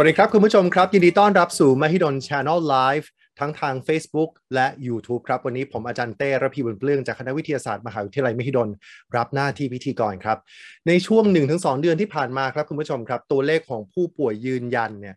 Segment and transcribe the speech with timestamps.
[0.00, 3.06] วัสดีครับคุณผู้ชมครับ ยินดีต้อนรับสู่ Mahidol Channel Live
[3.40, 8.68] ทั้งทาง Facebook และ YouTube ครับ วันนี้ผมอาจารย์เต้ระพีบุญเปลื้องจากคณะวิทยาศาสตร์มหาวิทยาลัยมหิดล
[9.16, 10.38] รับหน้าที่พิธีกรครับ
[10.88, 15.16] ในช่วง 1-2 เดือนที่ผ่านมาครับคุณผู้ชมครับ ตัวเลขของผู้ป่วยยืนยันเนี่ย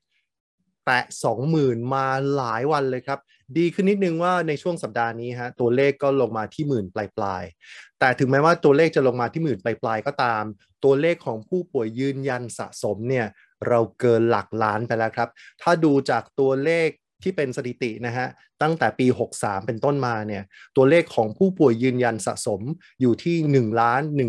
[0.85, 0.99] แตะ
[1.47, 3.19] 20,000 มาหลายวันเลยครับ
[3.57, 10.43] ดีขึ้นนิดนึงว่าในช่วงสัปดาห์นี้ฮะตัวเลขก็ลงมาที่หมื่นปลายๆ แต่ถึงแม้ว่าตัวเลขจะลงมาที่หมื่นปลายๆก็ตาม
[10.83, 13.27] ตัวเลขของผู้ป่วยยืนยันสะสมเนี่ย
[13.67, 15.29] เราเกินหลักล้านไปแล้วครับ
[15.61, 16.89] ถ้าดูจากตัวเลข
[17.23, 18.27] ที่เป็นสถิตินะฮะ
[18.61, 19.07] ตั้งแต่ปี
[19.37, 20.43] 63 เป็นต้นมาเนี่ย
[20.75, 22.61] ตัวเลขของผู้ป่วยยืนยันสะสม
[23.01, 24.25] อยู่ที่1ล้าน1 2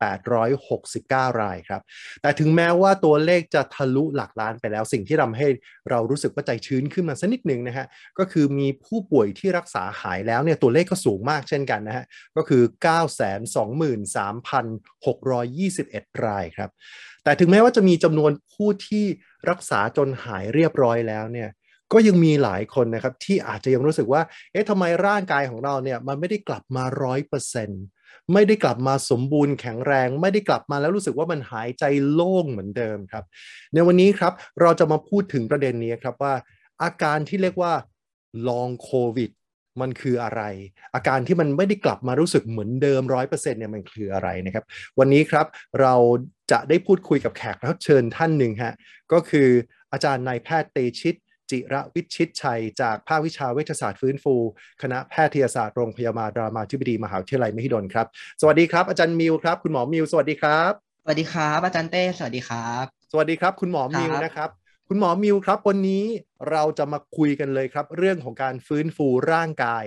[0.00, 0.10] 8
[0.68, 0.80] 6
[1.12, 1.82] 9 รายครับ
[2.22, 5.46] แต่ถึงแม้ว่าตัวเลขจะทะลุหลักล้านไปแล้วสิ่งที่ทำให้
[5.90, 7.86] เรารู้สึกว่าใจชื้นขึ้นมาสักนิดหนึ่งนะฮะ
[8.18, 12.04] ก็คือมีผู้ป่วยที่รักษาหายแล้วเนี่ยตัวเลขก็สูงมากเช่นกันนะฮะ
[12.36, 12.62] ก็คือ
[14.98, 16.70] 923,621 รายครับ
[17.24, 19.04] แต่ถึงแม้ว่าจะมีจำนวนผู้ที่
[19.50, 21.48] รักษาจนหายเรียบร้อยแล้วเนี่ย
[21.92, 27.82] ก็ยังมีหลายคนนะครับที่อาจจะยังรู้สึกว่า เอ๊ะทำไมร่างกายของเราเนี่ยมันไม่ได้กลับมาร้อยเปอร์เซ็นต์
[28.32, 33.24] ไม่ได้กลับมาสมบูรณ์แข็งแรง ไม่ได้กลับมาแล้วรู้สึกว่ามันหายใจโล่งเหมือนเดิมครับ
[33.74, 36.34] ในวันนี้ครับเราจะมาพูดถึงประเด็นนี้ครับว่า
[36.82, 37.72] อาการที่เรียกว่า
[38.48, 39.30] ลองโควิด
[39.80, 40.42] มันคืออะไร
[40.94, 44.64] อาการที่มันไม่ได้กลับมารู้สึกเหมือนเดิมร้อยเปอร์เซ็นต์เนี่ยมันคืออะไรนะครับ
[44.98, 45.46] วันนี้ครับ
[45.80, 45.94] เรา
[46.52, 48.74] จะได้พูดคุยกับแขกรับเชิญท่านหนึ่งฮะ
[49.12, 49.48] ก็คือ
[49.92, 51.16] อาจารย์นายแพทย์เตชิต
[51.50, 54.34] จิระวิชิตชัย จากภาควิชาเวชศาสตร์ฟื้นฟู
[54.82, 58.06] คณะแพทยศาสตร์โรงพยาบาลรามาธิบดีมหาวิทยาลัยมหิดลครับ
[58.40, 64.50] สวัสดีครับอาจารย์มิวครับ คุณหมอมิวสวัสดีครับ สวัสดีครับ อาจารย์เต้สวัสดีครับ สวัสดีครับ คุณหมอมิวนะครับ
[64.88, 66.04] คุณหมอมิวครับ วันนี้
[66.50, 69.84] เราจะมาคุยกันเลยครับ เรื่องของการฟื้นฟูร่างกาย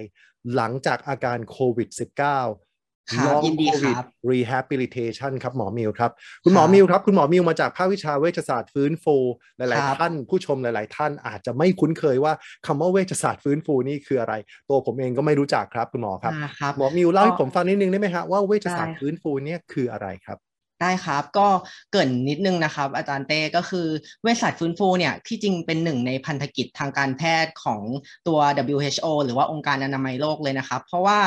[0.55, 2.72] หลังจากอาการโควิด -19
[3.11, 6.11] ครับยินดีครับ rehabilitation ครับหมอมิวครับ
[6.43, 9.15] คุณหมอมิวครับ คุณหมอมิวมาจากภาควิชาเวชศาสตร์ฟื้นฟู
[9.57, 12.33] หลาย ๆ ท่านผู้ชมหลาย ๆ ท่านอาจจะไม่คุ้นเคยว่า
[12.65, 14.33] คำว่าเวชศาสตร์ฟื้นฟูนี่คืออะไร
[14.69, 16.33] ตัวผมเองก็ไม่รู้จักครับ คุณหมอครับ
[16.77, 20.39] หมอมิวเล่าให้ผมฟังนิดนึงได้ไหมฮะว่าเวชศาสตร์ฟื้นฟูเนี่ยคืออะไรครับ
[20.81, 21.47] ได้ครับก็
[21.91, 23.87] เกินนิดนึงนะครับ อาจารย์เต้ก็คือ
[24.23, 27.81] เวชศาสตร์ฟื้นฟูเนี่ยที่จริงเป็นหนึ่งในพันธกิจทางการแพทย์ของ
[28.27, 28.39] ตัว
[28.75, 31.19] WHO หรือว่าองค์การอนามัยโลกเลยนะครับ เพราะว่า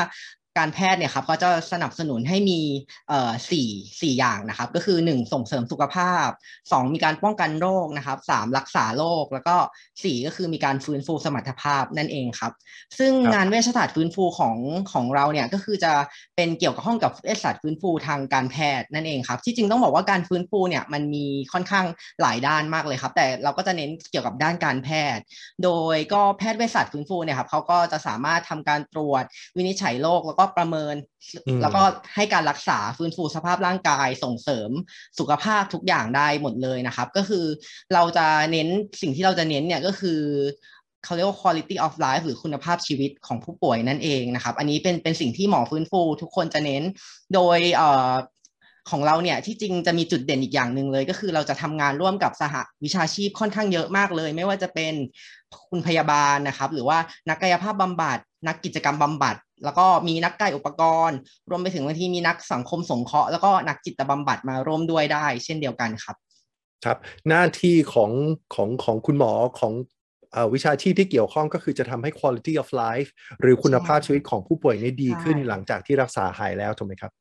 [0.57, 2.59] การแพทย์เนี่ยครับเขาจะสนับสนุนให้มี
[3.09, 3.67] เอ่อสี่
[4.01, 6.27] สี่อย่างนะครับ ก็คือ 1 ส่งเสริมสุขภาพ
[6.61, 9.55] 2 มีการป้องกันโรคนะครับ3รักษาโรคแล้วก็
[9.91, 12.51] 4 ก็คือมีการฟื้นฟูสมรรถภาพนั่นเองครับ
[12.99, 14.57] ซึ่งงานเวชศาสตร์ฟื้นฟูของ
[14.91, 15.93] ของเราเนี่ยก็คือจะ
[16.35, 21.85] เป็นเกี่ยวกับห้องกับเวชศาสตร์ฟื้นฟูทางการแพทย์นั่นเองครับ ที่จริงต้องบอกว่าการฟื้นฟูเนี่ยมันมีค่อนข้าง
[22.21, 25.23] หลายด้านมากเลยครับ แต่เราก็จะเน้นเกี่ยวกับด้านการแพทย์
[25.63, 29.23] โดยก็แพทย์เวชศาสตร์ฟื้นฟูเนี่ยครับเขาก็จะสามารถทำการตรวจ
[29.57, 30.95] วินิจฉัยโรคแล้วก็ประเมิน
[31.61, 31.81] แล้วก็
[32.15, 34.69] ให้การรักษาฟื้นฟูสภาพร่างกายส่งเสริม
[35.19, 37.45] สุขภาพทุกอย่างได้หมดเลยนะครับ ก็คือ
[37.93, 38.67] เราจะเน้น
[39.01, 40.21] สิ่งที่เราจะเน้นเนี่ยก็คือ
[41.03, 46.83] เขาเรียกว่า quality of life หรือคุณภาพชีวิตของผู้ป่วยนั่นเองนะครับ อันนี้เป็นเป็นสิ่งที่หมอฟื้นฟู ทุกคนจะเน้น
[47.33, 48.11] โดยเอ่อ
[48.93, 54.93] ของเราเนี่ยที่จริงจะมีจุดเด่นอีกอย่างหนึ่งเลย ก็คือเราจะทำงานร่วมกับสหวิชาชีพค่อนข้างเยอะมากเลย ไม่ว่าจะเป็น
[55.69, 56.97] คุณพยาบาลนะครับ หรือว่า
[57.29, 61.17] นักกายภาพบำบัด นักกิจกรรมบำบัด แล้วก็มีนักกายอุปกรณ์
[61.49, 66.15] รวมไปถึงบางทีมีนักสังคมสงเคราะห์แล้วก็นักจิตบำบัดมาร่วมด้วยได้ เช่นเดียวกันครับ
[66.85, 66.97] ครับ
[67.29, 68.11] หน้าที่ของ
[68.55, 69.73] ของของคุณหมอของ
[70.53, 73.09] วิชาชีพที่เกี่ยวข้องก็คือจะทำให้ quality of life
[73.41, 77.11] หรือคุณภาพชีวิตของผู้ป่วยนี้ดีขึ้นหลังจากที่รักษาหายแล้วถูกไหมครับ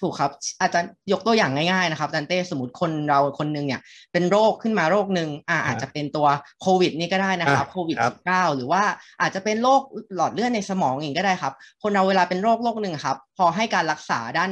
[0.00, 0.30] ถูกครับ
[0.62, 3.80] อาจารย์ยกตัวอย่างง่ายๆนะครับอาจารย์เต้สมมติคนเราคนหนึ่งเนี่ย
[4.12, 6.26] เป็นโรคขึ้นมาโรคหนึ่งอ่าอาจจะเป็นตัว
[6.62, 8.82] โควิด นี่ก็ได้นะครับโควิดสิบเก้าหรือว่า
[9.20, 9.80] อาจจะเป็นโรค
[10.16, 14.50] หลอดเลือดในสมองเองก็ได้ครับ คนเราเวลาเป็นโรคโรคหนึ่งครับ พอให้การรักษาด้าน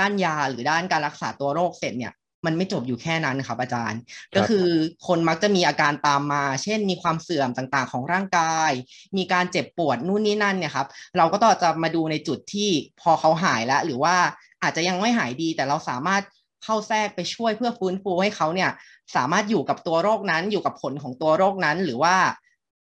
[0.00, 2.14] ด้านยาหรือด้านการรักษาตัวโรคเสร็จเนี่ย
[2.46, 4.00] มันไม่จบอยู่แค่นั้นครับอาจารย์
[4.36, 4.66] ก็คือ
[5.06, 8.72] คนมักจะมีอาการตามมา เช่นมีความเสื่อมต่างๆ ของร่างกาย
[9.16, 10.86] มีการเจ็บปวดนู่นนี่นั่นเนี่ยครับ
[11.16, 12.70] เราก็ต้องจะมาดูในจุดที่
[13.00, 14.16] พอเขาหายแล้ว หรือว่า
[14.62, 16.22] อาจจะยังไม่หายดี แต่เราสามารถ
[16.64, 18.70] เข้าแทรกไปช่วยเพื่อฟื้นฟูให้เขาเนี่ย
[19.16, 22.14] สามารถอยู่กับตัวโรคนั้น อยู่กับผลของตัวโรคนั้นหรือว่า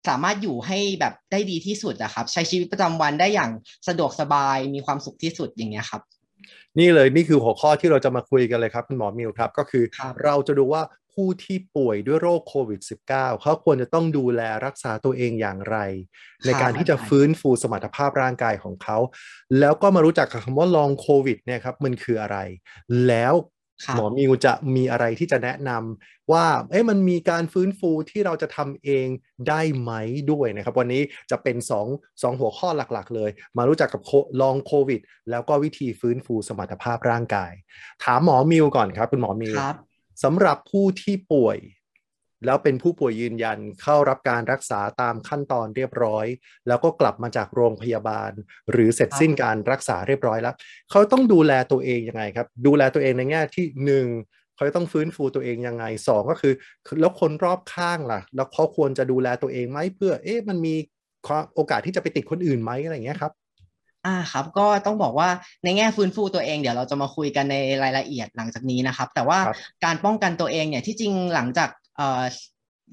[0.09, 3.51] สามารถอยู่ให้แบบได้ดีที่สุดนะครับ ใช้ชีวิตประจำวันได้อย่าง
[3.89, 6.03] สะดวกสบายมีความสุขที่สุดอย่างเงี้ยครับ
[6.79, 10.83] นี่เลยนี่คือหัวข้อที่เราจะมาคุยกันเลยครับคุณหมอมิวครับ ก็คือคเราจะดูว่า
[11.17, 12.81] ผู้ที่ป่วยด้วยโรคโควิด
[13.13, 15.77] -19 เขาควรจะต้องดูแลรักษาตัวเองอย่างไร
[16.47, 18.99] ในการที่จะฟื้นฟูสมรรถภาพร่างกายของเขา
[19.59, 22.39] แล้วก็มารู้จักคำว่าลองโควิดเนี่ยครับมันคืออะไร
[23.09, 23.35] แล้ว
[23.95, 29.07] หมอมิวจะมีอะไรที่จะแนะนำว่าเอ๊ะมันมีการฟื้นฟูที่เราจะทำเอง
[29.49, 29.93] ได้ไหม
[30.33, 34.03] ด้วยนะครับ วันนี้จะเป็น2งหัวข้อหลักๆ เลย มารู้จักกับ
[34.41, 37.53] ลองโควิด แล้วก็วิธีฟื้นฟูสมรรถภาพร่างกาย
[38.05, 39.59] ถามหมอมิวก่อนครับ คุณหมอมิว
[40.23, 41.59] สำหรับผู้ที่ป่วย
[42.45, 46.27] แล้วเป็นผู้ป่วยยืนยันเข้ารับการรักษาตามขั้นตอนเรียบร้อย
[46.69, 48.31] แล้วก็กลับมาจากโรงพยาบาล
[48.71, 50.55] หรือเสร็จสิ้นการรักษาเรียบร้อยแล้ว
[50.91, 54.07] เขาต้องดูแลตัวเองยังไงครับ ดูแลตัวเองในแง่ที่หนึ่ง
[54.55, 56.53] เขาต้องฟื้นฟูตัวเองยังไงสองก็คือ
[57.01, 60.75] แล้วคนรอบข้างล่ะ แล้วเขาควรจะดูแลตัวเองไหมเพื่อ เอ๊ะมันมี
[61.55, 63.33] โอกาสที่จะไปติดคนอื่นไหมอะไรอย่างเงี้ยครับ
[64.07, 65.29] อ่าครับก็ต้องบอกว่า
[65.65, 69.39] ในแง่ฟื้นฟูตัวเองเดี๋ยวเราจะมาคุยกันในรายละเอียดหลังจากนี้นะครับ แต่ว่า
[69.85, 72.23] การป้องกันตัวเองเนี่ยที่จริงหลังจากเอ่อ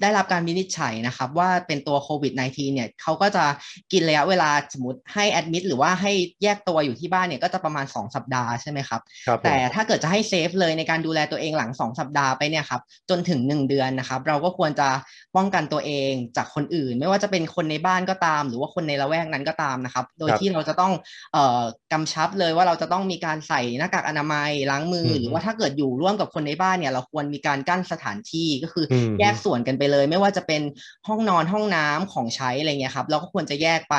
[0.02, 3.44] ได้รับการวินิจฉัยนะครับ ว่าเป็นตัวโควิด -19 เนี่ยเขาก็จะ
[3.92, 6.12] กินระยะเวลาสมมติให้แอดมิดหรือว่าให้
[6.42, 9.00] แยกตัวอยู่ที่บ้านเนี่ยก็จะประมาณ 2 สัปดาห์ใช่ไหมครับ
[9.30, 12.80] รบแต่ถ้าเกิดจะให้เซฟเลยในการดูแลตัวเองหลัง 2 สัปดาห์ไปเนี่ยครับ
[13.10, 14.88] จนถึง 1 เดือนนะครับ เราก็ควรจะ
[15.36, 20.92] ป้องกันตัวเองจากคนอื่น ไม่ว่าจะเป็นคนในบ้านก็ตาม หรือว่าคนในละแวกนั้นก็ตามนะครับ โดยที่เราจะต้อง
[21.32, 21.62] เอ่อ
[21.92, 28.86] กำชับเลยว่าเราจะต้องมีการใส่หน้ากากอนามัยล้างมือ หรือว่าถ้าเกิดอยู่ร่วมกับคนในบ้านเนี่ยเราควรมีการกั้นสถานที่ก็คือ
[29.20, 30.62] แยกส่วนกันไปเลย ไม่ว่าจะเป็น
[31.08, 33.96] ห้องนอนห้องน้ำของใช้อะไรเงี้ยครับเราก็ควรจะแยกไป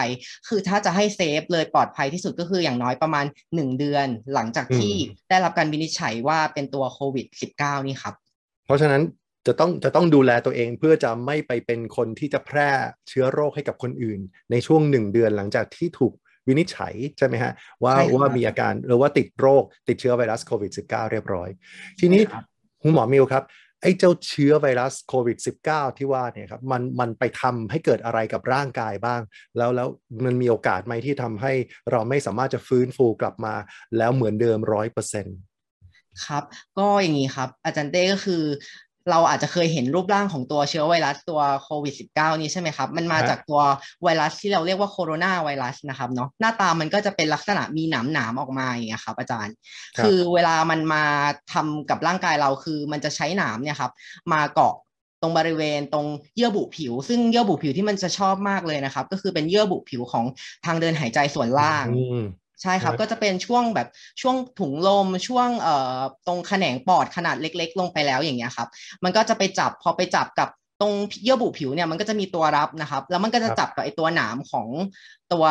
[0.48, 4.94] คือถ้าจะให้เซฟเลยปลอดภัยที่สุดก็คืออย่างน้อยประมาณ 1 เดือน หลังจากที่
[5.30, 7.26] ได้รับการวินิจฉัยว่าเป็นตัวโควิด
[7.58, 8.14] -19 นี่ครับ
[8.66, 9.02] เพราะฉะนั้น
[9.48, 12.70] จะต้องจะต้องดูแลตัวเองเพื่อจะไม่ไปเป็นคนที่จะแพร่
[13.10, 14.20] เชื้อโรคให้กับคนอื่น
[14.52, 16.14] ในช่วงหนึ่งเดือนหลังจากที่ถูก
[16.48, 17.54] วินิจฉัยใช่ไหมฮะ
[17.84, 21.50] ว่าว่ามีอาการหรือว่าติดโรคติดเชื้อไวรัสโควิด -19 เรียบร้อย
[22.00, 22.22] ทีนี้
[22.82, 23.44] คุณหมอมิวครับ
[23.86, 25.38] ไอ้เจ้าเชื้อไวรัสโควิด
[25.68, 29.22] -19 ที่ว่าเนี่ยครับมันมันไปทำให้เกิดอะไรกับร่างกายบ้าง
[29.58, 29.88] แล้วแล้ว
[30.26, 31.54] มันมีโอกาสไหมที่ทำให้
[31.92, 33.56] เราไม่สามารถจะฟื้นฟูกลับมา
[33.98, 35.38] แล้วเหมือนเดิมร้อยเปอร์เซ็นต์
[36.26, 36.44] ครับ
[36.78, 38.44] ก็อย่างนี้ครับ อาจารย์เต้ก็คือ
[39.12, 43.62] เราอาจจะเคยเห็นรูปร่างของตัวเชื้อไวรัสตัวโควิด -19 นี้ใช่ไหมครับ มันมาจากตัว
[44.04, 49.54] ไวรัสที่เราเรียกว่าโคโรนาไวรัสนะครับเนาะหน้าตามันก็จะเป็นลักษณะมีหนามหนามออกมาอย่างเงี้ยครับอาจารย์
[50.04, 51.04] คือเวลามันมา
[51.54, 53.92] ทำกับร่างกายเราคือมันจะใช้หนามเนี่ยครับ
[54.34, 54.76] มาเกาะ
[55.22, 56.06] ตรงบริเวณตรง
[56.36, 60.26] เยื่อบุผิว ซึ่งเยื่อบุผิวที่มันจะชอบมากเลยนะครับ ก็คือเป็นเยื่อบุผิวของ
[60.66, 61.86] ทางเดินหายใจส่วนล่าง
[62.66, 63.88] ใช่ครับก็จะเป็นช่วงแบบ
[64.22, 68.68] ช่วงถุงลมช่วงเอ่อตรงแขนงปอดขนาดเล็ก ๆ ลงไปแล้วอย่างเงี้ยครับ
[69.04, 70.50] มันก็จะไปจับพอไปจับกับ
[70.82, 70.94] ตรง
[71.24, 74.68] เยื่อบุผิวเนี่ยมันก็จะมีตัวรับนะครับ แล้วมันก็จะจับกับไอตัวหนามของ
[75.34, 75.46] ตัว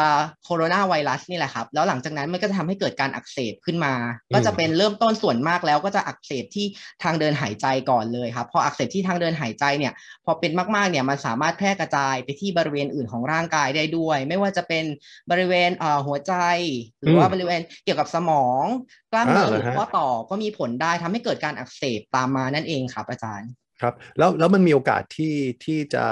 [0.44, 3.94] โคโรนาไวรัสนี่แหละครับ แล้วหลังจากนั้นมันก็จะทำให้เกิดการอักเสบขึ้นมา
[4.34, 6.66] ก็จะเป็นเริ่มต้นส่วนมากแล้วก็จะอักเสบที่
[7.02, 9.92] ทางเดินหายใจก่อนเลยครับพออักเสบที่ทางเดินหายใจเนี่ย
[10.24, 14.84] พอเป็นมากๆเนี่ยมันสามารถแพร่กระจายไปที่บริเวณอื่นของร่างกายได้ด้วย ไม่ว่าจะเป็น
[15.30, 15.70] บริเวณ
[16.06, 16.34] หัวใจ
[17.02, 18.64] หรือว่าบริเวณเกี่ยวกับสมอง
[19.12, 23.50] กล้ามเนื้อหรือว่าต่อก็มีผลได้ทำให้เกิดการอักเสบตามมานั่นเองครับอาจารย์
[23.84, 25.34] ครับแล้วแล้วมันมีโอกาสที่
[25.64, 26.04] ที่จะ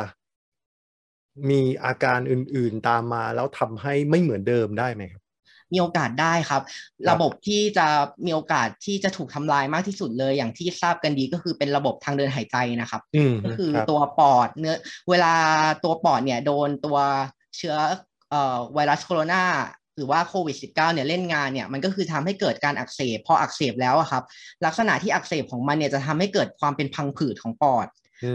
[1.51, 5.23] มีอาการอื่น ๆตามมาแล้วทำให้ไม่เหมือนเดิมได้ไหมครับ
[5.73, 6.63] มีโอกาสได้ครับ
[7.11, 7.87] ระบบที่จะ
[8.25, 13.03] มีโอกาสที่จะถูกทำลายมากที่สุดเลย อย่างที่ทราบกันดีก็คือเป็นระบบทางเดินหายใจนะครับ
[13.45, 14.77] ก็คือตัวปอดเนื้อ
[15.11, 15.35] เวลา
[15.85, 16.99] ตัวปอดเนี่ยโดนตัว
[17.57, 17.77] เชื้อ
[18.75, 19.43] ไวรัสโคโรนา
[19.97, 24.23] หรือว่าโควิด -19 เนี่ยเล่นงานเนี่ยมันก็คือทำให้เกิดการอักเสบพออักเสบแล้วอะครับ
[24.65, 27.89] ลักษณะที่อักเสบของมันเนี่ยจะทำให้เกิดความเป็นพังผืดของปอด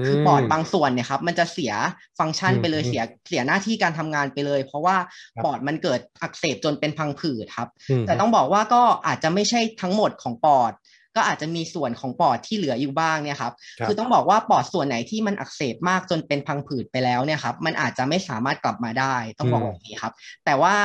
[0.06, 1.74] คือปอดบางส่วนเนี่ยครับมันจะเสีย
[2.20, 4.98] ฟังก์ชันไปเลยเสียเสียหน้าที่การทำงานไปเลย เพราะว่า
[5.44, 7.70] ปอดมันเกิดอักเสบจนเป็นพังผืดครับ
[8.08, 10.72] แต่ต้องบอกว่าก็อาจจะไม่ใช่ทั้งหมดของปอด
[11.16, 20.14] ก็อาจจะมีส่วนของปอดที่เหลืออยู่บ้างเนี่ยครับคือต้องบอกว่าปอดส่วนไหนที่มันอักเสบมากจนเป็นพังผืดไปแล้วเนี่ยครับมันอาจจะไม่สามารถกลับมาได้ต้องบอกแบบนี้ครับ
[20.46, 20.76] แต่ว่า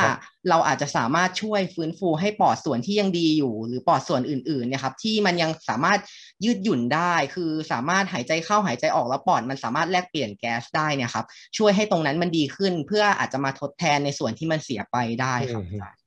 [0.51, 6.01] เราอาจจะสามารถช่วยฟื้นฟูให้ปอดส่วนที่ยังดีอยู่ หรือปอดส่วนอื่นๆเนี่ยครับที่มันยังสามารถ
[6.45, 11.27] ยืดหยุ่นได้ คือสามารถหายใจเข้าหายใจออกแล้วปอดมันสามารถแลกเปลี่ยนแก๊สได้เนี่ยครับ
[11.59, 15.65] ช่วยให้ตรงนั้นมันดีขึ้นเพื่ออาจจะมาทดแทนในส่วนที่มันเสียไปได้ครับ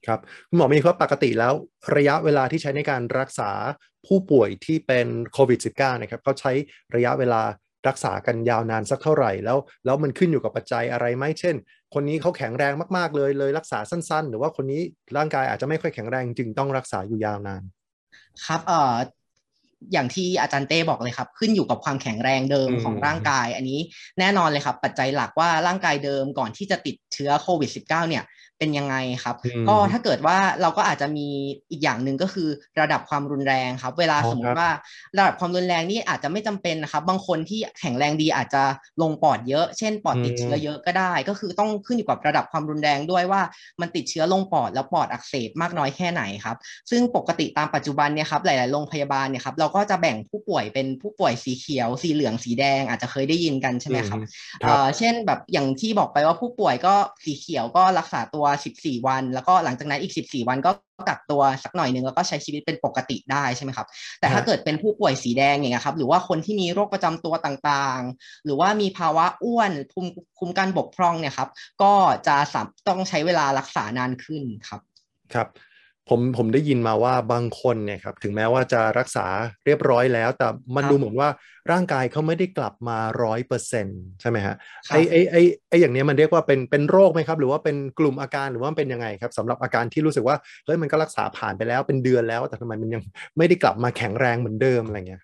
[0.08, 1.54] ครับคุณหมอมีครับปกติแล้ว
[1.96, 3.51] ระยะเวลาที่ใช้ในการรักษา
[4.08, 6.51] ผู้ป่วยที่เป็นโควิด -19 นะครับเขาใช้
[6.96, 7.42] ระยะเวลา
[7.88, 11.56] รักษากันยาวนานสักเท่าไหร่แล้ว แล้วมันขึ้นอยู่กับปัจจัยอะไรไหมเช่น
[11.94, 14.82] คนนี้เขาแข็งแรงมากๆเลยเลยรักษาสั้น ๆ หรือว่าคนนี้
[15.18, 17.63] ร่างกายอาจจะไม่ค่อยแข็งแรงจึงต้องรักษาอยู่ยาวนาน
[18.46, 18.96] ครับเอ่อ
[19.94, 23.79] อย่างที่อาจารย์เต้บอกเลยครับ ขึ้นอยู่กับความแข็งแรงเดิมของร่างกาย อันนี้
[24.20, 28.24] แน่นอนเลยครับ ปัจจัยหลักว่าร่างกายเดิมก่อนที่จะติดเชื้อโควิด -19 เนี่ย
[28.59, 29.35] เป็นยังไงครับ
[29.69, 31.27] ก็ถ้าเกิดว่าเราก็อาจจะมี
[31.71, 32.50] อีกอย่างหนึ่งก็คือ
[32.81, 34.69] ระดับความรุนแรงครับ เวลาสมมติว่า
[35.17, 38.63] ระดับความรุนแรงนี่อาจจะไม่จำเป็นนะครับ บางคนที่แข็งแรงดีอาจจะ
[39.01, 43.41] ลงปอดเยอะ เช่น ปอดติดเชื้อเยอะก็ได้ ก็คือต้องขึ้นอยู่กับระดับความรุนแรงด้วยว่า
[43.81, 46.57] มันติดเชื้อลงปอดแล้วปอดอักเสบมากน้อยแค่ไหนครับ
[46.89, 54.27] ซึ่งปกติตามปัจจุบันเนี่ยครับหลาย ๆ โรงพยาบาลเนี่ยครับเราก็จะแบ่งผู้ป่วยเป็นผู้ป่วยสีเขียว สีเหลืองสีแดงอาจจะเคยได้ยินกันใช่ไหมครับอืม
[54.62, 56.95] คเอ่รับอเช่นแบบอย่างที่บอกไปว่าผู้ป่วยก็
[57.25, 58.45] สีเขียวก็รักษาตัว
[58.80, 60.72] 14 วัน แล้วก็หลังจากนั้นอีก 14 วันก็
[61.08, 63.88] กักตัวสักหน่อยหนึ่งแล้วก็ใช้ชีวิตเป็นปกติได้ใช่ไหมครับ
[64.20, 70.10] แต่ถ้าเกิดเป็นผู้ป่วยสีแดงอย่างเงี้ยครับหรือว่าคนที่มีโรคประจำตัวต่างๆ หรือว่ามีภาวะอ้วนภูมิ
[70.40, 71.50] คุ้มกันบกพร่องเนี่ยครับ
[71.82, 71.94] ก็
[72.28, 72.38] จะ
[72.88, 74.82] ต้องใช้เวลารักษานานขึ้นครับ
[75.34, 75.48] ครับ
[76.09, 79.25] ผมผมได้ยินมาว่าบางคนเนี่ยครับถึงแม้ว่าจะรักษา
[79.65, 81.29] เรียบร้อยแล้ว แต่มันครับดูเหมือนว่า
[81.71, 84.55] ร่างกายเขาไม่ได้กลับมาร้อยเปอร์เซ็นต์ใช่ไหมฮะ
[84.88, 85.35] ครับไอไอไอ
[85.69, 90.35] ไออย่างเนี้ยมันเรียกว่าเป็นเป็นโรคไหมครับ หรือว่าเป็นกลุ่มอาการหรือว่ามันเป็นยังไงครับสำหรับอาการที่รู้สึกว่า
[90.65, 93.01] เฮ้ยมันก็รักษาผ่านไปแล้วเป็นเดือนแล้ว แต่ทำไมมันยัง
[93.38, 95.24] ไม่ได้กลับมาแข็งแรงเหมือนเดิมอะไรเงี้ย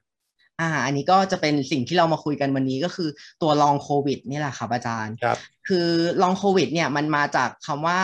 [0.61, 3.09] อ่าอันนี้ก็จะเป็นสิ่งที่เรามาคุยกันวันนี้ก็คือ
[3.41, 5.87] ตัวลองโควิดนี่แหละครับอาจารย์ครับคือ
[6.21, 7.99] ลองโควิดเนี่ยมันมาจากคำว่า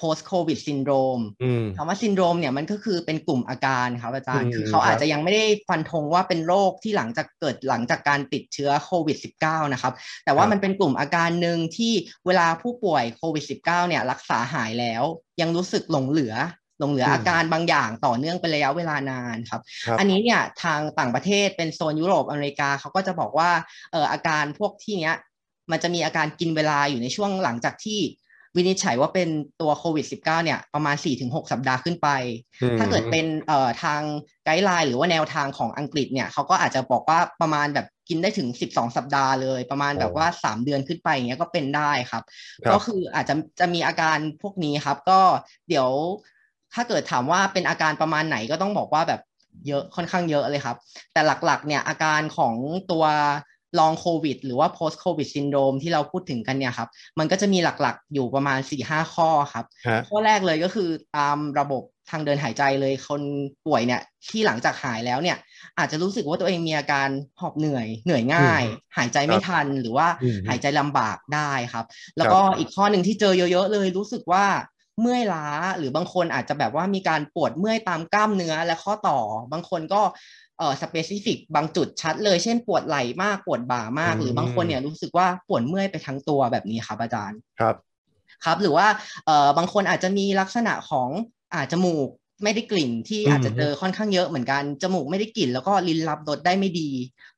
[0.00, 9.92] post covid syndrome อืมคำว่าซินโดรมเนี่ยมันก็คือเป็นกลุ่มอาการครับอาจารย์อืมคือเขาครับอาจจะยังไม่ได้ฟันธงว่าเป็นโรคที่หลังจากเกิดหลังจากการติดเชื้อโควิด -19 นะครับ
[10.24, 11.92] แต่ว่ามันเป็นกลุ่มอาการหนึ่งที่
[12.26, 15.02] เวลาผู้ป่วยโควิด -19 เนี่ยรักษาหายแล้ว
[15.40, 16.34] ยังรู้สึกหลงเหลือ
[16.80, 23.50] หลงเหลืออาการบางอย่างต่อเนื่องเป็นระยะเวลานานครับครับอันนี้เนี่ยทางต่างประเทศเป็นโซนยุโรปอเมริกาเขาก็จะบอกว่า
[23.92, 25.16] เอออาการพวกที่เนี้ย
[25.70, 28.00] มันจะมีอาการกินเวลาอยู่ในช่วงหลังจากที่
[28.56, 29.28] วินิจฉัยว่าเป็น
[29.60, 32.08] ตัวโควิด -19 เนี่ยประมาณ 4-6 สัปดาห์ขึ้นไป
[32.62, 34.00] อืมถ้าเกิดเป็นเอ่อทาง
[34.44, 42.22] ไกด์ไลน์หรือว่าแนวทางของอังกฤษเนี่ยเขาก็อาจจะบอกว่าประมาณแบบกินได้ถึง 12 สัปดาห์เลย ประมาณแบบว่า 3 เดือนขึ้นไปอย่างเงี้ยก็เป็นได้ครับ
[42.64, 45.20] ครับก็คืออาจจะจะมีอาการพวกนี้ครับ ก็
[45.68, 45.88] เดี๋ยว
[46.74, 49.20] ถ้าเกิดถามว่าเป็นอาการประมาณไหนก็ต้องบอกว่าแบบ
[49.68, 50.76] เยอะค่อนข้างเยอะเลยครับ
[51.12, 52.54] แต่หลักๆเนี่ยอาการของ
[52.92, 53.04] ตัว
[53.78, 56.88] ลองโควิดหรือว่า post covid syndrome ที่เราพูดถึงกันเนี่ยครับ
[57.18, 63.22] มันก็จะมีหลักๆ อยู่ประมาณ 4-5 ข้อครับฮะข้อแรกเลยก็คือตามระบบทางเดินหายใจเลยคน
[63.66, 65.36] ป่วยเนี่ยที่หลังจากหายแล้วเนี่ย
[65.78, 67.08] อาจจะรู้สึกว่าตัวเองมีอาการ
[67.40, 68.62] หอบเหนื่อยเหนื่อยง่าย
[68.96, 71.84] หายใจไม่ทันหรือว่าอืมหายใจลำบากได้ครับ
[72.16, 74.46] แล้วก็อีกข้อหนึ่งที่เจอเยอะๆเลยรู้สึกว่า
[75.00, 75.46] เมื่อยล้า
[75.78, 79.18] หรือบางคนอาจจะแบบว่ามีการปวดเมื่อยตามกล้ามเนื้อและข้อต่อ
[79.52, 80.02] บางคนก็
[80.58, 87.76] เอ่อสเปซิฟิกบางจุดชัดเลย เช่นปวดไหล่มากปวดบ่ามากอืมหรือบางคนเนี่ยรู้สึกว่าปวดเมื่อยไปทั้งตัวแบบนี้ครับอาจารย์ครับ
[88.44, 88.86] ครับ หรือว่า
[89.26, 91.08] เอ่อบางคนอาจจะมีลักษณะของ
[91.54, 92.08] อาจจมูก
[92.44, 96.90] ไม่ได้กลิ่นที่อืมอาจจะเจอค่อนข้างเยอะเหมือนกันจมูกไม่ได้กลิ่นแล้วก็ลิ้นรับรสได้ไม่ดี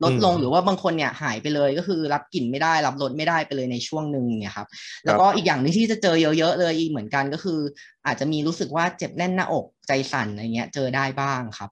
[0.04, 4.68] ลดลงอืมหรือว่าบางคนเนี่ยหายไปเลยก็คือรับกลิ่นไม่ได้รับรสไม่ได้ไปเลยในช่วงหนึ่งเนี่ยครับ
[5.04, 7.60] แล้วก็อีกอย่างหนึงที่จะเจอเยอะๆเลยอีกเหมือนกันก็คือ
[8.06, 11.70] อาจจะมีรู้สึกว่าเจ็บแน่นหน้าอกใจสั่นอะไรเงี้ยเจอได้บ้างครับ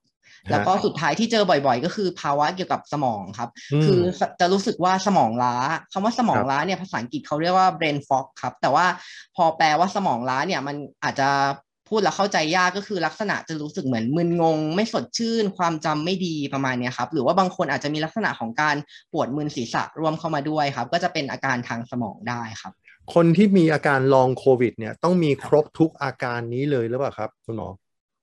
[0.50, 4.00] แล้วก็สุดท้ายที่เจอบ่อยๆ ก็คือภาวะเกี่ยวกับสมองครับอืมคือ
[4.40, 5.56] จะรู้สึกว่าสมองล้า
[5.92, 8.86] คำว่าสมองครับล้าเนี่ยภาษาอังกฤษเขาเรียกว่า brain fog ครับ แต่ว่า
[9.36, 11.30] พอแปลว่าสมองล้าเนี่ยมันอาจจะ
[11.88, 18.76] พูดแล้วเข้าใจยากก็คือลักษณะจะรู้สึกเหมือนมึนงง ไม่สดชื่น ความจำไม่ดีประมาณเนี้ยครับ หรือว่าบางคนอาจจะมีลักษณะของการ
[19.12, 22.72] ปวดมึนศีรษะร่วมเข้ามาด้วยครับ ก็จะเป็นอาการทางสมองได้ครับ
[23.14, 27.68] คนที่มีอาการลองโควิดเนี่ยต้องมีครบทุกอาการนี้เลยหรือเปล่าครับ คุณหมอ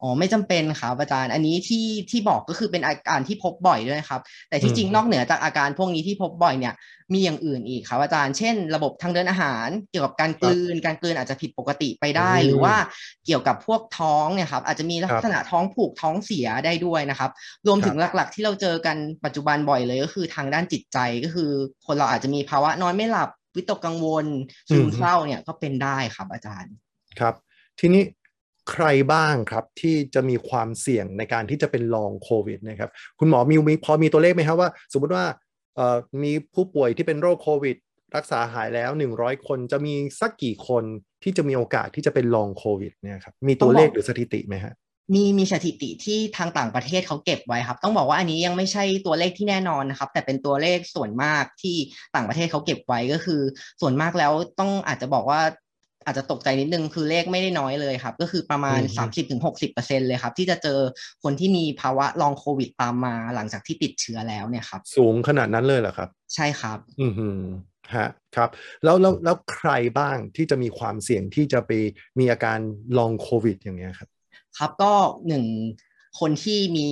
[0.02, 6.74] อ๋อไม่จำเป็นครับอาจารย์ อันนี้ที่ที่บอกก็คือเป็นอาการที่พบบ่อยด้วยนะครับ แต่ที่จริงอืมนอกเหนือจากอาการพวกนี้ที่พบบ่อยเนี่ย
[7.14, 12.76] มีอย่างอื่นอีกครับอาจารย์ เช่น ระบบทางเดินอาหาร เกี่ยวกับการกลืน การกลืนอาจจะผิดปกติไปได้อืมหรือว่า
[13.26, 17.32] เกี่ยวกับพวกท้องเนี่ยครับอาจจะมีลัครักบษณะท้องผูกท้องเสียได้ด้วยนะครับ
[17.68, 21.52] รวมถึงครับหลักๆ ที่เราเจอกันปัจจุบันบ่อยเลยก็คือทางด้านจิตใจก็คือ
[21.86, 24.26] คนเราอาจจะมีภาวะนอนไม่หลับวิตกกังวล
[24.70, 26.74] ซึมเศร้าเนี่ยก็เป็นได้ครับอาจารย์
[27.20, 27.34] ครับ
[27.80, 28.04] ทีนี้
[28.70, 32.90] ใครบ้างครับที่จะมีความเสี่ยงในการที่จะเป็นลองโควิดนะครับ
[33.20, 35.26] คุณหมอมีมีพอมีตัวเลขไหมครับว่า สมมติว่า
[36.24, 37.78] มีผู้ป่วยที่เป็นโรคโควิด
[38.16, 38.90] รักษาหายแล้ว
[39.20, 40.84] 100 คนจะมีสักกี่คน
[41.24, 44.76] ที่จะมีโอกาสที่จะเป็นลองโควิดเนี่ยครับมีตัวเลขหรือสถิติไหมฮะ
[45.14, 51.76] มีมีสถิติที่ทางต่างประเทศเขาเก็บไว้ครับ ต้องบอกว่าอันนี้ยังไม่ใช่ตัวเลขที่แน่นอนนะครับ แต่เป็นตัวเลขส่วนมากที่
[52.16, 53.42] ต่างประเทศเขาเก็บไว้ก็คือ
[53.82, 55.42] ส่วนมากแล้วต้องอาจจะบอกว่า
[56.06, 59.10] อาจจะตกใจนิดนึงคือเลขไม่ได้น้อยเลยครับ ก็คือประมาณอืม
[59.48, 60.80] 30-60%เลยครับ ที่จะเจอ
[61.24, 67.28] คนที่มีภาวะลองโควิดตามมาหลังจากที่ติดเชื้อแล้วเนี่ยครับ สูงขนาดนั้นเลยเหรอครับ ใช่ครับ อืมฮึ
[67.96, 68.50] ฮะครับ
[68.84, 71.72] แล้วแล้วแล้วใครบ้างที่จะมีความเสี่ยงที่จะไป
[72.20, 72.60] มีอาการ
[72.98, 74.10] ลองโควิดอย่างเงี้ยครับ
[74.58, 74.94] ครับก็
[75.28, 75.46] หนึ่ง
[76.20, 76.88] คนที่มี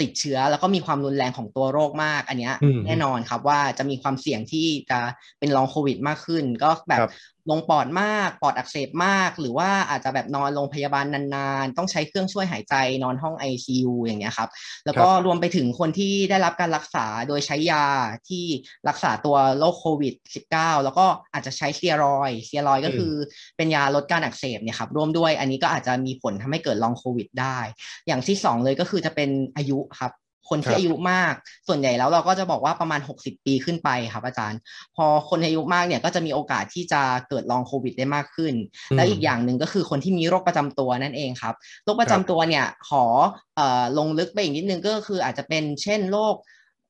[0.00, 5.00] ติดเชื้อ แล้วก็มีความรุนแรงของตัวโรคมาก อันเนี้ยอืมแน่นอนครับว่าจะมีความเสี่ยงที่จะ
[5.38, 7.12] เป็นลองโควิดมากขึ้น ก็แบบครับ
[7.50, 12.74] ลงปอดมาก ปอดอักเสบมาก หรือว่าอาจจะแบบนอนโรงพยาบาลนานๆ ต้องใช้เครื่องช่วยหายใจ
[13.04, 14.48] นอนห้อง ICU อย่างเงี้ยครับ
[14.86, 17.86] แล้วก็รวมไปถึงคนที่ได้รับการรักษาโดยใช้ยา
[18.28, 18.44] ที่
[18.88, 20.14] รักษาตัวโรคโควิด
[20.50, 23.12] -19 แล้วก็อาจจะใช้สเตียรอยด์สเตียรอยด์ก็คือ
[23.56, 27.58] เป็นยาลดการอักเสบเนี่ยครับร่วมด้วยอันนี้ก็อาจจะมีผลทำให้เกิดลองโควิด ได้
[28.06, 30.12] อย่างที่สองเลยก็คือจะเป็นอายุครับ
[30.50, 31.34] คนครัที่บอายุมาก
[31.68, 34.58] ส่วนใหญ่แล้วเราก็จะบอกว่าประมาณ 60 ปีขึ้นไปครับอาจารย์
[34.96, 38.54] พอคนอายุมากเนี่ยก็จะมีโอกาสที่จะเกิดลองโควิดได้มากขึ้น
[38.96, 43.04] แล้วอีกอย่างหนึ่งก็คือคนที่มีโรคประจำตัวนั่นเองครับโรคประจำตัวเนี่ยขอ
[43.56, 46.34] เอ่อลงลึกไปอีกนิดนึงก็คืออาจจะเป็นเช่นโรค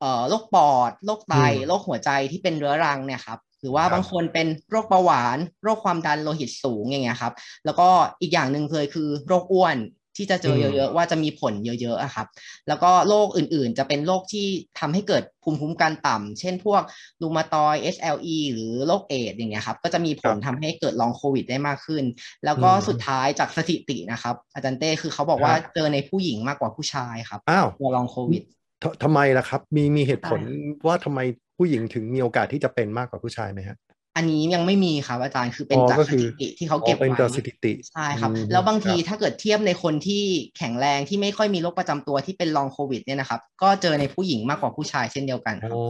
[0.00, 7.32] เอ่อโรคปอดโรคไตอืมโรคหัวใจที่เป็นเรื้อรังเนี่ยครับหรือว่าครับบางคนเป็นโรคเบาหวาน โรคความดันโลหิตสูงอย่างเงี้ยครับ
[7.64, 7.88] แล้วก็
[8.20, 9.76] อีกอย่างหนึ่งเลยคือโรคอ้วน
[10.16, 12.26] ที่จะเจอมเยอะๆว่าจะมีผลเยอะๆอะครับ
[12.68, 14.46] แล้วก็โรคอื่นๆ จะเป็นโรคที่
[14.80, 16.82] ทำให้เกิดภูมิคุ้มกันต่ำเช่นพวก
[17.22, 22.04] รูมาตอยด์ SLE หรือโรคเอดส์อย่างเงี้ยครับ ก็จะมีผลทำให้เกิดลองโควิดได้มากขึ้น
[22.44, 28.42] แล้วก็อืมสุดท้ายจากสถิตินะครับ อาจารย์เต้คือเขาบอกว่าครับเจอในผู้หญิงมากกว่าผู้ชายครับอ้าวตัวลองโควิด
[28.82, 31.20] ททำไมล่ะครับ มีมีเหตุผลใช่ว่าทำไม
[31.56, 33.76] ผู้หญิงถึงมีโอกาสที่จะเป็นมากกว่าผู้ชายไหมฮะ
[34.16, 40.22] อันนี้ยังไม่มีครับอาจารย์คือเป็นอ๋อจากก็สคือถิติที่เขาอ๋อเก็บเป็นไว้จากสถิติใช่ครับอืมแล้วบางทีครับถ้าเกิดเทียบในคนที่
[40.58, 45.82] แข็งแรงที่ไม่ค่อยมีโรคประจำตัวที่เป็นลองโควิดเนี่ยนะครับ ก็เจอในผู้หญิงมากกว่าผู้ชายเช่นเดียวกันครับอ๋อ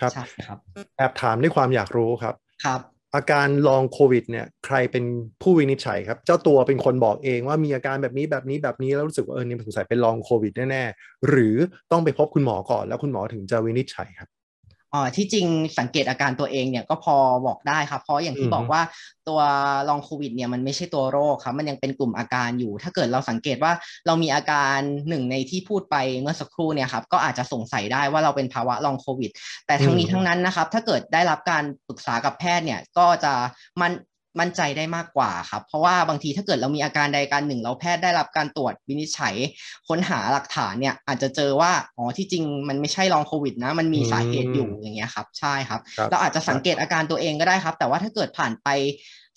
[0.00, 0.58] ครับใช่ครับ
[0.96, 2.80] แอบถามด้วยความอยากรู้ครับครับ
[3.14, 5.04] อาการลองโควิด เนี่ย ใครเป็น
[5.42, 11.56] ผู้วินิจฉัยครับ เจ้าตัวเป็นคนบอกเองว่ามีอาการแบบนี้แบบนี้แบบนี้แล้วรู้สึกว่าเออเนี่ยสงสัยเป็นลองโควิดแน่ๆหรือ
[11.92, 14.28] ต้องไปพบคุณหมอก่อนแล้วคุณหมอถึงจะวินิจฉัยครับ
[14.94, 15.46] อ๋อที่จริง
[15.78, 17.16] สังเกตอาการตัวเองเนี่ยก็พอ
[17.46, 18.82] บอกได้ครับ เพราะอย่างที่บอกว่า
[19.28, 19.40] ตัว
[19.88, 23.72] ลองโควิดเนี่ยมันไม่ใช่ตัวโรคครับ มันยังเป็นกลุ่มอาการอยู่ ถ้าเกิดเราสังเกตว่า
[24.06, 24.78] เรามีอาการ
[25.08, 29.30] หนึ่งในที่พูดไปเมื่อสักครู่เนี่ยครับก็อาจจะสงสัยได้ว่าเราเป็นภาวะลองโควิด
[29.66, 33.32] แต่ทั้งนี้ทั้งนั้นนะครับ ถ้าเกิดได้รับการปรึกษากับแพทย์เนี่ยก็จะ
[33.80, 33.92] มัน
[34.40, 39.34] มั่นใจได้มากกว่าครับ เพราะว่าบางทีถ้าเกิดเรามีอาการใดอาการหนึ่ง เราแพทย์ได้รับการตรวจวินิจฉัย
[39.88, 48.68] ค้นหาหลักฐานเนี่ยอาจจะเจอว่าอ๋อที่จริงมันไม่ใช่ long โควิดนะ มันมีสาเหตุอยู่อย่างเงี้ยครับใช่ครับครับเราอาจจะสังเกตอาการตัวเองก็ได้ครับ แต่ว่าถ้าเกิดผ่านไป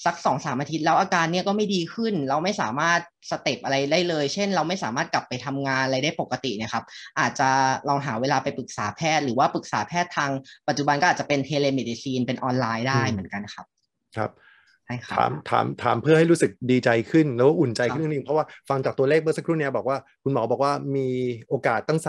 [0.06, 3.00] สักสองสามอาทิตย์แล้วอาการเนี่ยก็ไม่ดีขึ้น เราไม่สามารถ
[3.32, 6.84] step อะไรได้เลย เช่น เราไม่สามารถกลับไปทำงานอะไรได้ปกติเนะครับ
[7.20, 7.50] อาจจะ
[7.88, 10.32] ลองหาเวลาไปปรึกษาแพทย์ หรือว่าปรึกษาแพทย์ทาง
[10.68, 13.66] ปัจจุบันก็อาจจะเป็น telemedicine เป็นออนไลน์ได้อืมเหมือนกันครับ
[14.18, 14.51] ครับใช่ครับ
[15.14, 21.10] ถามถามถามเพื่อให้รู้สึกดีใจขึ้นแล้วก็อุ่นใจครับขึ้นนิดนึงเพราะว่าฟังจากตัวเลขเมื่อสักครู่เนี้บอกว่าคุณหมอบอกว่ามี
[21.50, 22.00] โอกาสตั้ง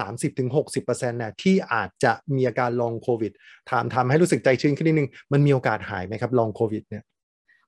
[0.41, 3.33] 30-60%เนี่ยที่อาจจะมีอาการลองโควิด
[3.71, 7.05] ถามทำให้รู้สึกใจชื้นขึ้นนิดนึงมันมีโอกาสหายไหมครับลองโควิดเนี่ย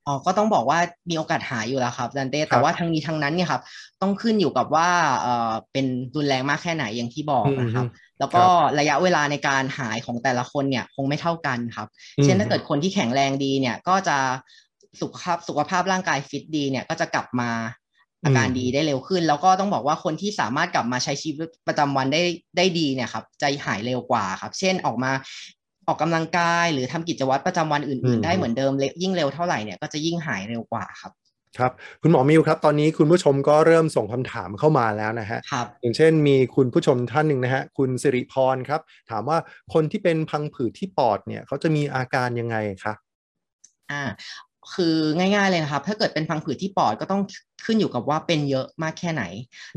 [0.06, 0.78] อ๋อก็ต้องบอกว่า
[1.10, 3.62] มีโอกาสหายอยู่แล้วครับดันเต้ครัแต่บว่าทั้งนี้ทั้งนั้นเนี่ยครับ
[4.02, 4.88] ต้องขึ้นอยู่กับว่า
[5.20, 7.86] เอ่อเป็นรุนแรงมากแค่ไหนอย่างที่บอกนะครับ
[8.18, 8.44] แล้วก็
[8.78, 11.88] ระยะเวลาในการหายของแต่ละคนเนี่ยคงไม่เท่ากันครับ
[12.22, 14.18] เช่นถ้าเกิดคนที่แข็งแรงดีเนี่ยก็จะ
[15.00, 17.50] สุขภาพสุขภาพร่างกายฟิตดีเนี่ยก็จะกลับมา
[18.24, 22.22] อาการดีได้เร็วขึ้น แล้วก็ต้องบอกว่าคนที่สามารถกลับมาใช้ชีวิตประจำวันได้
[22.56, 25.12] ได้ดีเนี่ยครับจะหายเร็วกว่าครับ เช่นออกมา
[25.88, 31.12] ออกกำลังกาย หรือทำกิจวัตรประจำวันอื่น ๆ ได้เหมือนเดิมเลยยิ่งเร็วเท่าไหร่เนี่ยก็จะยิ่งหายเร็วกว่าครับ
[31.58, 38.80] ครับคุณหมอมิวครับ ตอนนี้คุณผู้ชมก็เริ่มส่งคำถามเข้ามาแล้วนะฮะครับอย่างเช่นมีคุณผู้ชมท่านหนึ่งนะฮะคุณสิริพรครับ
[39.10, 39.38] ถามว่า
[39.72, 42.94] คนที่เป็นพังผืดที่ปอดเนี่ยเขาจะมีอาการยังไงคะ
[43.90, 44.02] อ่า
[44.74, 47.22] คือง่าย ๆเลยนะครับ ถ้าเกิดเป็นพังผืดที่ปอดก็ต้อง
[47.64, 49.24] ขึ้นอยู่กับว่าเป็นเยอะมากแค่ไหน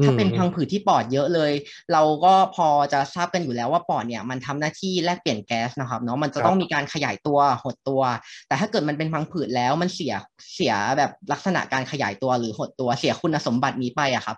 [0.03, 1.51] ถ้าเป็นพังผืดที่ปอดเยอะเลย
[1.93, 8.01] เราก็พอจะทราบกันอยู่แล้วว่าปอดเนี่ยมันทำหน้าที่แลกเปลี่ยนแก๊สนะครับเนาะมันจะต้องมีการขยายตัวหดตัว
[8.47, 10.13] แต่ถ้าเกิดมันเป็นพังผืดแล้วมันเสีย
[10.55, 14.37] เสียแบบลักษณะการขยายตัวหรือหดตัวเสียคุณสมบัตินี้ไปอะครับ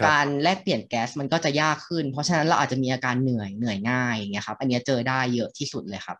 [0.00, 6.18] ครับการแลกเปลี่ยนแก๊สมันก็จะยากขึ้น เพราะฉะนั้นเราอาจจะมีอาการเหนื่อยเหนื่อยง่ายอย่างเงี้ยครับอันเนี้ยเจอได้เยอะที่สุดเลยครับ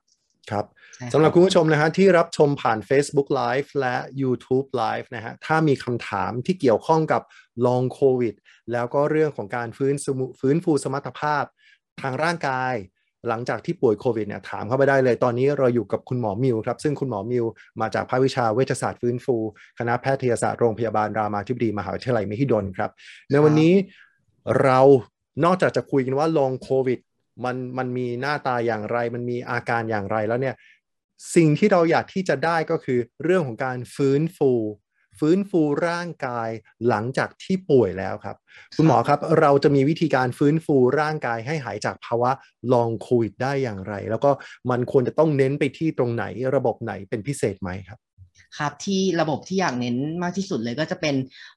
[0.51, 7.23] ครับใช่สำหรับคคุณผู้ชมนะฮะที่รับชมผ่าน Facebook Live และ YouTube Live นะฮะถ้ามีคำถามที่เกี่ยวข้องกับ
[7.67, 8.35] ลองโควิด
[8.73, 11.45] แล้วก็เรื่องของการฟื้นสมุฟื้นฟูสมรรถภาพ
[12.03, 12.75] ทางร่างกาย
[13.29, 17.45] หลังจากที่ป่วยโควิดเนี่ยถามเข้าไปได้เลย ตอนนี้เราอยู่กับคุณหมอมิวครับ ซึ่งคุณหมอมิว
[17.81, 19.37] มาจากภาควิชาเวชศาสตร์ฟื้นฟู
[19.79, 22.91] คณะแพทยศาสตร์โรงพยาบาลรามาธิบดีมหาวิทยาลัยมหิดลครับ
[23.31, 23.75] ในวันนี้
[24.63, 24.81] เรา
[25.45, 26.99] นอกจากจะคุยกันว่าลองโควิด
[27.45, 30.55] มันมันมีหน้าตาอย่างไร มันมีอาการอย่างไรแล้วเนี่ย
[31.37, 34.53] สิ่งที่เราอยากที่จะได้ก็คือเรื่องของการฟื้นฟู
[35.19, 36.51] ฟื้นฟูร่างกาย
[36.89, 38.37] หลังจากที่ป่วยแล้วครับ
[38.77, 42.31] คุณหมอครับเราจะมีวิธีการฟื้นฟูร่างกายให้หายจากภาวะ
[42.73, 44.31] ลองโควิดได้อย่างไร แล้วก็
[44.71, 46.25] มันควรจะต้องเน้นไปที่ตรงไหน
[46.55, 47.99] ระบบไหนเป็นพิเศษไหมครับ
[48.59, 51.15] ครับที่ระบบที่อยากเน้นมากที่สุดเลยก็จะเป็น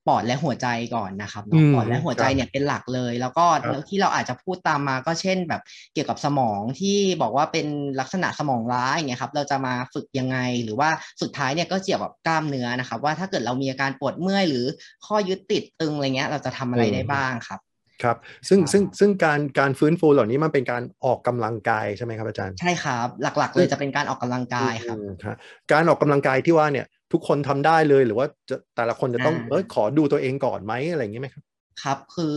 [0.08, 5.62] ปอดและหัวใจก่อนนะครับอืเนาะมปอดและหัวใจเนี่ยเป็นหลักเลย แล้วก็ครับแล้วที่เราอาจจะพูดตามมาก็เช่นแบบ
[5.94, 7.68] เกี่ยวกับสมองที่บอกว่าเป็น
[8.00, 10.90] ลักษณะสมองล้าอย่างเงี้ยครับเราจะมาฝึกยังไงหรือว่า
[11.22, 14.66] สุดท้ายเนี่ยก็เกี่ยวกับกล้ามเนื้อนะครับ ว่าถ้าเกิดเรามีอาการปวดเมื่อยหรือ
[15.06, 17.73] ข้อยึดติดตึงอะไรเงี้ยเราจะทำอะไรได้บ้างครับ
[18.04, 18.18] ครับ
[18.50, 25.36] ซึ่งครับซึ่งซึ่งการการฟื้นฟูเหล่านี้มันเป็นการออกกำลังกายใช่ไหมครับอาจารย์ใช่ครับ หลักๆ เลยจะเป็นการออกกำลังกายครับอืมครับ
[25.72, 31.44] การออกกำลังกายที่ว่าเนี่ยทุกคนทำได้เลยหรือว่าจะแต่ละคนจะต้องอ่าเอยขอดูตัวเองก่อนไหมอะไรอย่างนี้ไหมครับ
[31.84, 32.36] ครับคือ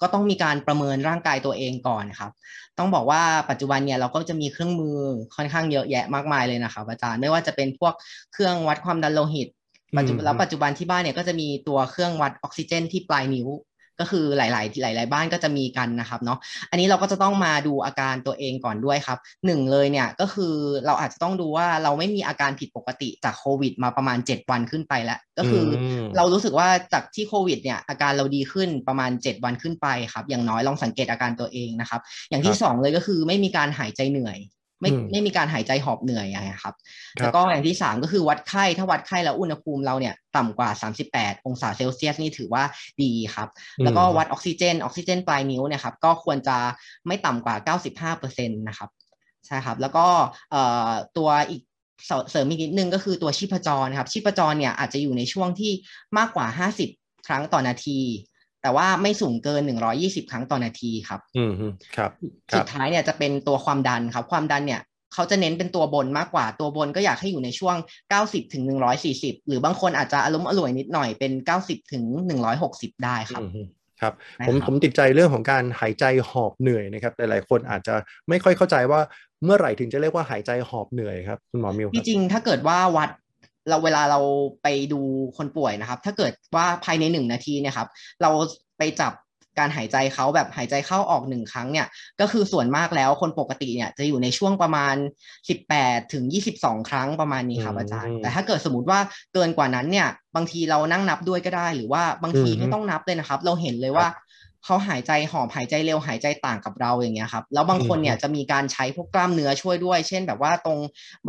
[0.00, 2.30] ก็ต้องมีการประเมินร่างกายตัวเองก่อนครับ
[2.78, 4.96] ต้องบอกว่าปัจจุบันเนี่ยเราก็จะมีเครื่องมือ
[5.36, 7.94] ค่อนข้างเยอะแยะมากมายเลยนะครับอาจารย์ไม่ว่าจะเป็นพวก
[8.32, 9.48] เครื่องวัดความดันโลหิต
[9.98, 13.48] ปัจจุบันแล้วปัจจุบันที่บ้านเนี่ยก็จะมีตัวเครื่องวัดออกซิเจนที่ปลายนิ้ว
[14.00, 14.50] ก็คือหลาย
[14.94, 16.38] ๆ หลาย ๆ บ้านก็จะมีกันนะครับเนาะ
[16.70, 20.54] อันนี้เราก็จะต้องมาดูอาการตัวเองก่อนด้วยครับหนึ่งเลยเนี่ยก็คือ
[20.86, 25.66] เราอาจจะต้องดูว่าเราไม่มีอาการผิดปกติจากโควิด มาประมาณ 7 วันขึ้นไปแล้ว ก็คือ
[26.16, 34.38] เรารู้สึกว่าจากที่โควิดเนี่ยอาการเราดีขึ้นประมาณ 7 วันขึ้นไปครับอย่างน้อยลองสังเกตอาการตัวเองนะครับอย่างที่ 2 เลยก็คือไม่มีการหายใจเหนื่อย
[34.84, 36.74] ไม่ไม่มีการหายใจหอบเหนื่อยอะไรครับ
[37.20, 40.70] แล้วก็อย่างที่สามก็คือวัดไข้ ถ้าวัดไข้แล้วอุณหภูมิเราเนี่ยต่ำกว่า
[41.08, 42.64] 38 องศาเซลเซียสนี่ถือว่า
[43.02, 43.48] ดีครับ
[43.84, 46.56] แล้วก็วัดออกซิเจน ออกซิเจนปลายนิ้วเนี่ยครับก็ควรจะ
[47.06, 47.76] ไม่ต่ำกว่า
[48.16, 48.90] 95%นะครับ
[49.46, 50.06] ใช่ครับ แล้วก็
[51.16, 51.62] ตัวอีก
[52.30, 55.72] เสริมอีกนิดนึงก็คือตัวชีพจรครับ ชีพจรเนี่ยอาจจะอยู่ในช่วงที่
[56.18, 56.46] มากกว่า
[56.88, 57.98] 50 ครั้งต่อนาที
[58.64, 61.52] แต่ว่าไม่สูงเกิน 120 ครั้งต่อนาทีครับ อืม
[61.96, 62.10] ครับ
[62.54, 64.80] สุดท้ายเนี่ยจะเป็นตัวความดันครับ ความดันเนี่ย
[65.14, 67.76] เขาจะเน้นเป็นตัวบนมากกว่าตัวบนก็อยากให้อยู่ในช่วง
[68.10, 72.04] 90ถึง140 หรือบางคนอาจจะอารมณ์อร่วยนิดหน่อยเป็น 90ถึง
[72.52, 73.42] 160 ได้ครับ
[74.00, 74.12] ครับ
[74.46, 77.94] ผมผมติดใจเรื่องของการหายใจหอบเหนื่อยนะครับ หลายๆคนอาจจะ
[78.28, 79.00] ไม่ค่อยเข้าใจว่า
[79.44, 83.10] เมื่อไหร่ถึงจะเรียกว่าหายใจหอบเหนื่อยครับ คุณหมอมิวที่จริงถ้าเกิดว่าวัด
[83.68, 84.20] เราเวลาเรา
[84.62, 85.00] ไปดู
[85.36, 87.88] คนป่วยนะครับ ถ้าเกิดว่าภายในหนึ่งนาทีเนี่ยครับ
[88.22, 88.30] เรา
[88.78, 89.12] ไปจับ
[89.58, 91.86] การหายใจเขาแบบหายใจเข้าออกหนึ่งครั้งเนี่ย
[92.20, 94.94] ก็คือส่วนมากแล้วคนปกติเนี่ยจะอยู่ในช่วงประมาณ
[95.54, 96.24] 18ถึง
[96.56, 99.00] 22 ครั้งประมาณนี้ครับอาจารย์ แต่ถ้าเกิดสมมติว่า
[99.34, 104.06] เกินกว่านั้นเนี่ย บางทีเรานั่งนับด้วยก็ได้ หรือว่าบางทีไม่ต้องนับเลยนะครับ เราเห็นเลยว่า
[104.64, 110.78] เขาหายใจหอบหายใจเร็วหายใจต่างกับเราอย่างเงี้ยครับแล้วบางคนเนี่ยจะมีการใช้พวกกล้ามเนื้อช่วยด้วย เช่น แบบว่าตรง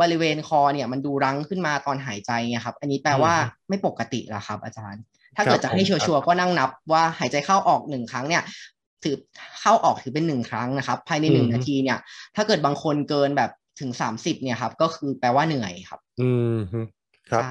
[0.00, 3.34] บริเวณคอเนี่ยมันดูรั้งขึ้นมาตอนหายใจเนี่ยครับอันนี้แปลว่า
[3.68, 5.02] ไม่ปกติละครับ อาจารย์
[5.36, 8.42] ถ้าเกิดจะให้ชัวร์ก็นั่งนับว่าหายใจเข้าออกหนึ่งครั้งเนี่ย
[9.04, 9.16] ถือ
[9.60, 11.98] เข้าออกถือเป็นหนึ่งครั้งนะครับภายในหนึ่งนาทีเนี่ย
[12.36, 16.56] ถ้าเกิดบางคนเกินแบบถึงสามสิบเนี่ยครับก็คือแปลว่าเหนื่อยครับ อืม
[17.30, 17.42] ครับ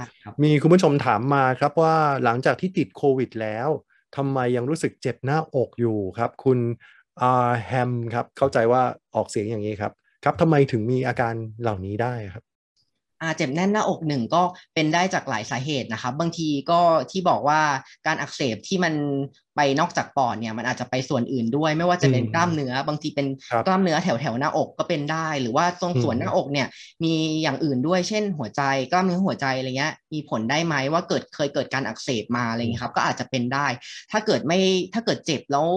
[0.44, 3.70] มีคุณผู้ชมถามมาครับว่าหลังจากที่ติดโควิดแล้ว
[4.16, 6.60] ทำไมยังรู้สึกเจ็บหน้าอกอยู่ครับ คุณ
[7.22, 8.82] อาแฮมครับ เข้าใจว่า
[9.16, 9.92] ออกเสียงอย่างนี้ครับ
[10.24, 12.44] ครับทำไมถึงมีอาการเหล่านี้ได้ครับ
[13.22, 14.42] อาเจ็บแน่นหน้าอกหนึ่งก็
[14.74, 16.80] เป็นได้จากหลายสาเหตุนะครับ บางทีก็
[17.12, 17.62] ที่บอกว่า
[18.06, 18.94] การอักเสบที่มัน
[19.56, 23.28] ไปนอกจากปอดเนี่ยมันอาจจะไปส่วนอื่นด้วย ไม่ว่าจะเป็นกล้ามเนื้อ บางทีเป็น
[23.68, 26.68] กล้ามเนื้อแถวแถวหน้าอกก็เป็นได้ หรือว่าตรงส่วนหน้าอกเนี่ย
[27.04, 33.68] มีอย่างอื่นด้วย เช่น หัวใจกล้ามเนื้อหัวใจอะไรเงี้ยมีผลได้ไหมว่าเกิดเคยเกิดการอักเสบมาอะไรเงี้ยครับ ก็อาจจะเป็นได้
[34.12, 34.60] ถ้าเกิดไม่
[34.94, 35.68] ถ้าเกิดเจ็บแล้ว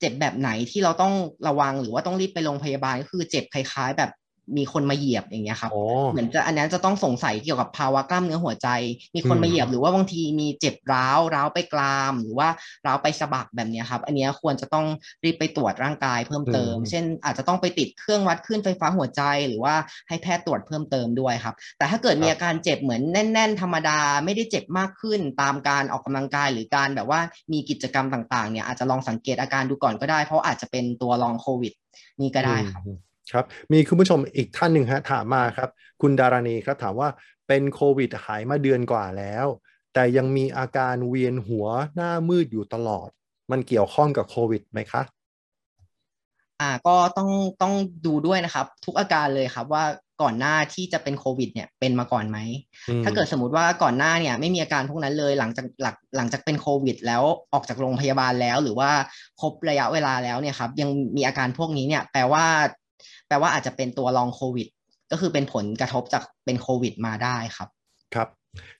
[0.00, 1.14] เจ็บแบบไหนที่เราต้อง
[1.48, 4.10] ระวังหรือว่าต้องรีบไปโรงพยาบาลก็คือเจ็บคล้าย ๆ แบบ
[4.56, 5.72] มีคนมาเหยียบอย่างเงี้ยครับ
[6.12, 8.68] เหมือนจะอันนั้นจะต้องสงสัยเกี่ยวกับภาวะกล้ามเนื้อหัวใจ
[9.14, 12.48] มีคนมาเหยียบหรือว่าบางทีมีเจ็บร้าวร้าวไปกราม หรือว่า
[12.86, 14.86] ร้าวไปสะบักแบบนี้ครับ อันนี้ควรจะต้อง
[15.24, 19.74] รีบไปตรวจร่างกายเพิ่มเติม เช่น อาจจะต้องไปติดเครื่องวัดคลื่นไฟฟ้าหัวใจ หรือว่า
[20.08, 27.20] ให้แพทย์ตรวจเพิ่มเติมด้วยครับ แต่ถ้าเกิดมีอาการเจ็บเหมือนแน่น ๆ ธรรมดาไม่ได้เจ็บมากขึ้น ตามการออกกำลังกายหรือการแบบว่า
[27.52, 31.72] มีกิจกรรมต่างๆเนี่ยอาจจะลองสังเกตอาการดูก่อนก็ได้ เพราะอาจจะเป็นตัวลองโควิด
[32.20, 32.82] นี่ก็ได้ครับ
[33.32, 35.68] ครับมีคุณผู้ชมอีกท่านหนึ่งฮะถามมาครับ
[36.02, 37.08] คุณดารณีครับถามว่า
[37.48, 39.46] เป็นโควิดหายมาเดือนกว่าแล้ว
[39.94, 43.08] แต่ยังมีอาการเวียนหัวหน้ามืดอยู่ตลอด
[43.50, 45.02] มันเกี่ยวข้องกับโควิดไหมคะ
[46.60, 47.30] อ่าก็ต้อง
[47.62, 47.74] ต้อง
[48.06, 49.84] ดูด้วยนะครับ ทุกอาการเลยครับว่า
[50.22, 52.38] ก่อนหน้าที่จะเป็นโควิดเนี่ยเป็นมาก่อนไหม
[53.04, 58.90] ถ้าเกิดสมมติว่าก่อนหน้าเนี่ยไม่มีอาการพวกนั้นเลยหลังจากหลักหลังจากเป็นโควิด แล้วออกจากโรงพยาบาลแล้ว หรือว่า
[59.40, 62.44] ครบระยะเวลาแล้วเนี่ยครับยังมีอาการพวกนี้เนี่ยแปลว่า
[63.28, 64.68] แปลว่าอาจจะเป็นตัวลองโควิด
[65.10, 67.68] ก็คือเป็นผลกระทบจากเป็นโควิดมาได้ครับ
[68.14, 68.28] ครับ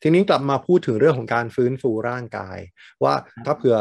[0.02, 2.59] ทีนี้กลับมาพูดถึงเรื่องของการฟื้นฟูร่างกาย
[3.04, 3.76] ว่าถ้าเผื่อ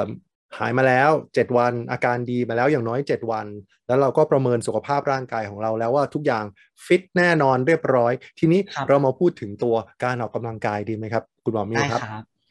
[0.57, 3.47] หายมาแล้ว 7 วันอาการดีมาแล้วอย่างน้อย 7 วัน
[3.87, 6.45] แล้วเราก็ประเมินสุขภาพร่างกายของเราแล้วว่าทุกอย่าง
[6.85, 12.01] ฟิตแน่นอนเรียบร้อย ทีนี้เรามาพูดถึงตัวการออกกำลังกายดีไหมครับ คุณหมอมิวครับ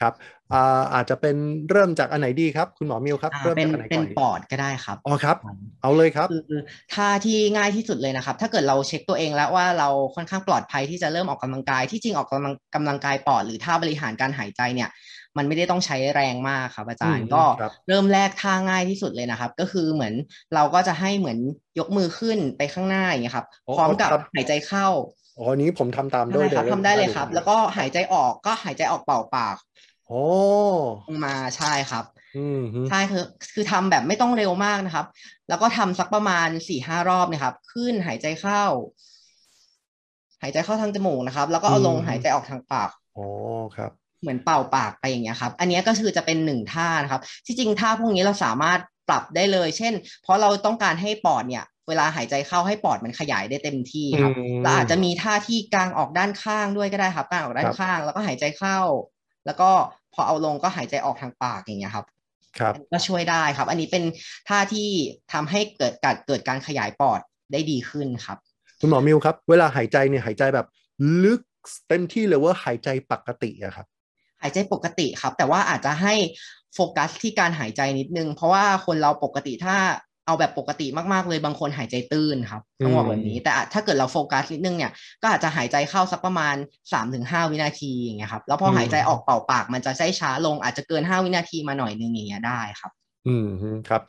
[0.03, 0.15] ครับ
[0.95, 1.37] อาจจะเป็น
[1.71, 5.37] เริ่มจากอันไหนดีครับ คุณหมอมิวครับเริ่มจากอันไหนก่อนเป็นปอดก็ได้ครับอ๋อครับ
[5.83, 6.43] เอาเลยครับคือ
[6.95, 14.91] ท่าที่ง่ายที่สุดเลยนะครับ ถ้าเกิดเราเช็คตัวเองแล้วว่าเราค่อนข้างปลอดภัยที่จะเริ่มออกกำลังกายที่จริงออกกำลังกำลังกายปอดหรือท่าบริหารการหายใจเนี่ย
[15.37, 17.43] มันไม่ได้ต้องใช้แรงมากครับอาจารย์ก็
[17.89, 20.15] เริ่มแรกท่าง่ายที่สุดเลยนะครับ ก็คือเหมือน
[20.55, 21.39] เราก็จะให้เหมือน
[21.79, 24.89] ยกมือขึ้นไปข้างหน้าอย่างนี้ครับพร้อมกับหายใจเข้า
[25.39, 29.57] อ๋อนี้ผมทำตามด้วยเลยทำได้เลยครับ แล้วก็หายใจออกก็หายใจออกเป่าปาก
[30.09, 30.23] โอ้
[31.25, 32.05] มาใช่ครับ
[32.89, 35.07] ใช่คือคือทำแบบไม่ต้องเร็วมากนะครับ
[35.49, 38.65] แล้วก็ทำสักประมาณสี่ห้ารอบนะครับ ขึ้นหายใจเข้า
[40.43, 43.27] หายใจเข้าทางจมูกนะครับ แล้วก็เอาลงหายใจออกทางปากอ๋อ
[43.77, 49.93] ครับ เหมือนเป่าปากไปอย่างเงี้ยครับ อันนี้ก็คือจะเป็นหนึ่งท่านะครับ ที่จริงท่าพวกนี้เราสามารถปรับได้เลย เช่น
[50.23, 58.81] เพราะเราต้องการให้ปอดเนี่ย เวลาหายใจเข้าให้ปอดมันขยายได้เต็มที่ครับเราอาจจะมีท่าที่กางออกด้านข้างด้วยก็ได้ครับกางออกด้านข้าง แล้วก็หายใจเข้า
[59.47, 59.71] แล้วก็
[60.15, 62.07] พอเอาลงก็หายใจออกทางปากอย่างเงี้ยครับ
[62.59, 64.05] ครับก็ช่วยได้ครับ อันนี้เป็น
[64.49, 64.89] ท่าที่
[65.33, 67.21] ทำให้เกิดการเกิดการขยายปอด
[67.53, 68.39] ได้ดีขึ้นครับ
[68.81, 70.67] คุณหมอมิวครับ เวลาหายใจเนี่ยหายใจแบบ
[71.25, 71.41] ลึก
[71.89, 73.87] เต็มที่เลยว่าหายใจปกติอะครับ
[74.43, 76.15] หายใจปกติครับ แต่ว่าอาจจะให้
[76.75, 79.77] โฟกัสที่การหายใจนิดนึง เพราะว่าคนเราปกติถ้า
[80.27, 86.57] เอาแบบปกติมากๆเลยบางคนหายใจตื้นครับต้องบอกแบบนี้ แต่ถ้าเกิดเราโฟกัสนิดนึงเนี่ยก็อาจจะหายใจเข้าสักประมาณ
[86.93, 92.93] 3-5 วินาทีอย่างเงี้ยครับแล้วพอหายใจออกเป่าปากมันจะใช้ช้าลงอาจจะเกิน 5 วินาทีมาหน่อยนึงอย่างเงี้ยได้ครับ
[93.27, 93.49] อืม
[93.89, 94.03] ครับ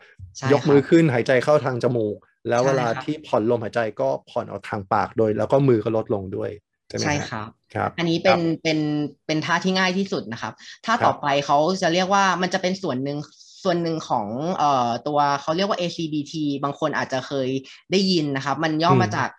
[0.51, 2.17] ยกมือขึ้นหายใจเข้าทางจมูก
[2.49, 6.51] แล้วเวลาที่ผ่อนลมหายใจก็ผ่อนออกทางปากโดย แล้วก็มือก็ลดลงด้วย
[6.89, 8.80] ใช่ไหมใช่ครับครับ อันนี้เป็นเป็น
[9.25, 10.54] เป็นท่าที่ง่ายที่สุดนะครับ
[10.86, 13.17] ท่าต่อไปเขาจะเรียกว่ามันจะเป็นส่วนหนึ่ง
[13.65, 17.49] ส่วนหนึ่งของเอ่อตัวเขาเรียกว่า ACBT บางคนอาจจะเคย
[17.91, 19.30] ได้ยินนะครับ มันย่อมาจาก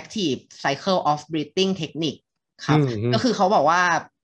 [0.00, 2.20] Active Cycle of Breathing Technique
[2.66, 2.78] ครับ
[3.14, 3.80] ก็คือเขาบอกว่า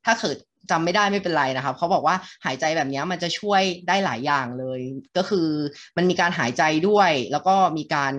[0.07, 0.37] ถ้าเกิด
[0.71, 4.81] จำไม่ได้ไม่เป็นไรนะครับ เขาบอกว่าหายใจแบบนี้มันจะช่วยได้หลายอย่างเลย
[5.17, 5.49] ก็คือ
[5.97, 8.13] มันมีการหายใจด้วย แล้วก็มีการ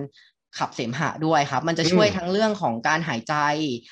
[0.58, 3.34] ขับเสมหะด้วยครับ มันจะช่วยทั้งเรื่องของการหายใจ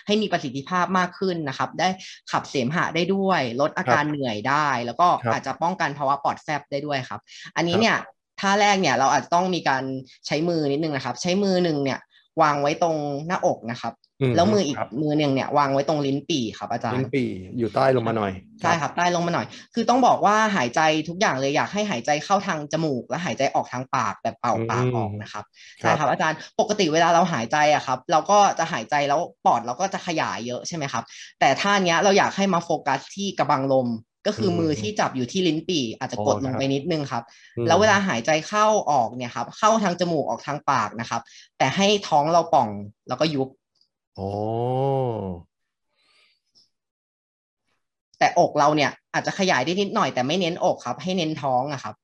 [0.07, 1.89] ให้มีประสิทธิภาพมากขึ้นนะครับ ได้
[2.33, 7.21] ขับเสมหะได้ด้วย ลดอาการเหนื่อยได้ แล้วก็อาจจะป้องกันภาวะปอดแฟบได้ด้วยครับ
[7.57, 7.97] อันนี้เนี่ย
[8.41, 9.85] ท่าแรกเนี่ยเราอาจจะต้องมีการ
[10.27, 11.99] ใช้มือนิดนึงนะครับ ใช้มือหนึ่งเนี่ย
[12.43, 13.93] วางไว้ตรงหน้าอกนะครับ
[14.37, 17.29] แล้วมืออีกมือหนึ่งเนี่ยวางไว้ตรงลิ้นปี่ครับอาจารย์ลิ้นปี่
[17.59, 25.45] อยู่ใต้ลงมาหน่อยใช่ครับใต้ลงมาหน่อย คือต้องบอกว่าหายใจทุกอย่างเลยอยากให้หายใจเข้าทางจมูก และหายใจออกทางปากแบบเป่าปากออกนะครับ
[25.81, 31.05] ใช่ครับอาจารย์ปกติเวลาเราหายใจอะครับ เราก็จะหายใจแล้วปอดเราก็จะขยายเยอะใช่ไหมครับ
[31.41, 33.89] แต่ท่านี้เราอยากให้มาโฟกัสที่กระบังลม
[34.27, 37.23] ก็คือมือที่จับอยู่ที่ลิ้นปี่อาจจะกดลงไปนิดนึงครับ
[37.67, 41.21] แล้วเวลาหายใจเข้าออกเนี่ยครับเข้าทางจมูกออกทางปากนะครับ
[41.59, 42.69] แต่ให้ท้องเราป่อง
[43.09, 43.49] แล้วก็ยุบ
[44.19, 44.31] โอ้
[48.19, 51.95] แต่อกเราเนี่ยอาจจะขยายได้นิดหน่อยแต่ไม่เน้นอกครับ ให้เน้นท้องอะครับ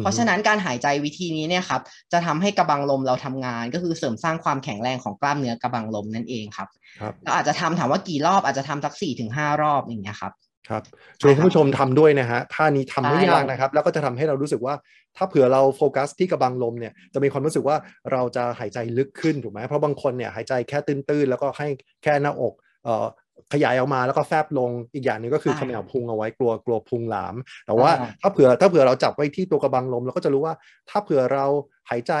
[0.00, 1.80] เพราะฉะนั้นการหายใจวิธีนี้เนี่ยครับ
[2.12, 6.68] จะทำให้กระบังลมเราทำงาน ก็คือเสริมสร้างความแข็งแรงของกล้ามเนื้อกระบังลมนั่นเองครับ
[7.00, 10.32] ครับเราอาจจะทำถามว่ากี่รอบอาจจะทำสักสี่ถึงห้ารอบอย่างเงี้ยครับ
[10.68, 10.82] ครับ
[11.20, 14.74] ชวนคุณผู้ชมทำด้วยนะฮะท่านี้ทำไม่ยากนะครับ แล้วก็จะทำให้เรารู้สึกว่า
[15.16, 17.76] ถ้าเผื่อเราโฟกัสที่กระบังลมเนี่ยจะมีความรู้สึกว่า
[18.12, 21.68] เราจะหายใจลึกขึ้นถูกไหมเพราะบางคนเนี่ยหายใจแค่ตื้นๆแล้วก็ให้
[22.02, 22.54] แค่หน้าอก
[22.84, 23.06] เอ่อ
[23.52, 27.34] ขยายออกมาแล้วก็แฟบลงอีกอย่างหนึงก็คือใช่เขมวพุงเอาไว้กลัวกลัวพุงหลาม
[27.66, 30.54] แต่ว่าถ้าเผื่อถ้าเผื่อเราจับไว้ที่ตัวกระบังลมเราก็จะรู้ว่า
[30.90, 31.46] ถ้าเผื่อเรา
[31.90, 32.12] หายใจ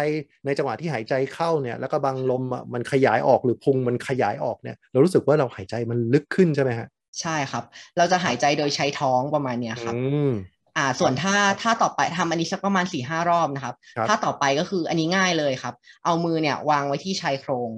[0.44, 6.88] ในจังหวะที่หายใจเข้าเนี่ย แล้วกระบังลมอะมันขยายออกหรือพุงมันขยายออกเนี่ย เรารู้สึกว่าเราหายใจมันลึกขึ้นใช่ไหมฮะ
[7.22, 7.64] ใช่ครับ
[7.96, 10.32] เราจะหายใจโดยใช้ท้องประมาณเนี้ยครับอืม
[10.76, 17.70] อ่า ส่วนถ้าถ้าต่อไปทำอันนี้สักประมาณสี่ห้ารอบนะครับครับ ถ้าต่อไปก็คืออันนี้ง่ายเลยครับ เอามือเนี่ยวางไว้ที่ชายโครง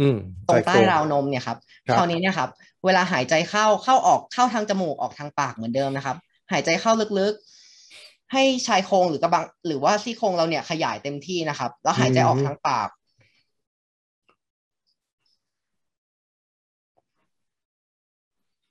[0.00, 0.16] อืม
[0.48, 2.50] ตรงใต้โคราวนมเนี่ยครับครับคราวนี้เนี่ยครับ
[2.84, 6.16] เวลาหายใจเข้าเข้าออกเข้าทางจมูกออกทางปากเหมือนเดิมนะครับ
[6.52, 12.88] หายใจเข้าลึกๆ ให้ชายโครงหรือกระบัง หรือว่าซี่โครงเราเนี่ยขยายเต็มที่นะครับ แล้วหายใจออกทางปาก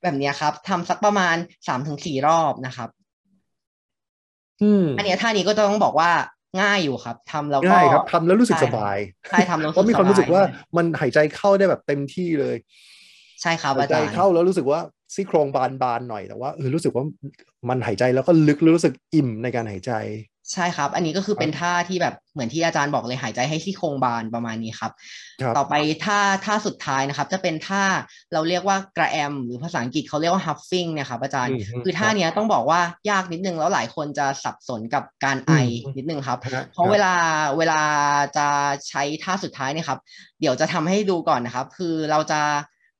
[0.02, 1.36] แบบเนี้ยครับทำสักประมาณ
[1.68, 2.88] สามถึงสี่รอบนะครับ
[4.62, 6.10] อืมอันเนี้ยท่านี้ก็ต้องบอกว่า
[6.60, 8.98] ง่ายอยู่ครับทำแล้วก็ง่ายครับทำแล้วรู้สึกใช่สบาย
[9.30, 12.56] ใช่ทำแล้วเพราะมีความรู้สึกว่าสบยมันหายใจเข้าได้แบบเต็มที่เลย
[13.42, 14.80] ใช่ครับหายอาใจจารย์เข้าแล้วรู้สึกว่า
[15.14, 17.04] ซี่โครงบานบานๆหน่อยแต่ว่าเออรู้สึกว่า
[17.68, 19.92] มันหายใจแล้วก็ลึกแล้วรู้สึกอิ่มในการหายใจ
[20.52, 24.92] ใช่ครับ อันนี้ก็คือครับเป็นท่าที่แบบเหมือนที่อาจารย์บอกเลยหายใจให้ซี่โครงบานประมาณนี้ครับ
[25.40, 25.74] ครับ ต่อไป
[26.04, 27.82] ท่าท่าสุดท้ายนะครับ จะเป็นท่า
[28.32, 35.52] เราเรียกว่ากระแอม หรือภาษาอังกฤษเขาเรียกว่า huffing เนะครับอาจารย์อืมฮึคือท่ารับเนี้ยต้องบอกว่ายากนิดนึงแล้วหลายคนจะสับสนกับการไอ
[35.84, 37.14] อืมนิดนึงครับฮะเพราะคบเวลา
[37.58, 37.80] เวลา
[38.36, 38.48] จะ
[38.88, 39.98] ใช้ท่าสุดท้ายเนี่ยครับ
[40.40, 42.40] เดี๋ยวจะทำให้ดูก่อนนะครับ คือเราจะ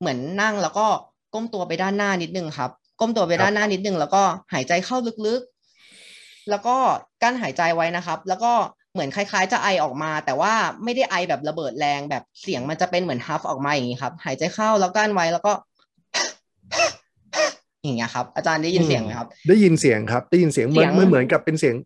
[0.01, 0.87] เหมือนนั่งแล้วก็
[1.35, 6.77] ก้มตัวไปด้านหน้านิดนึงครับ ก้มตัวไปด้านหน้านิดนึงแล้วก็หายใจเข้าลึกๆ แล้วก็
[7.23, 8.53] กั้นหายใจไว้นะครับ แล้วก็
[8.93, 10.53] เหมือนคล้ายๆ จะไอออกมา แต่ว่า
[10.85, 15.53] ไม่ได้ไอแบบระเบิดแรงแบบเสียงมันจะเป็นเหมือนฮัฟออกมาอย่างนี้ครับหายใจเข้าแล้วกั้นไว้แล้วก็
[17.85, 21.77] อย่างเงี้ยครับ อาจารย์ได้ยินเสียงไหมครับ ได้ยินเสียงครับได้ยินเสียงเหมือนเสียงเหมือนกับเป็นเสียง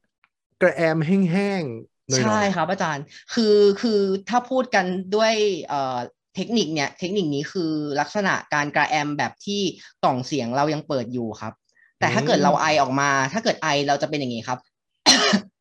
[0.62, 5.33] กระแอมแห้งๆหน่อยๆใช่ครับอาจารย์คือคือถ้าพูดกันด้วย
[5.68, 5.99] เอ่อ
[6.37, 9.62] เทคนิคเนี่ยเทคนิคนี้คือลักษณะการกระแอมแบบที่
[10.05, 11.53] กล่องเสียงเรายังเปิดอยู่ครับ
[11.99, 14.59] แต่ถ้าเกิดเราไอออกมา ถ้าเกิดไอเราจะเป็นอย่างนี้ครับ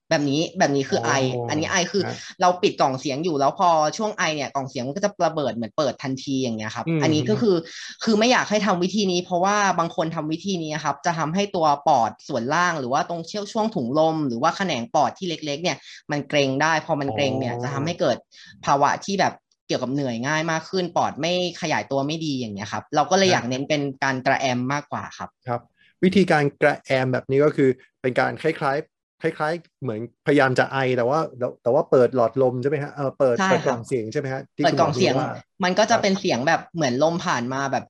[0.09, 7.55] แบบนี้แบบนี้คือไออ๋ออัอันนี้ไอคือครับเราปิดกล่องเสียงอยู่แล้วพอช่วงไอเนี่ยกล่องเสียงมันก็จะระเบิดเหมือนเปิดทันทีอย่างเงี้ยครับอืมอันนี้ก็คือ
[8.03, 15.77] คือไม่อยากให้ทำวิธีนี้ เพราะว่าบางคนทำวิธีนี้ครับ จะทำให้ตัวปอดส่วนล่าง หรือว่าตรงเชี่ยวช่วงถุงลม หรือว่าแขนงปอดที่เล็ก ๆ เนี่ย
[16.11, 18.17] มันเกรงได้ พอมันเกรงเนี่ยจะทำให้เกิด
[18.65, 19.33] ภาวะที่แบบ
[19.67, 25.61] เกี่ยวกับเหนื่อยง่ายมากขึ้นปอดไม่ขยายตัวไม่ดีอย่างเงี้ยครับ เราก็เลยอยากเน้นเป็นการกระแอมมากกว่าครับครับ
[26.03, 27.69] วิธีการกระแอมแบบนี้ก็คือ
[28.01, 28.94] เป็นการคล้ายๆ
[29.25, 35.27] คล้ายๆ เหมือนพยายามจะไอแต่ว่า แต่แต่ว่าเปิดหลอดลมใช่ไหมฮะเออเปิดใช่เปิดครับกล่องเสียงใช่ไหมฮะที่เปิดคุณหกมล่องเสียงว่า
[35.63, 37.85] มันก็ครัจะบเป็นเสียงแบบเหมือนลมผ่านมาแบบ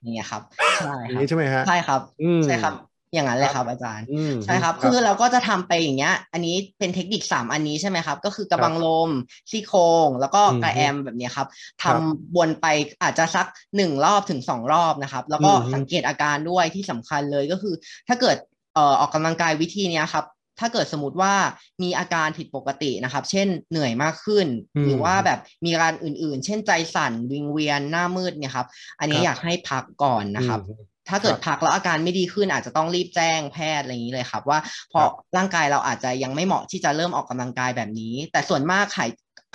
[0.00, 0.42] อย่างเงี้ยครับ
[0.78, 2.74] ใช่อย่างครับนี้ใช่ไหมฮะใช่ครับอืมใช่ครับ
[3.14, 9.10] อย่างนั้นเลยครับ อาจารย์อืมใช่ครับ คือเราก็จะทำไปอย่างเงี้ย อันนี้เป็นเทคนิคสามอันนี้ใช่ไหมครับ ก็คือกระบังลม
[9.50, 11.48] ซี่โครงแล้วก็อืมกระแอมแบบเนี้ยครับ
[11.86, 12.66] ครัทำบวนไป
[13.02, 17.74] อาจจะสักหนึ่งรอบถึงสองรอบนะครับ แล้วก็อืมสังเกตอาการด้วยที่สำคัญเลยก็คือ
[18.08, 20.26] ถ้าเกิดเอ่อออกกำลังกายวิธีเนี้ยครับ
[20.60, 21.34] ถ้าเกิดสมมติว่า
[21.82, 28.66] มีอาการผิดปกตินะครับ เช่นเหนื่อยมากขึ้นอืมหรือว่าแบบมีอาการอื่นๆ เช่นใจสั่นวิงเวียนหน้ามืดเนี่ยครับ
[29.00, 34.58] อันนี้ครับอยากให้พักก่อนนะครับอืมถ้าเกิดครับพักแล้วอาการไม่ดีขึ้นอาจจะต้องรีบแจ้งแพทย์อะไรอย่างนี้เลยครับ ว่า
[34.90, 38.98] เพราะร่างกายเราอาจจะยังไม่เหมาะที่จะเริ่มออกกำลังกายแบบนี้ แต่ส่วนมากไข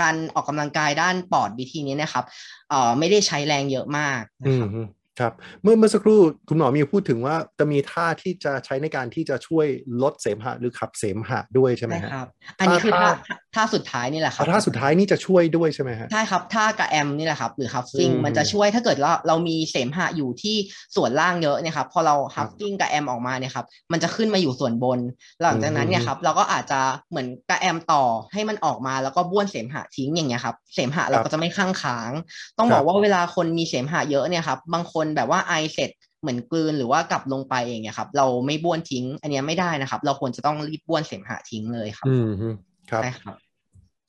[0.02, 2.26] การออกกำลังกายด้านปอดวิธีนี้นะครับ
[2.70, 4.82] เอ่อไม่ได้ใช้แรงเยอะมากนะอืคมรับฮึ
[5.20, 9.68] ครับเมื่อเมื่อสักครู่คุณหมอมีพูดถึงว่าจะมีท่าที่จะใช้ในการที่จะช่วย
[10.04, 12.28] ลดเสมหะหรือขับเสมหะด้วยใช่ไหมใช่ฮะครับ
[12.60, 13.10] อันนี้คือท่า
[13.56, 20.56] ท่าท่าสุดท้ายนี่แหละครัเอาท่าสุดท่านี้จะช่วยด้วยใช่ไหมฮะใช่ครับท่ากระแอมนี่แหละครับหรือ huffing อืมมันจะช่วยถ้าเกิดเราเรามีเสมหะอยู่ที่
[20.96, 25.00] ส่วนล่างเยอะเนี่ยครับพอเราครับ huffing กระแอมออกมาเนี่ยครับมันจะขึ้นมาอยู่ส่วนบน
[25.42, 32.12] หลังจากนั้นเนี่ยอืมครับเราก็อาจจะเหมือนกระแอมต่อให้มันออกมาแล้วก็บ้วนเสมหะทิ้งอย่างเงี้ยครับเสมหะเราครับก็จะไม่ข้างค้าง
[32.58, 42.48] ต้องครับบอกว่าเวลาคนมีเสมหะเยอะเนี่ยครับบางคนแบบว่าไอเสร็จเหมือนกลืนหรือว่ากลับลงไปอย่างเงี้ยครับ เราไม่บ้วนทิ้ง อันเนี้ยไม่ได้นะครับ เราควรจะต้องรีบบ้วนเสมหะทิ้งเลยครับอืมฮึ
[42.90, 43.36] ครับใช่ครับ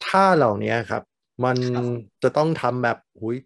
[0.02, 1.02] ท่าเหล่านี้ครับ
[1.44, 3.36] มันครับจะต้องทำแบบหุย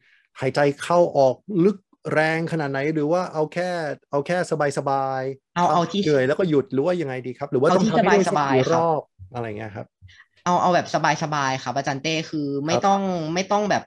[0.40, 1.34] หายใจเข้าออก
[1.64, 1.76] ลึก
[2.12, 3.70] แรงขนาดไหนหรือว่าเอาแค่
[4.10, 9.00] เอาแค่สบายสบายๆเอาเอาที่เหนื่อยแล้วก็หยุดหรือว่ายังไงดีครับ หรือว่าเอาต้องที่ทำให้ได้สสักบายๆกี่ครัรบอบ
[9.32, 9.86] อะไรเงี้ยครับ
[10.44, 10.96] เอาเอาแบบส
[11.34, 13.00] บายๆครับอาจารย์เต้คือไม่ครับต้อง
[13.34, 13.82] ไม่ต้องแบบ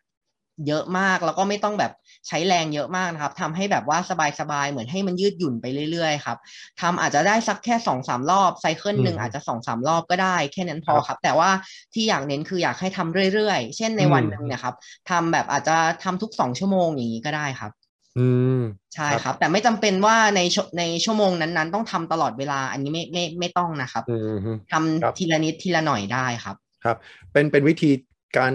[0.65, 1.91] เยอะมากแล้วก็ไม่ต้องแบบ
[2.27, 3.97] ใช้แรงเยอะมากนะครับทำให้แบบว่า
[4.39, 6.37] สบายๆ เหมือนให้มันยืดหยุ่นไปเรื่อยๆครับ
[6.81, 11.49] ทำอาจจะได้สักแค่สองสามรอบไซเคิลหนึ่งอืมอาจจะสองสามรอบก็ได้แค่นั้นพอครับครับ แต่ว่า
[11.93, 14.75] ที่อยากเน้นคืออยากให้ทำเรื่อยๆ เช่นในอืมวันหนึ่งเนี่ยครับ
[15.09, 17.71] ทำแบบอาจจะทำทุกสองชั่วโมงอย่างนี้ก็ได้ครับ
[18.15, 18.19] อื
[18.53, 18.61] ม
[18.95, 26.97] ใช่ครับครับแต่ไม่จำเป็นว่าในชั่วในชั่วโมงนั้นๆ ต้องทำตลอดเวลา อันนี้ไม่ไม่ไม่ต้องนะครับอืมฮึทำครับทีละนิดทีละหน่อยได้ครับ ครับ
[27.31, 27.91] เป็นเป็นวิธี
[28.37, 28.53] การ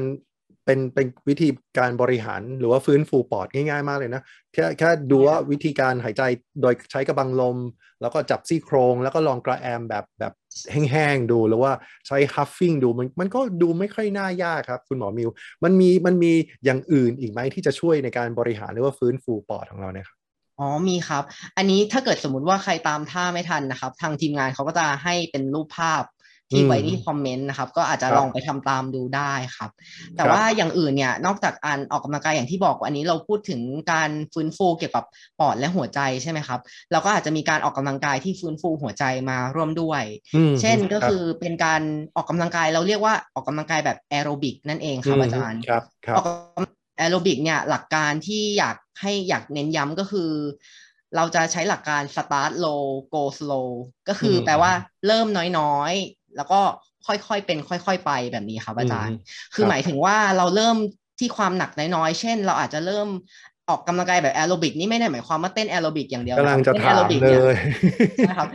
[0.66, 1.48] เป็นเป็นวิธี
[1.79, 6.22] การบริหารหรือว่าฟื้นฟูปอดง่ายๆมากเลยนะ แค่แค่ดูว่าวิธีการหายใจ
[6.62, 7.57] โดยใช้กระบังลม
[8.02, 10.33] แล้วก็จับซี่โครง แล้วก็ลองกระแอมแบบแบบ
[10.72, 11.72] แห้งๆดูหรือว่า
[12.07, 15.31] ใช้ฮัฟฟิ้งดูมันมันก็ดูไม่ค่อยน่ายากครับ คุณหมอมิว
[15.64, 16.33] มันมีมันมี
[16.64, 20.18] อย่างอื่นอีกไหมที่จะช่วยในการบริหารหรือว่าฟื้นฟูปอดของเราเนี่ยครับ
[20.59, 21.24] อ๋อมีครับ
[21.57, 26.02] อันนี้ถ้าเกิดสมมุติว่าใครตามท่าไม่ทันนะครับ ทางทีมงานเขาก็จะให้เป็นรูปภาพ
[26.51, 29.71] ที่อืมไว้ที่คอมเมนต์นะครับ ก็อาจจะครับลองไปทำตามดูได้ครับ
[30.17, 33.61] แต่ครับว่าอย่างอื่นเนี่ยนอกจากการออกกำลังกายอย่างที่บอกอันนี้เราพูดถึง
[33.93, 35.05] การฟื้นฟูเกี่ยวกับ
[35.41, 36.61] ปอดและหัวใจใช่ไหมครับ
[36.93, 40.03] เราก็อาจจะมีการออกกำลังกายที่ฟื้นฟูหัวใจมาร่วมด้วย
[40.37, 41.83] อืมเช่นก็รับคือเป็นการ
[42.17, 50.31] ออกกำลังกายเราเรียกว่าออกกำลังกายแบบแอโรบิกนั่นเองครับอาจารย์ครับครับออกกำลังแอโรบิกเนี่ยหลักการที่อยากให้อยากเน้นย้ำก็คือ
[51.17, 53.71] เราจะใช้หลักการ start low go slow
[54.09, 54.73] ก็คืออมแปลว่า
[55.07, 55.27] เริ่ม
[55.59, 56.61] น้อยๆ แล้วก็
[57.07, 59.16] ค่อยๆเป็น ค่อย ๆ ไปแบบนี้ครับอาจารย์
[59.55, 60.77] คือครับหมายถึงว่าเราเริ่ม
[61.18, 63.09] ที่ความหนักน้อยๆ เช่น เราอาจจะเริ่ม
[63.68, 67.55] ออกกำลังกายแบบแอโรบิกนี่ไม่ได้หมายความว่าเต้นแอโรบิกอย่างเดียวกำลังนคจะรับเต้นแอถามโรบิกเลเนี่ยย
[68.29, 68.49] นะครับ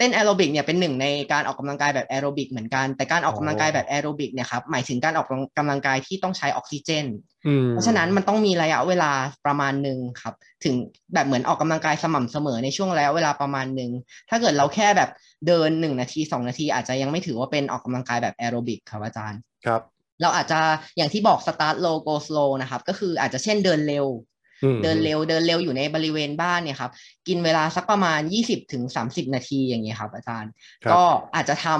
[0.00, 5.26] เต้นแอโรบิกเนี่ยเป็นหนึ่งในการออกกำลังกายแบบแอโรบิกเหมือนกัน แต่การออกกำลังกายแบบแอโรบิกเนี่ยครับหมายถึงการออก
[5.58, 7.06] กำลังกายที่ต้องใช้ออกซิเจน
[7.46, 9.12] อืมเพราะฉะนั้นมันต้องมีระยะเวลา
[9.46, 10.34] ประมาณหนึ่งครับ
[10.64, 10.74] ถึง
[11.14, 13.90] แบบเหมือนออกกำลังกายสม่ำเสมอในช่วงระยะเวลาประมาณหนึ่ง
[14.30, 15.10] ถ้าเกิดเราแค่แบบ
[15.46, 19.82] เดินหนึ่งนาทีสองนาที อาจจะยังไม่ถือว่าเป็นออกกำลังกายแบบแอโรบิกครับอาจารย์ครับ
[20.22, 20.60] เราอาจจะ
[20.96, 24.39] อย่างที่บอก start low go slow นะครับก็คืออาจจะเช่นเดินเร็วอืม
[24.82, 26.92] เดินเร็วเดินเร็วอยู่ในบริเวณบ้านเนี่ยครับ
[27.28, 30.50] กินเวลาสักประมาณ 20ถึง30 นาทีอย่างเงี้ยครับอาจารย์
[30.84, 31.02] ครับก็
[31.34, 31.78] อาจจะทำ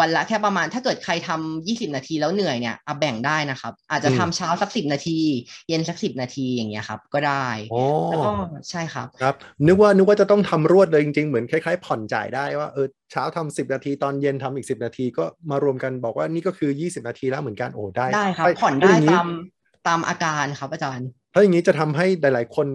[0.00, 5.18] วันละแค่ประมาณถ้าเกิดใครทำ20 นาทีแล้วเหนื่อยเนี่ยเอาแบ่งได้นะครับ อาจจะทำเช้าสัก10นาที
[5.68, 8.30] เย็นสัก10นาทีอย่างเงี้ยครับ ก็ได้อ๋อแล้วก็
[8.70, 9.34] ใช่ครับครับ
[9.66, 19.28] นึกว่านึกว่าจะต้องทำรวดเลยจริงๆ เหมือนคล้ายๆ ผ่อนจ่ายได้ว่าเออเช้าทำสิบนาทีตอนเย็นทำอีกสิบนาทีก็มารวมกันบอกว่านี่ก็คือ 20 นาทีแล้วเหมือนกันโอ้ได้ได้ครับถ้าผ่อนถ้าได้อย่างนี้ตาม
[19.88, 22.66] ตามอาการครับอาจารย์ ถ้าอย่างนี้จะทำให้หลายๆ คน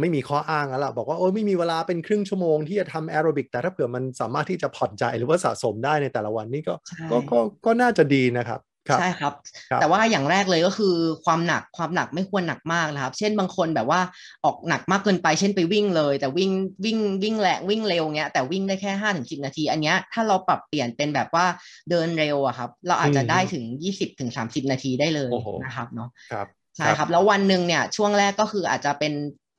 [0.00, 9.32] ไม่มีข้ออ้างแล้วล่ะบอกว่าโอ้ยไม่มีเวลาเป็นครึ่งชั่วโมงที่จะทำแอโรบิกแต่ถ้าเผื่อมันสามารถที่จะผ่อนใจหรือว่าสะสมได้ในแต่ละวันนี่ก็ใช่ก็ก็ก็น่าจะดีนะครับครับใช่ครับ
[9.70, 10.94] ครับ แต่ว่าอย่างแรกเลยก็คือ
[11.24, 14.00] ความหนักความหนักไม่ควรหนักมากนะครับ เช่นบางคนแบบว่า
[14.44, 16.50] ออกหนักมากเกินไป เช่นไปวิ่งเลย แต่วิ่ง
[16.84, 21.46] วิ่งวิ่งแรงวิ่งเร็วเงี้ยแต่วิ่งได้แค่ห้าถึงสินาที อันเนี้ยถ้าเราปรับเปลี่ยนเป็นแบบว่า
[21.90, 26.46] เดินเร็วอะครับ เราอาจจะได้ถึงยี่สิบถึงสามสิบนาทีได้เลยโอ้โหนะครับเนาะครับ
[26.76, 29.12] ใช่ครับ แล้ววันหนึ่งเนี่ยช่วงแรกก็คืออาจจะเป็น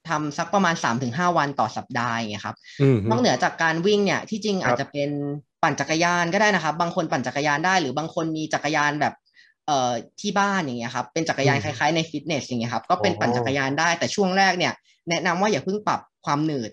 [0.09, 5.09] ทำสักประมาณ3าถึงหวันต่อสัปดาห์อย่างเงี้ยครับอืมนอกเหนือจากการวิ่งเนี่ยที่จริงครับอาจจะเป็น
[5.63, 9.13] ปั่นจักรยานก็ได้นะครับ บางคนปั่นจักรยานได้ หรือบางคนมีจักรยานแบบ
[9.67, 9.91] เอ่อ
[10.21, 14.73] ที่บ้านอย่างเงี้ยครับเป็นจักรยานอืมคล้ายๆในฟิตเนสอย่างเงี้ยครับก็เป็นอ๋อปั่นจักรยานได้แต่ช่วงแรกเนี่ย
[15.09, 16.71] แนะนำว่าอย่าเพิ่งปรับความหนืด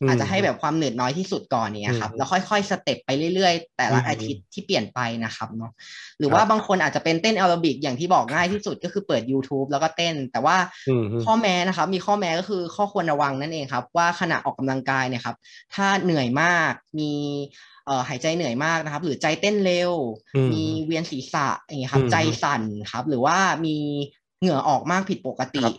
[0.00, 5.72] อืมอาจจะให้แบบความหนืดน้อยที่สุดก่อนอย่างเงี้ยครับอืมแล้วค่อยๆ step ไปเรื่อยๆ แต่ละอืมอาทิตย์ที่เปลี่ยนไปนะครับเนาะ
[6.18, 15.36] หรือครับว่าบางคนอาจจะเป็นเต้นแอโรบิกอย่างที่บอกง่ายที่สุดก็คือเปิด YouTube แล้วก็เต้น แต่ว่าอืมข้อแม้นะครับมีข้อแม้ก็คือข้อควรระวังนั่นเองครับ ว่าขณะออกกำลังกายเนี่ยครับ
[15.74, 17.12] ถ้าเหนื่อยมากมี
[17.86, 19.92] เอ่อหายใจเหนื่อยมากนะครับ หรือใจเต้นเร็ว
[20.34, 23.76] อืมมีเวียนศีรษะอย่างเงี้ยครับอืมใจสั่นครับ หรือว่ามี
[24.40, 25.72] เหงื่อออกมากผิดปกติครับ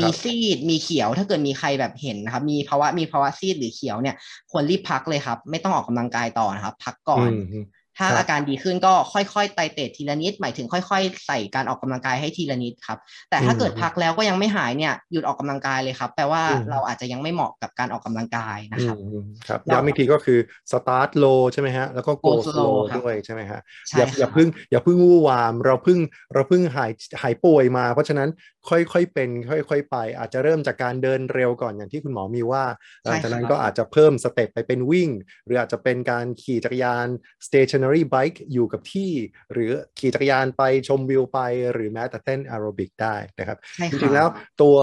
[0.00, 4.16] มีซีดมีเขียวถ้าเกิดมีใครแบบเห็นนะครับ มีภาวะมีภาวะซีดหรือเขียวเนี่ย
[4.50, 7.64] ควรรีบพักเลยครับ ไม่ต้องออกกำลังกายต่อนะครับ พักก่อนอืม
[8.00, 12.98] ถ้าครับอาการดีขึ้นก็ค่อยๆไตเตดทีละนิด หมายถึงค่อย ๆ ใส่การออกกำลังกายให้ทีละนิดครับ
[13.30, 19.16] แต่ถ้าอืมเกิดพักแล้วก็ยังไม่หายเนี่ยหยุดออกกำลังกายเลยครับแปลว่าอืมเราอาจจะยังไม่เหมาะกับการออกกำลังกายนะครับออืม
[19.46, 20.38] ครับเราย้ำอีกทีก็คือ
[20.70, 25.98] start low ใช่ไหมฮะแล้วก็ go Go slow slow ครับด้วยใช่ไหมฮะใช่อย่าครับอย่าเพิ่งอย่าเพิ่งวู่วาม เราเพิ่ง
[26.34, 26.90] เราเพิ่งหาย
[27.22, 28.28] หายป่วยมา เพราะฉะนั้น
[28.70, 32.64] ค่อยๆเป็น ค่อยๆไป อาจจะเริ่มจากการเดินเร็วก่อนอย่างที่คุณหมอมีว่า
[33.04, 35.10] หลังจากนั้นก็อาจจะเพิ่ม step ไปเป็นวิ่ง
[35.44, 37.06] หรืออาจจะเป็นการขี่จักรยาน
[37.46, 39.12] stationary bike อยู่กับที่
[39.52, 41.38] หรือขี่จักรยานไปชมวิวไป
[41.72, 44.28] หรือแม้แต่เต้นแอโรบิกได้นะครับใช่จครับจริงๆแล้ว
[44.62, 44.76] ตัว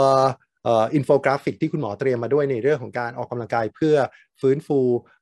[0.65, 3.95] เอินโฟกราฟิกที่คุณหมอเตรียมมาด้วยในเรื่องของการออกกำลังกายเพื่อ
[4.43, 4.79] ฟื้นฟู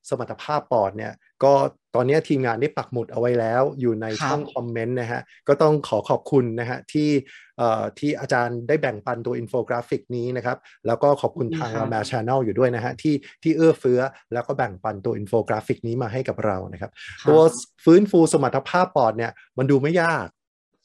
[0.10, 1.14] สมรรถภาพปอดเนี่ย
[1.44, 1.54] ก็
[1.96, 7.10] ตอนนี้ทีมงานได้ปักหมุดเอาไว้แล้วอยู่ในครับช่อง comment นะฮะก็ต้องขอขอบคุณนะฮะที่
[7.58, 10.58] เอ่อที่อาจารย์ได้แบ่งปันตัวอินโฟกราฟิกนี้นะครับ
[10.88, 14.00] แล้วก็ขอบคุณทางครับมาช n แนลอยู่ด้วยนะฮะที่ที่เอื้อเฟื้อ
[14.34, 16.92] แล้วก็แบ่งปันตัวอินโฟกราฟิกนี้มาให้กับเรานะครับ
[17.22, 17.40] ครับตัว
[17.86, 20.28] ฟื้นฟูสมรรถภาพปอดเนี่ยมันดูไม่ยาก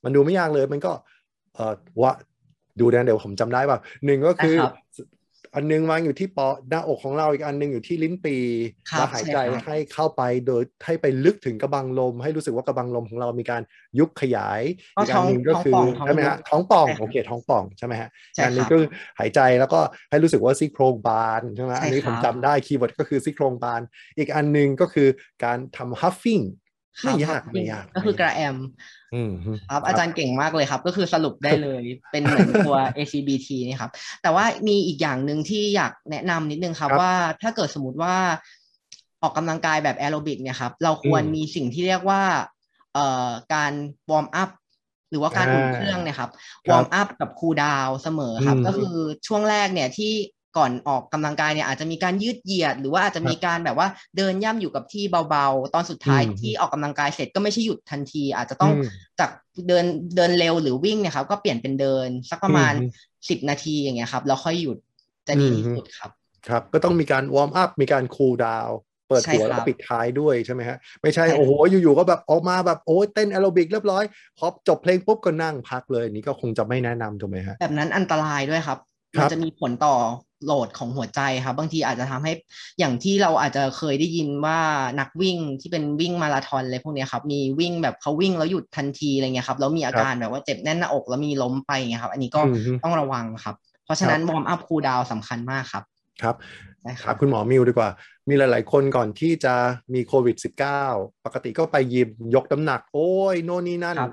[0.04, 0.92] มันดูไม่ยากเลยมันก็
[1.54, 2.12] เอ่อว่า
[2.80, 4.74] ดูนะเดี๋ยวผมจำได้ป่ะหนึ่งก็คือนะครับ
[5.54, 8.36] อันหนึ่งวางอยู่ที่ปอดหน้าอกของเราอีกอันหนึ่งอยู่ที่ลิ้นปี่
[8.90, 13.62] ครับแล้วหายใจใช่ครับให้เข้าไปโดยให้ไปลึกถึงกระบังลม ให้รู้สึกว่ากระบังลมของเรามีการ
[13.98, 14.60] ยุบขยาย
[14.96, 18.76] ก็อีกอันหนึ่งก็คือท้องท้องป่องใช่ไหมฮะท้องยุบท้องป่องใช่ครับโอเคท้องป่องใช่ไหมฮะใช่อันหนึ่งคงรับก็
[19.18, 19.80] หายใจแล้วก็
[20.10, 23.80] ให้รู้สึกว่าซี่โครงบานใช่ไหมใช่อันนี้ผมครับจำได้ keyword ก็คือซี่โครงบาน
[24.18, 25.08] อีกอันหนึ่งก็คือ
[25.44, 26.44] การทำ huffing
[27.04, 28.56] ไม่ยากไม่ยากก็คือกระแอม
[29.14, 33.92] อืมฮึครับ อาจารย์เก่งมากเลยครับ ก็คือสรุปได้เลยเป็นเหมือนตัว ACBT นี่ครับ
[34.22, 38.16] แต่ว่ามีอีกอย่างหนึ่งที่อยากแนะนำนิดนึงครับครับว่าถ้าเกิดสมมติว่า
[39.22, 42.22] ออกกำลังกายแบบแอโรบิกเนี่ยครับ เราควรอืมมีสิ่งที่เรียกว่า
[42.94, 43.72] เอ่อการ
[44.10, 44.50] warm up
[45.10, 46.38] หรือว่าการอ่าอุ่นเครื่องเนี่ยครับครั
[46.68, 50.12] บ warm up กับ cool down เสมอครับอืมก็คือช่วงแรกเนี่ยที่
[50.56, 59.30] ก่อนออกกำลังกายเนี่ยอาจจะมีการยืดเหยียด หรือว่าอาจจะมีการแบบว่าเดินย่ำอยู่กับที่เบาๆ ตอนสุดท้ายอืมที่ออกกำลังกายเสร็จก็ไม่ใช่หยุดทันที อาจจะต้องอืมจาก
[59.68, 59.84] เดิน
[60.16, 64.76] เดินเร็วหรือวิ่งเนี่ยครับก็เปลี่ยนเป็นเดินสักประมาณอืมสิบนาทีอย่างเงี้ยครับแล้วค่อยหยุด
[65.28, 66.10] จะดีที่อืมสุดครับ
[66.48, 68.70] ครับ ก็ต้องมีการ warm up มีการ cool down
[69.08, 74.04] เปิดใช่ครับแล้วก็ปิดท้ายด้วยใช่ไหมฮะ ไม่ใช่ใช่ครับโอ้โหอยู่ๆก็แบบออกมาแบบโอ้ยเต้นแอโรบิกเรียบร้อย
[74.38, 78.78] พอจบเพลงปุ๊บก็นั่งพักเลยอันนี้ก็คงจะไม่แนะนำถูกไหมฮะ แบบนั้นอันตรายด้วยครับ
[79.16, 79.94] ครัมันบจะมีผลต่อ
[80.44, 82.32] load ของหัวใจครับ บางทีอาจจะทำให้
[82.78, 84.60] อย่างที่เราอาจจะเคยได้ยินว่า
[85.00, 95.84] นักวิ่งที่เป็นวิ่งมาราธอนอะไรพวกเนี้ยครับ มีวิ่งแบบเขาวิ่งแล้วหยุดทันทีอะไรเงี้ยครับแล้วมีอาการแบบว่าเจ็บแน่นหน้าอกแล้วมีล้มไปเงี้ยครับ อันนี้ก็อืมฮึต้องระวังครับ เพราะฉะนั้น warm up cool down สำคัญมากครับ
[96.22, 96.36] ครับ
[96.82, 97.88] ใช่คถามคุณหมอมิวดีกว่า
[98.28, 99.54] มีหลาย ๆ คนก่อนที่จะ
[99.94, 100.36] มีโควิด
[100.82, 104.10] -19 ปกติก็ไปยิมยกน้ำหนัก โอ้ยโน่นนี่นั่นครับ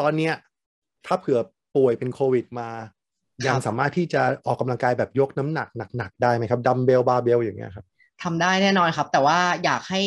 [0.00, 0.34] ตอนเนี้ย
[1.06, 1.40] ถ้าเผื่อ
[1.76, 2.95] ป่วยเป็นโควิดมาครับ
[3.46, 7.86] ยังสามารถที่จะออกกำลังกายแบบยกน้ำหนักหนักๆได้ไหมครับ dumbbell barbell อย่างเงี้ยครับ
[8.22, 10.00] ทำได้แน่นอนครับ แต่ว่าอยากให้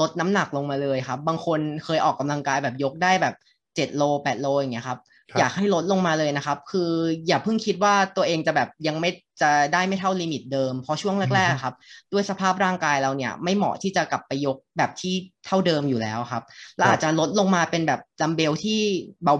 [0.00, 3.34] ลดน้ำหนักลงมาเลยครับ บางคนเคยออกกำลังกายแบบยกได้แบบ
[3.76, 6.90] เจ็ดโลแปดโลอย่างเงี้ยครับครับ อยากให้ลดลงมาเลยนะครับ คือ
[7.26, 9.10] อย่าเพิ่งคิดว่าตัวเองจะแบบยังไม่
[9.42, 11.74] จะได้ไม่เท่า limit เดิม เพราะช่วงแรกๆครับ
[12.12, 15.14] ด้วยสภาพร่างกายเราเนี่ยไม่เหมาะที่จะกลับไปยกแบบที่
[15.46, 16.42] เท่าเดิมอยู่แล้วครับ
[16.78, 18.80] เราอาจจะลดลงมาเป็นแบบดัมเบลที่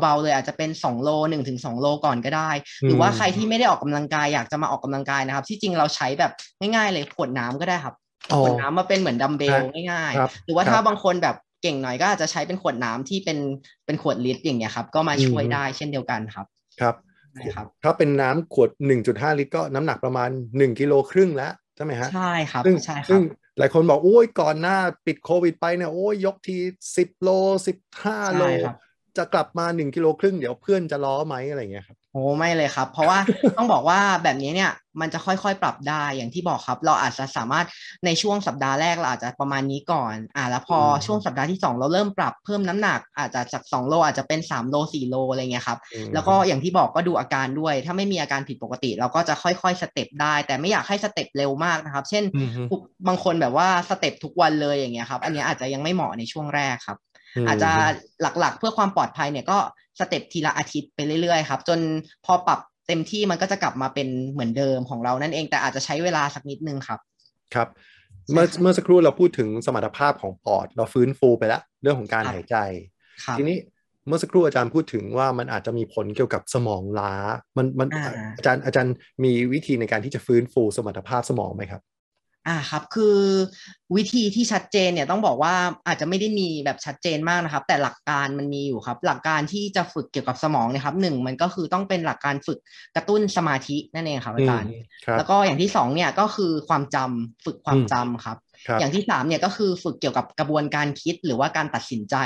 [0.01, 2.51] เบาๆ เลยอาจจะเป็น 2 โล1ถึง2โลก่อนก็ได้
[2.86, 7.95] หรือว่าใครที่ไม่ได้ออกกำลังกายอยากจะมาออกกำลังกายนะครับ ที่จริงเราใช้แบบง่ายๆเลยขวดน้ำก็ได้ครับ
[8.32, 13.38] อ๋อขวดน้ำมาเป็นเหมือนดัมเบลครับง่ายครับๆหรือว่าครับถ้าบางคนแบบ เก่งหน่อยก็อาจจะใช้เป็นขวดน้ำที่เป็น
[13.86, 16.46] เป็นขวดลิตรอย่างเงี้ยครับ ก็มาช่วยอืมได้เช่นเดียวกันครับ
[16.80, 16.94] ครับ
[17.54, 23.22] ครับถ้าเป็นน้ำขวด 1.5 ลิตร ก็น้ำหนักประมาณ 1กิโลครึ่งแล้วใช่ไหมฮะใช่ครับซึ่งใช่คซึ่รังบ
[23.58, 26.58] หลายคนบอกโอ้ยก่อนหน้าปิดโควิดไปเนี่ยโอ้ยยกที
[26.96, 27.28] 10 โล
[27.66, 28.76] 15 โลใช่ครับ
[29.16, 33.18] จะกลับมา 1กิโลครึ่งเดี๋ยวเพื่อนจะล้อไหมอะไรอย่างเงี้ยครับ โอ้ไม่เลยครับ เพราะว่า
[33.56, 37.66] ต้องบอกว่าแบบนี้เนี่ยมันจะค่อยๆปรับได้อย่างที่บอกครับ เราอาจจะสามารถ
[38.04, 52.04] ในช่วงสัปดาห์แรกเราอาจจะประมาณนี้ก่อน อ่าแล้วพออืมช่วงสัปดาห์ที่ 2 เราเริ่มปรับเพิ่มน้ำหนัก อาจจะจาก2โลอาจจะเป็น 3 โล 4 โลอะไรเงี้ยครับอืมแล้วก็อย่างที่บอกก็ดูอาการด้วย ถ้าไม่มีอาการผิดปกติ เราก็จะค่อยๆ step ได้ แต่ไม่อยากให้ step เร็วมากนะครับ
[52.11, 57.70] เช่นอืมฮึทุกบางคนแบบว่า step ทุกวันเลยอย่างเงี้ยครับ อันเนี้ยอาจจะยังไม่เหมาะในช่วงแรกครับ อาจจะ
[58.22, 59.58] หลักๆ เพื่อความปลอดภัยเนี่ยก็
[60.00, 61.78] step ทีละอาทิตย์ไปเรื่อยๆครับ จน
[62.26, 66.98] พอปรับเต็มที่มันก็จะกลับมาเป็นเหมือนเดิมของเรานั่นเองแต่อาจจะใช้เวลาสักนิดนึงครับ
[67.55, 67.68] ครับ
[68.26, 72.57] ใช่เมื่อครับเมื่อสักครู่เราพูดถึงสมรรถภาพของปอด เราฟื้นฟูไปแล้วเรื่องของการครับหายใจ
[73.24, 73.59] ครับทีนี้
[74.07, 77.14] เมื่อสักครู่อาจารย์พูดถึงว่ามันอาจจะมีผลเกี่ยวกับสมองล้า
[77.57, 78.94] มันมันอ่าอาจารย์อาจารย์
[79.24, 81.82] มีวิธีในการที่จะฟื้นฟูสมรรถภาพสมองไหมครับ
[82.49, 83.18] อ่าครับคือ
[83.97, 85.55] วิธีที่ชัดเจนเนี่ยต้องบอกว่า
[85.86, 92.59] อาจจะไม่ได้มีแบบชัดเจนมากนะครับ แต่หลักการมันมีอยู่ครับ หลักการที่จะฝึกเกี่ยวกับสมองเนะครับหนึ่งมันก็คือต้องเป็นหลักการฝึก
[92.97, 102.16] กระตุ้นสมาธินั่นเองครับอาจารย์อืมครับแล้วก็อย่างที่สองเนี่ยก็คือความจำฝึกความอืมจำครับครับ อย่างที่สามเนี่ยก็คือฝึกเกี่ยวกับกระบวนการคิดหรือว่าการตัดสินใจ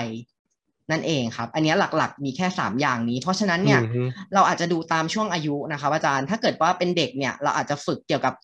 [0.91, 4.03] นั่นเองครับ อันเนี้ยหลักๆ มีแค่สามอย่างนี้ เพราะฉะนั้นเนี่ยอืมฮึ
[4.35, 8.35] เราอาจจะดูตามช่วงอายุนะครับอาจารย์ ถ้าเกิดว่าเป็นเด็กเนี่ยเราอาจจะฝึกเกี่ยวกับ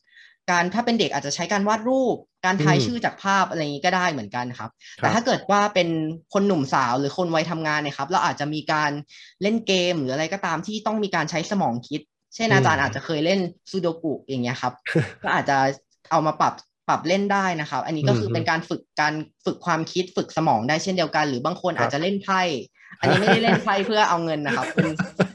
[0.51, 5.88] การถ้าเป็นเด็กอาจจะใช้การวาดรูป การทายชื่อจากภาพอะไรอย่างนี้ก็ได้เหมือนกันครับ แต่ถ้าเกิดว่าเป็น
[6.32, 8.90] คนหนุ่มสาวหรือคนวัยทำงานเนี่ยครับ เราอาจจะมีการ
[9.42, 12.01] เล่นเกมหรืออะไรก็ตามที่ต้องมีการใช้สมองคิด
[12.34, 13.40] เช่นอาจารย์อาจจะเคยเล่น
[13.70, 14.72] ซูโดกุอย่างเงี้ยครับ
[15.24, 15.57] ก็อาจจะ
[16.11, 16.55] เอามาปรับ
[16.88, 22.40] ปรับเล่นได้นะครับ อันนี้ก็คือเป็นการฝึกการฝึกความคิดฝึกสมองได้เช่นเดียวกัน หรือบางคนอาจจะเล่นไพ่
[23.01, 24.88] อันนี้ไม่ได้เล่นไพ่เพื่อเอาเงินนะครับ เป็น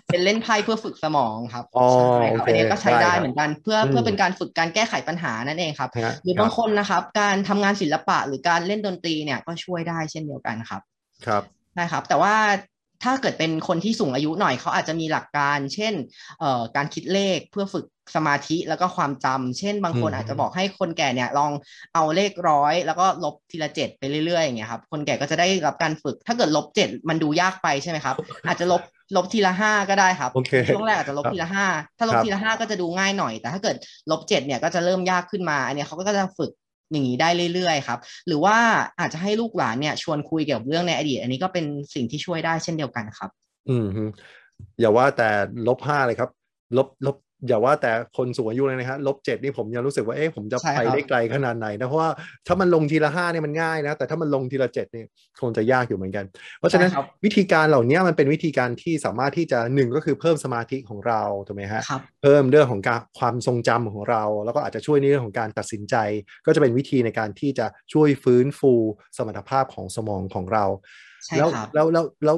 [0.09, 10.82] เป็นเล่นไพ่เพื่อฝึกสมองครับอ๋อใช่ครับโอเคอันนี้ก็ใช้ได้ได้ครับเหมือนกันเพื่ออืมเพื่อเป็นการฝึกการแก้ไขปัญหานั่นเองครับฮะหรือบางคนนะครับ การทำงานศิลปะหรือการเล่นดนตรีเนี่ยก็ช่วยได้เช่นเดียวกันครับ
[11.26, 11.43] ครับ
[11.80, 12.36] นะครับ แต่ว่า
[13.04, 15.93] ถ้าเกิดเป็นคนที่สูงอายุหน่อยเขาอาจจะมีหลักการ เช่น
[16.39, 17.86] เอ่อการคิดเลขเพื่อฝึก
[18.16, 21.52] สมาธิแล้วก็ความจำเช่น บางคนอืมอาจจะบอกให้คนแก่เนี่ยลอง
[21.93, 28.16] เอาเลขร้อยแล้วก็ลบทีละเจ็ดไปเรื่อยๆอย่างเงี้ยครับคนแก่ก็จะได้รับการฝึก ถ้าเกิดลบเจ็ดมันดูยากไปใช่ไหมครับ
[28.48, 28.82] อาจจะลบ
[29.16, 31.66] ลบทีละห้าก็ได้ครับโอเคช่วงแรกอาจจะลบครับทีละห้า
[31.98, 33.76] ถ้าลบครับทีละห้าก็จะดูง่ายหน่อย แต่ถ้าเกิด
[34.12, 36.52] ลบเจ็ดเนี่ยก็จะเริ่มยากขึ้นมาอันเนี้ยเขาก็จะฝึก
[36.92, 38.58] อย่างนี้ได้เรื่อยๆครับ หรือว่า
[39.00, 43.30] อาจจะให้ลูกหลานเนี่ยชวนคุยเกี่ยวกับเรื่องในอดีต อันนี้ก็เป็นสิ่งที่ช่วยได้เช่นเดียวกันครับ
[43.70, 43.88] อืม
[44.80, 45.30] อย่าว่าแต่
[45.68, 46.30] ลบห้าเลยครับ
[46.78, 47.16] ลบลบ
[47.48, 52.10] อย่าว่าแต่คนสูงอายุเลยนะฮะลบเจ็ดนี่ผมยังรู้สึกว่าเอ๊ะผมจะใช่ไปครับได้ไกลขนาดไหนนะเพราะว่า
[52.48, 55.04] ถ้ามันลงทีละห้าเนี่ยมันง่ายนะแต่ถ้ามันลงทีละเจ็ดนี่
[55.42, 56.26] คงจะยากอยู่เหมือนกัน
[56.60, 65.96] เพราะฉะนั้นใช่ครับวิธีการเหล่านี้มันเป็นวิธีการที่สามารถที่จะหนึ่งก็คือเพิ่มสมาธิของเราถูกไหมฮะครับเพิ่มเรื่องของการความทรงจำของเรา แล้วก็อาจจะช่วยในเรื่องของการตัดสินใจ
[66.46, 68.74] ก็จะเป็นวิธีในการที่จะช่วยฟื้นฟู
[69.18, 70.66] สมรรถภาพของสมองของเรา
[71.26, 72.38] ใช่แล้วครับแล้วแล้วแล้ว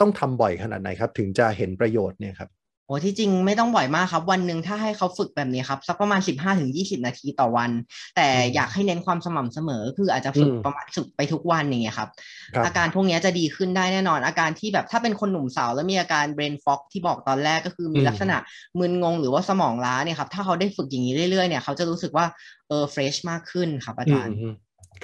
[0.00, 2.50] ต้องทำบ่อยขนาดไหนครับ ถึงจะเห็นประโยชน์เนี่ยครับ
[2.86, 7.70] โอ้ที่จริงไม่ต้องบ่อยมากครับ วันหนึ่งถ้าให้เขาฝึกแบบนี้ครับสักประมาณ15-20นาทีต่อวัน
[8.16, 12.10] แต่อืมอยากให้เน้นความสม่ำเสมอ คืออาจจะฝึกอืมประมาณฝึกไปทุกวันอย่างเงี้ยครับ
[12.56, 18.36] ครับอาการพวกเนี้ยจะดีขึ้นได้แน่นอน อาการที่แบบถ้าเป็นคนหนุ่มสาวแล้วมีอาการ brain fog ที่บอกตอนแรกก็คือมีอืมลักษณะ
[18.78, 22.26] มึนงงหรือว่าสมองล้าเนี่ยครับถ้าเขาได้ฝึกอย่างนี้เรื่อยๆเนี่ยเขาจะรู้สึกว่า
[22.68, 24.52] เออ fresh มากขึ้นครับอาจารย์อืม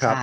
[0.00, 0.22] ครับใช่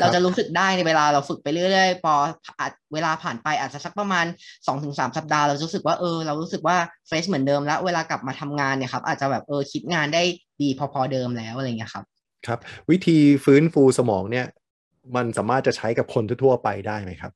[0.00, 2.14] เราจะรู้สึกได้ในเวลาเราฝึกไปเรื่อยๆพอ
[2.58, 4.26] อาจเวลาผ่านไปอาจจะสักประมาณ
[4.66, 6.76] 2-3สัปดาห์เราจะรู้สึกว่าเออเรารู้สึกว่า
[7.06, 10.22] เฟรชเหมือนเดิมแล้วเวลากลับมาทำงานเนี่ยครับอาจจะแบบเออคิดงานได้
[10.62, 12.04] ดีพอๆเดิมแล้วอะไรเงี้ยครับ
[12.46, 12.58] ครับ
[12.90, 14.46] วิธีฟื้นฟูสมองเนี่ย
[15.16, 17.32] มันสามารถจะใช้กับคนทั่วๆไปได้ไหมครับ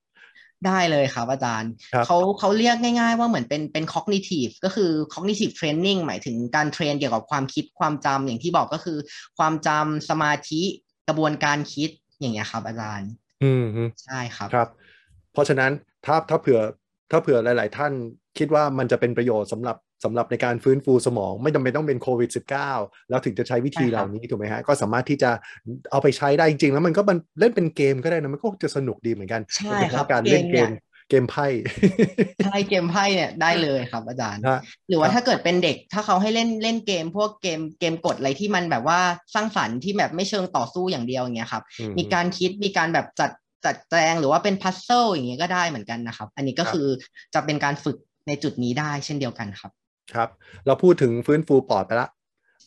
[0.67, 8.99] ได้เลยครับอาจารย์ครับเขาเขาเรียกง่ายๆว่าเหมือนเป็นเป็น cognitive ก็คือ cognitive training หมายถึงการเทรนเกี่ยวกับความคิดความจำอย่างที่บอกก็คือ
[9.39, 10.63] ความจำสมาธิ
[11.09, 11.91] กระบวนการคิด
[12.23, 13.11] อย่างเงี้ยครับอาจารย์
[13.43, 14.69] อืมฮึใช่ครับครับ
[15.33, 15.71] เพราะฉะนั้น
[16.07, 16.61] ถ้าถ้าเผื่อ
[17.11, 17.93] ถ้าเผื่อหลาย ๆ ท่าน
[18.39, 25.31] คิดว่ามันจะเป็นประโยชน์สำหรับสำหรับในการฟื้นฟูสมอง ไม่จำเป็นต้องเป็นโควิด -19 แล้วถึงจะใช้วิธีใช่เหครับล่านี้ถูกไหมฮะ ก็สามารถที่จะ
[25.91, 30.71] เอาไปใช้ได้จริง ๆ แล้วมันก็มันเล่นเป็นเกมก็ได้นะ มันก็จะสนุกดีเหมือนกันใช่โดยเฉครับพาะการเล่นเกเกมม
[31.13, 31.47] เนี่ยเกมไพ่
[32.45, 39.01] ใช่เกมไพ่เนี่ยได้เลยครับอาจารย์นะหรือว่าครับถ้าเกิดเป็นเด็ก ถ้าเขาให้เล่นเล่นเกม พวกเกมเกมกดอะไรที่มันแบบว่า
[39.35, 43.31] สร้างสรรค์ที่แบบไม่เชิงต่อสู้อย่างเดียวอย่างเงี้ยครับอืมมีการคิดมีการแบบจัด
[43.65, 46.89] จัดแจงหรือว่าเป็นพัซเซิลอย่างเงี้ยก็ได้เหมือนกันนะครับ อันนี้ก็ครับคือ
[47.35, 47.97] จะเป็นการฝึก
[48.29, 49.73] ในจุดนี้ได้เช่นเดียวกันครับ
[50.15, 50.29] ครับ
[50.67, 52.09] เราพูดถึงฟื้นฟูปอดไปละ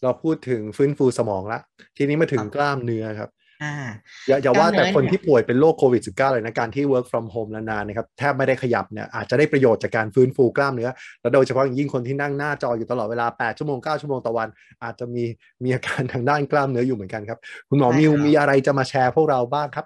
[0.04, 1.60] เราพูดถึงฟื้นฟูสมองละ
[1.98, 3.30] ทีนี้มาถึงครับกล้ามเนื้อครับ
[3.66, 3.92] อ่อ่า
[4.28, 10.90] อย่าอย่าว่าแต่กล้ามเนื้อคนเนี่ยที่ป่วยเป็นโรคโควิด -19 เลยนะ การที่ work from home นานๆนะครับแทบไม่ได้ขยับเนี่ยอาจจะได้ประโยชน์จากการฟื้นฟูกล้ามเนื้อ
[11.22, 14.48] และโดยเฉพาะอย่างยิ่งคนที่นั่งหน้าจออยู่ตลอดเวลา 8 ชั่วโมง 9 ชั่วโมงต่อวัน
[14.84, 15.24] อาจจะมี
[15.64, 17.40] มีอาการทางด้านกล้ามเนื้ออยู่เหมือนกันครับ
[17.70, 19.86] คุณหมอใช่มิวครับมีอะไรจะมาแชร์พวกเราบ้างครับ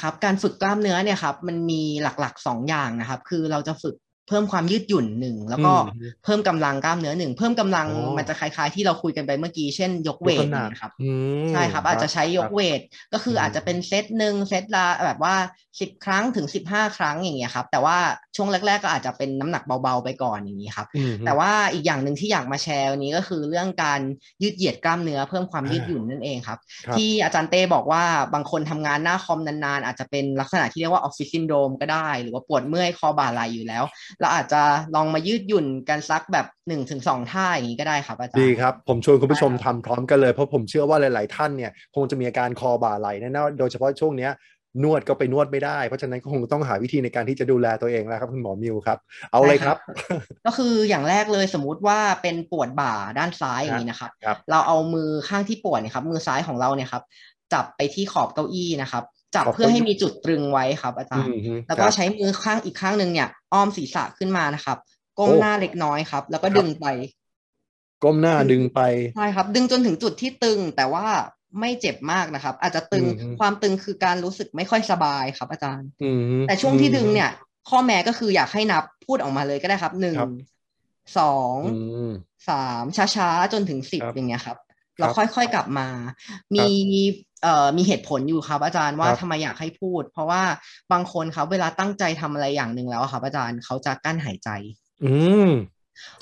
[0.00, 3.94] ครับการฝึกกล้ามเนื้อเนี่ยครับมันมีหลักๆสองอย่างนะครับ คือเราจะฝึก
[4.28, 11.04] เพิ่มความยืดหยุ่นหนึ่งแล้วก็อืมเพิ่มกำลังกล้ามเนื้อหนึ่งเพิ่มกำลังอ๋อมันจะคล้ายๆ ที่เราคุยกันไปเมื่อกี้เช่นยกเวทยกน้ำหนักนะครับอื
[11.48, 12.80] มใช่ครับ อาจจะใช้ยกเวท
[13.12, 15.34] ก็คืออมอาจจะเป็นเซตหนึ่งเซตละแบบว่า
[15.80, 17.98] สิบครั้งถึงสิบห้าครั้งอย่างเงี้ยครับ แต่ว่า
[18.36, 24.00] ช่วงแรก ๆ ก็อาจจะเป็นน้ำหนักเบาๆไปก่อนอย่างนี้ครับอืมแต่ว่าอีกอย่างหนึ่งที่อยากมาแชร์วันนี้ก็คือเรื่องการ
[24.42, 28.04] ยืดเหยียดกล้ามเนื้อเพิ่มความอ่ายืยืดหยุ่นนั่นเองครับครับ ที่อาจารย์เต้บอกว่า
[28.34, 33.84] บางคนทำงานหน้าคอมนานๆ อาจจะเป็นลักษณะที่เรียกว่าออฟฟิศซินโดรมก็ได้ หรือว่าปวดเมื่อยคอบ่าไหล่อยู่แล้ว
[34.20, 34.62] เราอาจจะ
[34.94, 44.32] ลองมายืดหยุ่นกันสักแบบ1นถึงสท่าอย่างนี้ก็ได้ครับอาจารย์ดีครับ ผมชวนคุณผู้ชมใช่ครับทำพร้อมกันเลยเพราะผมเชื่อว่าหลาย ๆ ท่านเนี่ยคงจะมีอาการคอบ่าไหล่แน่ๆโดยเฉพาะช่วงเนี้ย
[44.84, 48.98] นวดก็ไปนวดไม่ได้ เพราะฉะนั้นก็คงต้องหาวิธีในการที่จะดูแลตัวเองแล้วครับคุณหมอมิวครับ
[49.32, 49.76] เอาเลยครับ
[50.46, 57.02] ก็คืออย่างแรกเลยสมมุติว่าเป็นปวดบ่าด้านซ้ายอย่างนี้นะครับครับเราเอามือข้างที่ปวดเนี่ยครับมือซ้ายของเราเนี่ยครับ
[57.52, 59.04] จับไปที่ขอบเก้าอี้นะครับ
[59.34, 64.78] จับขอบเพื่อเก้าอี้ให้มีจุดตรึงไว้ครับ อาจารย์อืมฮึแล้วก็ครับใช้มือข้างอีกข้างหนึ่งเนี่ยอ้อมศีรษะขึ้นมานะครับ
[65.18, 66.86] ก้มโอ้หน้าเล็กน้อยครับ แล้วก็ครับดึงไป
[68.02, 68.80] ก้มหน้าดึงไป
[69.14, 71.06] ใช่ครับ ดึงจนถึงจุดที่ตึงแต่ว่า
[71.60, 77.30] ไม่เจ็บมากนะครับ อาจจะตึงอืมความตึงคือการรู้สึกไม่ค่อยสบายครับ อาจารย์อืมฮึแต่ช่วงที่ดึงเนี่ย
[77.68, 80.28] ข้อแม้ก็คืออยากให้นับพูดออกมาเลยก็ได้ครับหนึ่งครับ
[81.18, 81.68] สองอื
[82.10, 82.10] ม
[82.48, 84.58] สามช้าๆ จนถึงสิบครับอย่างเงี้ยครับ
[84.98, 85.88] ครัเราบค่อยๆกลับมา
[86.54, 86.70] มีเอ่อ
[87.76, 90.42] มีเหตุผลอยู่ครับ อาจารย์ว่าครับทำไมอยากให้พูด เพราะว่า
[90.92, 94.50] บางคนครับเวลาตั้งใจทำอะไรอย่างหนึ่งแล้วอะครับ อาจารย์เขาจะกั้นหายใจ
[95.02, 95.06] อื
[95.48, 95.48] ม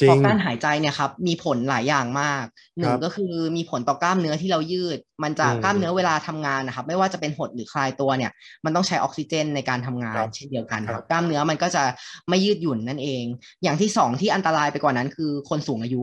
[0.00, 2.44] จริพองกั้นหายใจเนี่ยครับมีผลหลายอย่างมาก
[2.78, 8.32] หนึ่คงรับก็คือมีผลต่อกล้ามเนื้อที่เรายืด มันจะอืมกล้ามเนื้อเวลาทำงานนะครับ ไม่ว่าจะเป็นหดหรือคลายตัวเนี่ย
[8.64, 11.84] มันต้องใช้ออกซิเจนในการทำงานครับเช่นเดียวกันคครัรับบกล้ามเนื้อมันก็จะ
[12.28, 13.24] ไม่ยืดหยุ่นนั่นเอง
[13.62, 16.02] อย่างที่สองที่อันตรายไปกว่านั้นคือคนสูงอายุ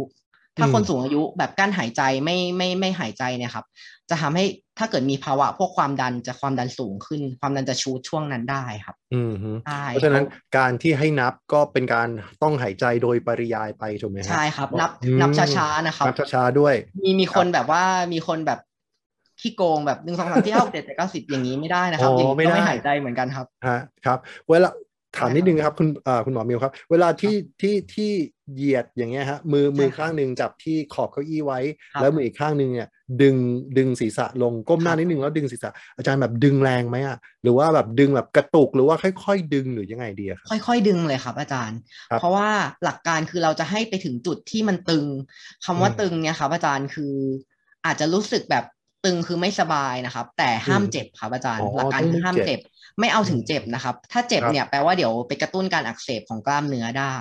[0.62, 3.66] ถ้าอืมคนสูงอายุแบบกั้นหายใจไม่ไม่ไม่หายใจเนี่ยครับ
[4.10, 4.46] จะทำให้
[4.78, 10.24] ถ้าเกิดมีภาวะพวกความดันจะความดันสูงขึ้น ความดันจะชูดช่วงนั้นได้ครับ อืมฮึใช่เพราะฉะนั้น
[10.58, 12.08] การที่ให้นับก็เป็นการ
[12.42, 17.84] ต้องหายใจโดยปริยายไปถูกไหมฮะใช่ครับ นับอืมนับช้าๆนะครับนับช้าๆด้วย มีมีคนแบบว่า
[18.14, 18.60] มีคนแบบ
[19.40, 24.18] ขี้โกงแบบหนึ่งสองสามที่หกเจ็ดแปดเก้าสิบอย่างนี้ไม่ได้นะครับอ๋ออย่างนี้ไม่ก็ไม่ได้หายใจเหมือนกันครับฮะครับ
[24.50, 24.70] เวลา
[25.18, 28.12] ถามใช่นิดนึงครับคุณเอ่อคุณหมอมิวครับ เวลาที่ที่ที่
[28.54, 31.60] เหยียดอย่างเงี้ยฮะมือมือใช่ครับข้างหนึ่งจับที่ขอบเก้าอี้ไว้
[31.94, 32.88] ครับแล้วมืออีกข้างหนึ่งเนี่ย
[33.22, 33.36] ดึง
[33.78, 42.50] ดึงศีรษะลงก้มหน้าครับนิดนึงแล้วดึงศีรษะอาจารย์แบบดึงแรงไหมอะหรือว่าแบบดึงแบบกระตุกหรือว่าค่อย ๆ ดึงหรือยังไงดีอะครับค่อย ๆ ดึงเลยครับ อาจารย์ครับเพราะว่า
[42.84, 45.06] หลักการคือเราจะให้ไปถึงจุดที่มันตึง
[45.66, 47.16] คำว่าอืมตึงเนี่ยครับ อาจารย์คือ
[47.86, 48.64] อาจจะรู้สึกแบบ
[49.06, 52.60] ตึงคือไม่สบายนะครับ แต่ห้ามอืมเจ็บครับอาจารย์อ๋อหลักการต้องคืไม่อห้ามเจ็บเจ็บ
[53.00, 57.16] ไม่เอาถึงเจ็บนะครับ ถ้าเจ็บครับเนี่ยแปลว่าเดี๋ยวไปกระตุ้นการอักเสบของกล้ามเนื้อได้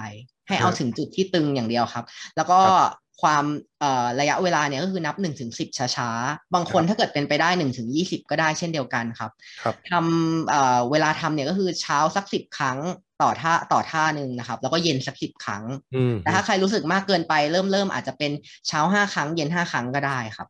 [0.49, 2.05] ให้ครับเอาถึงจุดที่ตึงอย่างเดียวครับ
[2.37, 2.93] แล้วก็ครับ
[3.23, 3.45] ความ
[3.81, 9.31] เอ่อระยะเวลาเนี่ยก็คือนับหนึ่งถึงสิบช้าๆ บางคนครับถ้าเกิดเป็นไปได้หนึ่งถึงยี่สิบก็ได้เช่นเดียวกันครับ
[9.63, 12.79] ครับทำเอ่อเวลาทำเนี่ยก็คือเช้าสักสิบครั้ง
[13.23, 15.65] ต่อท่าต่อท่าหนึ่งนะครับ แล้วก็เย็นสักสิบครั้ง
[15.95, 18.33] อืมแต่ถ้าใครรู้สึกมากเกินไปเริ่มเริ่มอาจจะเป็น
[18.69, 20.49] เช้าห้าครั้งเย็นห้าครั้งก็ได้ครับ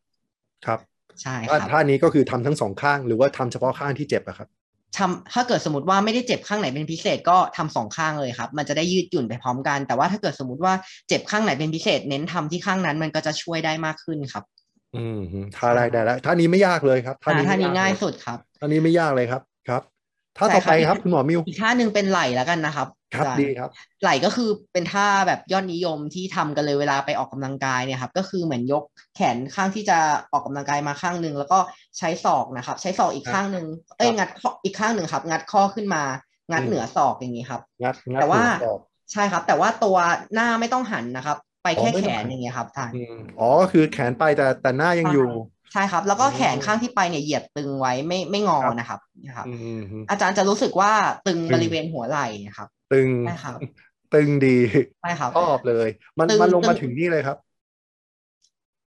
[0.67, 0.81] ครับ
[1.23, 4.49] ใช่คท่ารับท่านี้ก็คือทำทั้งสองข้างหรือว่าทำเฉพาะข้างที่เจ็บอะครับ
[4.99, 10.75] ทำถ้าเกิดสมมติว่าไม่ได้เจ็บข้างไหนเป็นพิเศษก็ทำสองข้างเลยครับ มันจะได้ยืดหยุ่นไปพร้อมกัน แต่ว่าถ้าเกิดสมมติว่า
[11.09, 14.45] เจ็บข้างไหนเป็นพิเศษ เน้นทำที่ข้างนั้นมันก็จะช่วยได้มากขึ้นครับ
[14.97, 19.83] อืมฮึท่าแรกได้แล้วท่านี้ไม่ยากเลยครับอ่าท่านี้ไม่กง่ายเลสุดครับท่านี้ไม่ยากเลยครับครับ
[20.39, 23.71] ท่าใช่ต่อไปครับครับคุณหมอมิวอีกท่าหนึ่งเป็นไหล่แล้วกันนะครับ ครับอาจาย์ดีครับ
[24.03, 28.83] ไหล่ก็คือเป็นท่าแบบยอดนิยมที่ทำกันเลยเวลาไปออกกำลังกายเนี่ยครับก็คือเหมือนยก
[29.15, 29.99] แขนข้างที่จะ
[30.33, 31.59] ออกกำลังกายมาข้างหนึ่งแล้วก็
[31.99, 36.03] ใช้ศอกนะครับ ใช้ศอกอีกครับข้างหนึ่งเอ้ยครับงัดข้ออีกข้างหนึ่งครับ งัดข้อขึ้นมา
[36.51, 38.81] งัดอืมเหนือศอกอย่างนี้ครับงัดงัดแต่ว่าหัศอก
[39.13, 39.97] ใช่ครับ แต่ว่าตัว
[40.35, 45.23] หน้าไม่ต้องหันนะครับ ไปอ๋อแค่ไม่แขต้องหันนอย่างเงี้ยครับท่านอืมอ๋อก็คือแขนไปแต่แต่หน้ายังอยู่
[45.73, 50.93] ใช่ครับ แล้วก็อืมแขนข้างที่ไปเนี่ยเหยียดตึงไว้ไม่ไม่งอครับนะครับนะครับอืมอืมอืมอาจารย์จะรู้สึกว่า
[51.27, 53.59] ตึงตึงบริเวณหัวไหล่นะครับ ตึงใช่ครับ
[54.15, 54.57] ตึงดี
[55.03, 57.39] ใช่ครับชอบเลย มันตึงมันลงมาตึงถึงนี่เลยครับ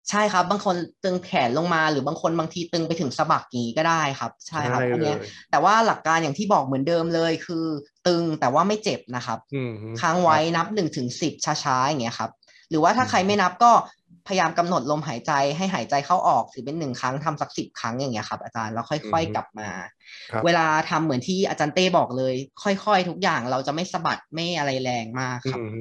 [0.09, 7.65] ใช่ครับ บางคนตึงแขนลงมาหรือบางคนบางทีตึงไปถึงสะบักอย่างนี้ก็ได้ครับ ใช่ครับใช่อันเนี้ยเลยแต่ว่าหลักการอย่างที่บอกเหมือนเดิมเลย คือ
[8.07, 12.31] ตึงแต่ว่าไม่เจ็บนะครับอืมฮึค้างไว้นับหนึ่งถึงสิบช้าๆอย่างเงี้ยครับ
[12.69, 13.71] หรือว่าถ้าใครไม่นับก็
[14.27, 19.69] พยายามกำหนดลมหายใจให้หายใจเข้าออกถือเป็นหนึ่งครั้งทำสักสิบครั้งอย่างเงี้ยครับอาจารย์แล้วค่อย ๆกลับมา
[20.31, 25.79] ครับเวลาทำเหมือนที่อาจารย์เต้บอกเลย ค่อยๆ ทุกอย่างเราจะไม่สะบัดไม่อะไรแรงมากครับอืมฮึ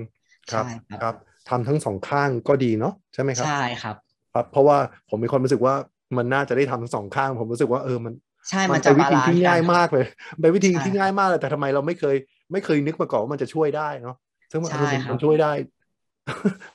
[0.49, 1.14] ครับใช่ครับครับ
[1.47, 3.97] ทำทั้งสองข้างก็ดีเนาะใช่ไหมครับใช่ครับ
[4.32, 4.78] ครับเพราะว่า
[5.09, 5.74] ผมมีความรู้สึกว่า
[6.18, 8.14] มันน่าจะได้ทำทั้งสองข้าง ผมรู้สึกว่าเออมัน
[8.49, 10.05] ใช่มัมันนจะเป็นวิบาธีลานที่ซ์กัง่ายนมากเลย
[10.40, 12.16] เป็นวิธีใช่ที่ง่ายมากเลยแต่ทำไมเราไม่เคย
[12.53, 14.14] ไม่เคยนึกมาก่อนว่ามันจะช่วยได้เนาะ
[14.51, 15.53] ซึ่งมันใช่มันครับมันช่วยได้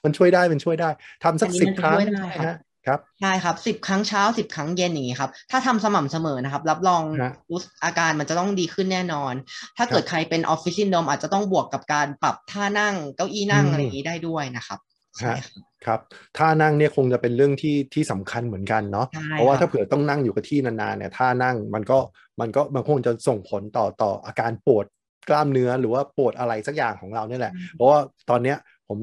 [0.03, 0.89] มันช่วยได้มันช่วยได้
[1.23, 2.55] ทำสัอักนนี้สิบมันคจะรั้งช่วยได้ใช่ครับฮะ
[2.87, 9.33] ครับใช่ครับสิบครั้งเช้าสิบครั้งเย็นอย่างนี้ครับ ถ้าทำสม่ำเสมอนะครับ รับรองฮะรู้สึกอาการมันจะต้องดีขึ้นแน่นอน
[9.77, 14.79] ถ้าเกิดใครเป็นออฟฟิศซินโดรมอาจจะต้องบวกกับการปรับท่านั่งเก้าอี้นั่งอืมอะไรอย่างนี้ได้ด้วยนะครับ
[15.19, 15.99] ใช่ฮะครับครับ
[16.37, 21.99] ท่านั่งเนี่ยคงจะเป็นเรื่องที่ที่สำคัญเหมือนกันเนาะใช่เพราะว่าครัถ้าบเผื่อต้องนั่งอยู่กับที่นานๆเนี่ยท่านั่งมันก็
[22.39, 24.85] มันก็มันคงจะส่งผลต่อต่ออาการปวด
[25.29, 28.57] กล้ามเนื้อหรือว่าปวดอะไรสักอย่างของเราเนี่ยแหละ เพราะว่าตอนเนี้ย
[28.89, 28.99] ผม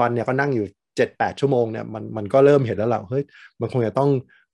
[0.00, 0.66] วันๆเนี่ยก็นั่งอยู่
[0.96, 3.24] เจ็ดแปดชั่วโมงเนี่ยมันมันก็เริ่มเห็นแล้วแหละเฮ้ย
[3.60, 4.10] มันคงจะต้อง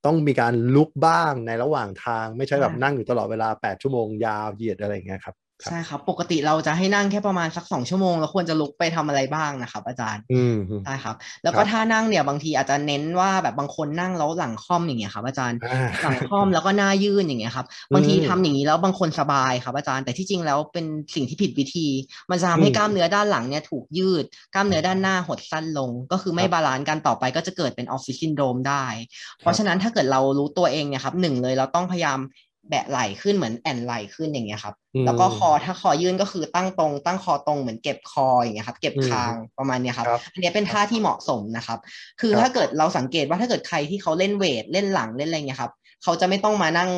[0.07, 21.86] ต้องมีการลุกบ้างในระหว่างทาง ไม่ใช่แบบใช่นั่งอยู่ตลอดเวลาแปดชั่วโมงยาวเหยียดอะไรอย่างเงี้ยครับครับ ใช่ครับ ปกติเราจะให้นั่งแค่ประมาณสักสองชั่วโมง แล้วควรจะลุกไปทำอะไรบ้างนะครับ อาจารย์อืมฮึใช่ครับ แล้วก็ครับท่านั่งเนี่ยบางทีอาจจะเน้นว่าแบบบางคนนั่งแล้วหลังค่อมอย่างเงี้ยครับอาจารย์อ่าหลังค่อมแล้วก็หน้ายื่นอย่างเงี้ยครับบางทีอืมทำอย่างนี้แล้วบางคนสบายครับอาจารย์แต่ที่จริงแล้วเป็นสิ่งที่ผิดวิธี
[22.30, 28.84] มันจะทำให้อืมกล้ามเนื้อด้านหลังเนี่ยถูกยืดกล้ามเนื้อด้านหน้าหดสั้นลง ก็คือไม่ครับ balance กันต่อไปก็จะเกิดเป็นออฟฟิศซินโดรมได้
[29.40, 32.18] เพราะฉะนั้นถ้าเกิดเรารู้ตัวเองเนี่ยครับหนึ่งเลยเราต้องพยายาม
[32.68, 41.78] แบะไหล่ขึ้นเหมือนแอ่นไหล่ขึ้นอย่างเงี้ยครับอืมแล้วก็คอถ้าคอยื่นก็คือตั้งตรง ตั้งคอตรงเหมือนเก็บคออย่างเงี้ยครับ เก็บอืมคางประมาณเนี้ยครับครับอันเนี้ยเป็นท่าที่เหมาะสมนะครับ
[42.20, 46.90] คือครับถ้าเกิดเราสังเกตว่าถ้าเกิดใครที่เขาเล่น weight เล่นหลังเล่นอะไรเงี้ยครับ เขาจะไม่ต้องมานั่ง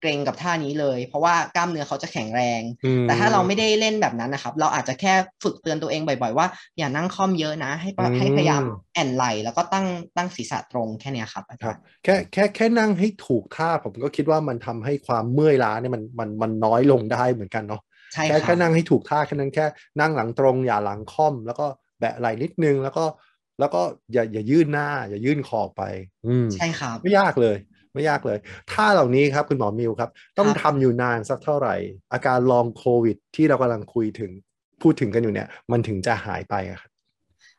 [0.00, 6.46] เกรงกับท่านี้เลย เพราะว่ากล้ามเนื้อเขาจะแข็งแรงอืมแต่ถ้าเราไม่ได้เล่นแบบนั้นนะครับ เราอาจจะแค่ฝึกเตือนตัวเองบ่อย ๆ ว่า
[6.78, 8.62] อย่านั่งค่อมเยอะนะ ให้ปะอืมให้พยายาม
[8.94, 9.86] แอนไหลแล้วก็ตั้ง
[10.16, 17.82] ตั้งศีรษะตรงแค่เนี้ยครับอาครัจาบรย์แค่แค่แค่นั่งให้ถูกท่าผมก็คิดว่ามันทำให้ความเมื่อยล้าเนี่ยมันมันมันน้อยลงได้เหมือนกันเนาะ
[18.14, 19.66] ใช่แค่ครัแค่บนั่งให้ถูกท่าแค่นั้นแค่
[20.00, 21.66] นั่งหลังตรงอย่าหลังค่อม แล้วก็
[22.00, 23.04] แบะไหล่นิดนึงแล้วก็
[23.60, 23.82] แล้วก็
[24.12, 25.82] อย่าอย่ายื่นหน้า อย่ายื่นคอไป
[26.26, 27.56] อืมใช่ครับไม่ยากเลย
[27.94, 28.38] ไม่ยากเลย
[28.72, 31.74] ท่าเหล่านี้ครับคุณหมอมิวครับ ต้องครับทำอยู่นานสักเท่าไหร่
[32.12, 34.30] อาการลองโควิด ที่เรากำลังคุยถึง
[34.82, 36.90] พูดถึงกันอยู่เนี่ย มันถึงจะหายไปอะครับ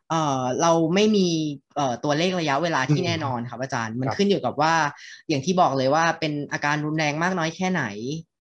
[0.09, 1.27] เอ่อเราไม่มี
[1.75, 4.75] เอ่อตัวเลขระยะเวลาที่อืมแน่นอนครับอาจารย์ มันครับขึ้นอยู่กับว่า
[5.29, 7.83] อย่างที่บอกเลยว่าเป็นอาการรุนแรงมากน้อยแค่ไหน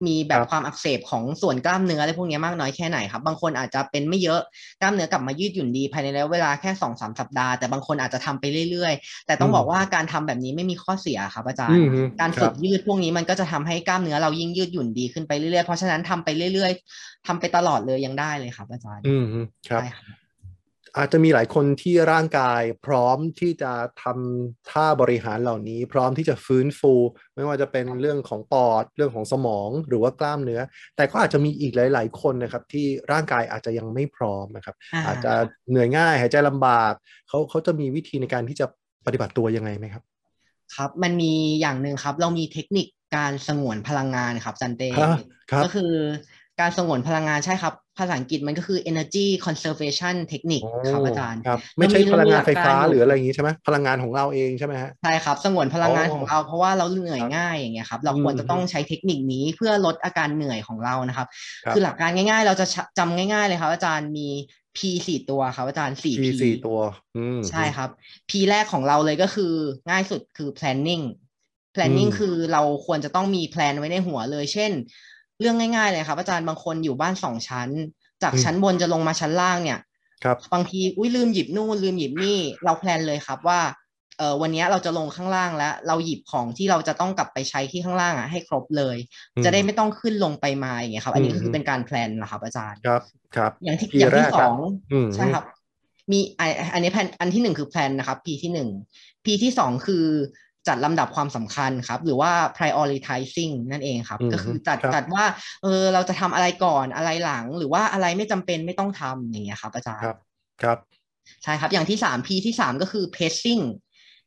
[0.09, 4.40] มีแบคบรับความอักเสบของส่วนกล้ามเนื้ออะไรพวกนี้มากน้อยแค่ไหนครับ บางคนอาจจะเป็นไม่เยอะ
[4.80, 20.24] กล้ามเนื้อกลับมายืดหยุ่นดีภายในระยะเวลาแค่สองสามสัปดาห์แต่บางคนอาจจะทำไปเรื่อยๆ แต่ต้องอืมบอกว่าการทำแบบนี้ไม่มีข้อเสียครับอาจารอืย์มฮึการคฝึรับกยืดพวกนี้มันก็จะทำให้กล้ามเนื้อเรายิ่งยืดหยุ่นดีขึ้นไปเรื่อยๆเพราะฉะนั้นทำไปเรื่อย ๆทำไปตลอดเลยยังได้เลยครับ อาจารย์ อืมฮึครับใช่ครับ
[20.99, 23.72] อาจจะมีหลายคนที่ร่างกายพร้อมที่จะ
[24.03, 26.92] ทำท่าบริหารเหล่านี้ พร้อมที่จะฟื้นฟู
[27.36, 30.61] ไม่ว่าจะเป็นเรื่องของปอดเรื่องของสมองหรือว่ากล้ามเนื้อ
[30.97, 35.32] แต่ก็อาจจะมีอีกหลาย ๆ คนนะครับ ที่ร่างกายอาจจะยังไม่พร้อมนะครับอ่าอาจจะ
[35.68, 36.92] เหนื่อยง่ายหายใจลำบาก
[37.28, 38.66] เขาเขาจะมีวิธีในการที่จะ
[39.07, 40.03] ปฏิบัติตัวยังไงไหมครับ
[40.74, 42.86] ครับมันมีอย่างหนึ่งครับ เรามีเทคนิค
[43.16, 45.18] การสงวนพลังงานครับจันเต้ฮะ
[45.51, 45.92] ครับก็คือ
[46.61, 61.26] การสงวนพลังงานใช่ครับ ภาษาอังกฤษมันก็คือ energy conservation technique ครับอาจารย์ครับไม่ใช่มันมีพลังงานไฟฟ้าหลักการอยู่หรืออะไรอย่างนี้ใช่ไหมพลังงานของเราเองใช่ไหมฮะใช่ครับสงวนพลังงานอ๋อของเราเพราะว่าเราเหนื่อยครับง่ายอย่างเงี้ยครับเราอืมควรจะต้องใช้เทคนิคนี้เพื่อลดอาการเหนื่อยของเรานะครับ
[61.64, 62.66] ครับคือหลักการง่าย ๆ เราจะ
[62.99, 64.28] จำง่ายๆเลยครับอาจารย์มี
[64.76, 66.78] P สี่ตัวครับอาจารย์สี่ P P สี่ตัว
[67.16, 67.90] อืมใช่ครับ
[68.28, 69.55] P แรกของเราเลยก็คือ
[69.90, 71.05] ง่ายสุดคือ planning
[71.74, 74.72] planning อืมคือเราควรจะต้องมี plan ไว้ในหัวเลย เช่น
[75.41, 77.68] เรื่องง่ายๆเลยครับ อาจารย์บางคนอยู่บ้านสองชั้น
[78.22, 79.80] จากชั้นบนจะลงมาชั้นล่างเนี่ย
[80.24, 83.61] ครับ บางทีอุ้ยลืมหยิบนู่นลืมหยิบนี่เรา plan เลยครับว่า
[84.18, 88.97] เออวันนี้เราจะลงข้างล่างแล้ว เราหยิบของที่เราจะต้องกลับไปใช้ที่ข้างล่างอะให้ครบเลย
[89.35, 93.03] อืมจะได้ไม่ต้องขึ้นลงไปมาอย่างเงี้ยครับ อันนี้อืมคือเป็นการ plan นะครับ อาจารย์ครับ
[93.37, 94.59] ครับ อย่างที่ P อย่างที่แรกสอะอง
[94.93, 95.45] อืมใช่ครับ
[96.12, 96.43] มีไอ
[96.74, 98.68] อันนี้ plan อันที่หนึ่งคือ plan นะครับ P ที่หนึ่ง
[99.24, 100.07] P ที่สองคือ
[100.68, 105.24] จัดลำดับความสำคัญครับ หรือว่า prioritizing นั่นเองครับอืมก็คือจัดครับจัดว่า
[105.62, 110.18] เออเราจะทำอะไรก่อนอะไรหลัง หรือว่าอะไรไม่จำเป็นไม่ต้องทำอย่างเงี้ยครับอาจารย์ครับ
[110.62, 110.78] ครับ
[111.42, 113.62] ใช่ครับอย่างที่สาม P ที่สามก็คือ pacing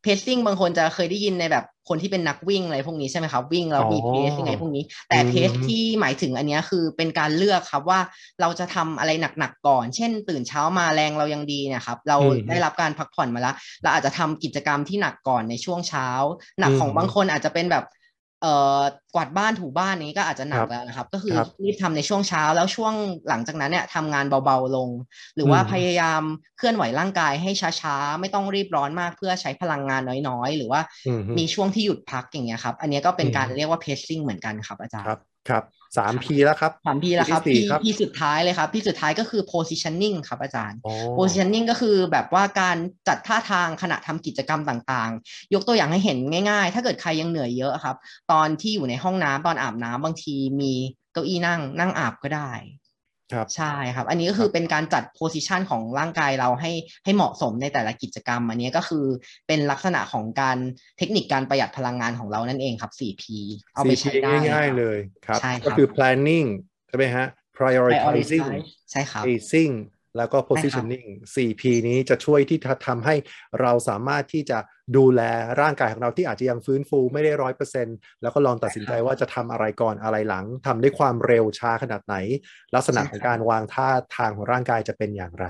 [0.06, 8.00] pacing บางคนจะเคยได้ยินในแบบ คนที่เป็นนักวิ่งอะไรพวกนี้ใช่ไหมครับวิ่งแล้วมีอ๋อ pace ยังไงพวกนี้ แต่อืม pace ที่หมายถึงอันเนี้ยคือเป็นการเลือกครับว่า
[8.42, 16.08] เราจะทำอะไรหนักๆก่อน เช่น ตื่นเช้ามาแรงเรายังดีเนะครับเราอืมได้รับการพักผ่อนมาแล้ว เราอาจจะทำกิจกรรมที่หนักก่อนในช่วงเช้า
[16.60, 17.86] หนักอืมของบางคนอาจจะเป็นแบบ
[18.42, 18.82] เอ่อ
[19.16, 22.94] กวาดบ้านถูบ้านนี้ก็อาจจะหนัคกรับแล้วนะครับ ก็คือครับรีบทำในช่วงเช้าแล้วช่วง
[23.30, 24.90] หลังจากนั้นเนี่ยทำงานเบาๆลง
[25.36, 26.22] หรือว่าอืมพยายาม
[26.58, 35.16] เคลื่อนไหวร่างกายให้ช้าๆ ไม่ต้องรีบร้อนมากเพื่อใช้พลังงานน้อยๆ หรือว่าอืมฮึมีช่วงที่หยุดพักอย่างเงี้ยครับ อันเนี้ยก็เป็นอืมการเรียกว่า pacing เหมือนกันครับอาจารย์
[35.50, 42.78] ครับครับสาม P แล้วครับสาม P แล้วครับที่ P สี่ครับ P สุดท้ายเลยครับ P สุดท้ายก็คือ positioning ครับอาจารย์อ๋อ positioning ก็คือแบบว่าการ
[43.08, 46.18] จัดท่าทางขณะทำกิจกรรมต่างๆ ยกตัวอย่างให้เห็น
[46.50, 47.96] ง่าย ๆ ถ้าเกิดใครยังเหนื่อยเยอะครับ
[48.32, 50.74] ตอนที่อยู่ในห้องน้ำตอนอาบน้ำบางทีมี
[51.14, 52.52] เก้าอี้นั่งนั่งอาบก็ได้
[53.34, 56.72] ครับใช่ครับ อันนี้ก็คือเป็นการจัด position ของร่างกายเราให้
[57.04, 59.06] ให้เหมาะสมในแต่ละกิจกรรม อันนี้ก็คือ
[59.48, 60.58] เป็นลักษณะของการ
[60.98, 63.24] เทคนิคการประหยัดพลังงานของเรานั่นเองครับ 4P
[63.74, 66.48] เอาไปใช้ได้ง่ายๆเลยครับใช่ครับก็คือ planning
[66.88, 67.26] ใช่ไหมฮะ
[67.58, 69.74] prioritizing prioritize ใช่ครับ pacing
[70.18, 73.16] แล้วก็ positioning 4P นี้จะช่วยที่จะทำให้
[73.62, 74.60] เราสามารถที่จะ
[74.98, 75.22] ดูแล
[75.62, 77.88] ร่างกายของเราที่อาจจะยังฟื้นฟูไม่ได้ร้อยเปอร์เซ็น
[78.22, 82.16] แล้วก็ลองตัดสินใจว่าจะทำอะไรก่อนอะไรหลังทำด้วยความเร็วช้าขนาดไหน
[82.76, 85.46] ลักษณะของการวางท่าทางของร่างกายจะเป็นอย่างไร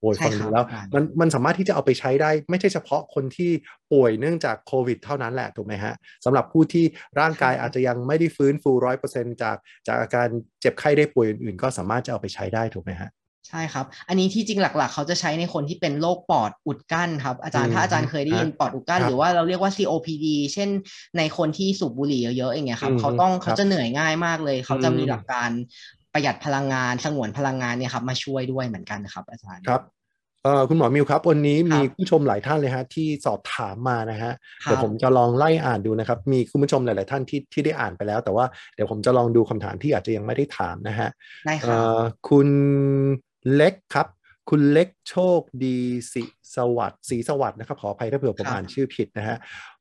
[0.00, 3.50] โอ้ยใช่ฟังครัดูบแล้วอาจารย์มันมันสามารถที่จะเอาไปใช้ได้ ไม่ใช่เฉพาะคนที่
[3.92, 5.94] ป่วยเนื่องจากโควิดเท่านั้นแหละถูกไหมฮะ
[6.24, 6.84] สำหรับผู้ที่
[7.20, 9.56] ร่างกายอาจจะยังไม่ได้ฟื้นฟูร้อยเปอร์เซ็นจาก
[9.86, 10.28] จากอาการ
[10.60, 13.10] เจ็บไข้ได้ป่วยอื่นๆ ก็สามารถจะเอาไปใช้ได้ถูกไหมฮะ
[13.48, 20.68] ใช่ครับ อันนี้ที่จริงหลักๆ เขาจะใช้ในคนที่เป็นโรคปอดอุดกั้นครับ อาจารอืย์มถ้าอาจารย์เคยได้ยินครับปอดอุดกั้นครับหรือว่าเราเรียกว่า COPD เช่น
[21.18, 25.50] ในคนที่สูบบุหรี่เยอะๆอย่างเงี้ยครับอืมเขาต้องครับเขาจะเหนื่อยง่ายมากเลย เขาจะมีอืมหลักการ
[26.12, 29.80] ประหยัดพลังงานสงวนพลังงานเนี่ยครับมาช่วยด้วยเหมือนกันครับ อาจารย์ครับ
[30.44, 34.32] เอ่อคุณหมอมิวครับ วันนี้ครับมีผู้ชมหลายท่านเลยฮะที่สอบถามมานะฮะ
[34.64, 41.08] ครับเดี๋ยวผมจะลองไล่อ่านดูนะครับ มีคุณผู้ชมหลาย ๆ ท่านที่ที่ได้อ่านไปแล้ว แต่ว่าเดี๋ยวผมจะลองดูคำถามที่อาจจะยังไม่ได้ถามนะฮะ
[41.44, 42.48] ได้คเอ่รับอคุณ
[43.54, 44.06] เล็กครับ
[44.50, 45.78] คุณเล็กโชคดี
[46.12, 46.22] สิ
[46.56, 49.36] สวัสดิ์สีสวัสดิ์นะครับ ขออภัยถ้าเผื่อผมอ่านชื่อผิดนะฮะ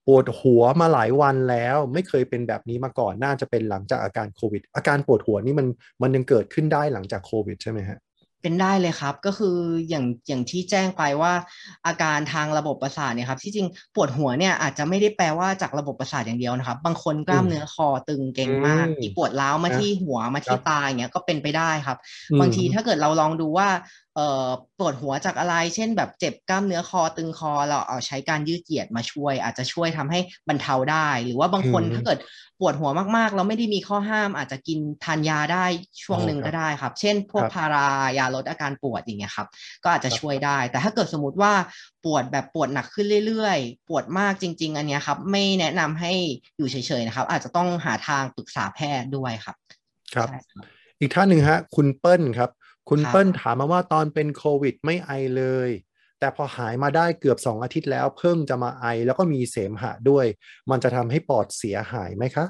[0.08, 5.68] ปวดหัวมาหลายวันแล้ว ไม่เคยเป็นแบบนี้มาก่อนน่าจะเป็นหลังจากอาการโควิด อาการปวดหัวนี่มัน
[6.02, 8.00] มันยังเกิดขึ้นได้หลังจากโควิดใช่ไหมฮะ
[8.42, 9.58] เป็นได้เลยครับ ก็คือ
[9.90, 11.34] อย่างอย่างที่แจ้งไปว่า
[11.86, 21.98] อาการทางระบบประสาทเนี่ยครับ ที่จริงปวดหัวเนี่ยอาจจะไม่ได้แปลว่าจากระบบประสาทอย่างเดียวนะครับ บางคนกล้ามเนื้อคอตึงเก่งมากอืมมีปวดร้าวมานะที่หัวมาที่ครับตาอย่างเงี้ยก็เป็นไปได้ครับ
[22.32, 23.70] อืมบางทีถ้าเกิดเราลองดูว่า
[24.09, 24.09] เอ่อ
[24.80, 32.20] ปวดหัวจากอะไร เช่น แบบเจ็บกล้ามเนื้อคอตึงคอ เราเอาใช้การยืดเหยียดมาช่วย อาจจะช่วยทำให้บรรเทาได้ หรือว่าบางคนอืมถ้าเกิด
[32.60, 35.66] ปวดหัวมากๆ เราไม่ได้มีข้อห้าม อาจจะกินทานยาได้
[36.04, 39.48] ช่วงอ๋อหนึ่งครับก็ได้ครับ เช่น พวกครับพารายาลดอาการปวดอย่างเงี้ยครับ
[39.84, 41.54] ก็อาจจะครับช่วยได้ แต่ถ้าเกิดสมมติว่า
[42.06, 46.14] ปวดแบบปวดหนักขึ้นเรื่อยๆ ปวดมากจริง ๆ อันเนี้ยครับ ไม่แนะนำให้
[46.58, 49.56] อยู่เฉยๆนะครับ อาจจะต้องหาทางปรึกษาแพทย์ด้วยครับ
[50.16, 50.68] ครับใช่ครับ
[51.00, 52.50] อีกท่านหนึ่งฮะ คุณเปิ้ลครับ
[52.90, 55.70] คุณครับเปิ้ลถามมาว่าตอนเป็นโควิดไม่ไอเลย
[56.20, 60.26] แต่พอหายมาได้เกือบ 2 อาทิตย์แล้ว เพิ่งจะมาไอแล้วก็มีเสมหะด้วย
[60.70, 62.46] มันจะทำให้ปอดเสียหายไหมคะ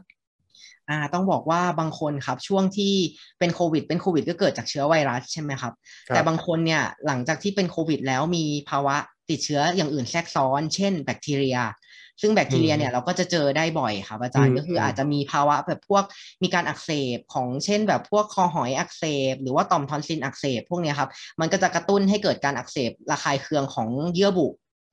[0.90, 2.94] อ่าต้องบอกว่าบางคนครับช่วงที่
[3.40, 5.74] เป็นโควิด เป็นโควิดก็เกิดจากเชื้อไวรัสใช่ไหมครับ
[6.08, 8.96] ครับแต่บางคนเนี่ยหลังจากที่เป็นโควิด แล้วมีภาวะ
[9.30, 11.58] ติดเชื้ออย่างอื่นแทรกซ้อน เช่น แบคทีเรีย
[12.22, 16.04] ซึ่งแบคทีเรียเนี่ยเราก็จะเจอได้บ่อยครับอาจารอืย์มก็คืออาจจะมีภาวะแบบพวก
[16.44, 21.10] มีการอักเสบของเช่น แบบพวกคอหอยอักเสบ หรือว่าต่อมทอนซิลอักเสบพวกเนี้ยครับ
[21.40, 24.48] มันก็จะกระตุ้นให้เกิดการอักเสบระคายเคืองของเยื่อบุ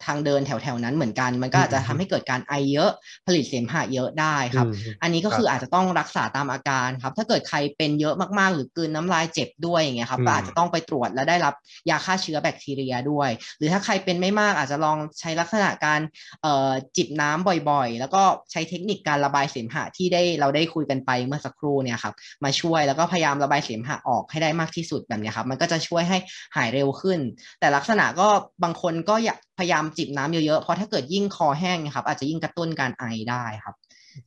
[0.05, 2.91] ทางเดินแถวๆนั้นเหมือนกัน มันก็อาจจะทำให้เกิดการไอเยอะ
[3.27, 11.55] ผลิตเสมหะเยอะได้ครับอืมอันนี้ก็ครับคืออาจจะต้องรักษาตามอาการครับ ถ้าเกิดใครเป็นเยอะมากๆ หรือกลืนน้ำลายเจ็บด้วยอย่างเงี้ยครับอืมก็อาจจะต้องไปตรวจและได้รับ
[11.91, 16.01] ยาฆ่าเชื้อแบคทีเรียด้วย หรือถ้าใครเป็นไม่มากอาจจะลองใช้ลักษณะการ
[16.43, 18.23] เอ่อจิบน้ำบ่อยๆ แล้วก็
[18.53, 26.19] ใช้เทคนิคการระบายเสมหะที่ได้เราได้คุยกันไปเมื่อสักครู่เนี่ยครับมาช่วยแล้วก็พยายามระบายเสมหะออกให้ได้มากที่สุดแบบเนี้ยครับมันก็จะช่วยให้
[26.57, 27.19] หายเร็วขึ้น
[27.61, 28.29] แต่ลักษณะก็
[28.63, 33.75] บางคนก็อยากพยายามจิบน้ำเยอะๆ เพราะถ้าเกิดยิ่งคอแห้งเนยครับ อาจจะยิ่งกระตุ้นการไอได้ครับ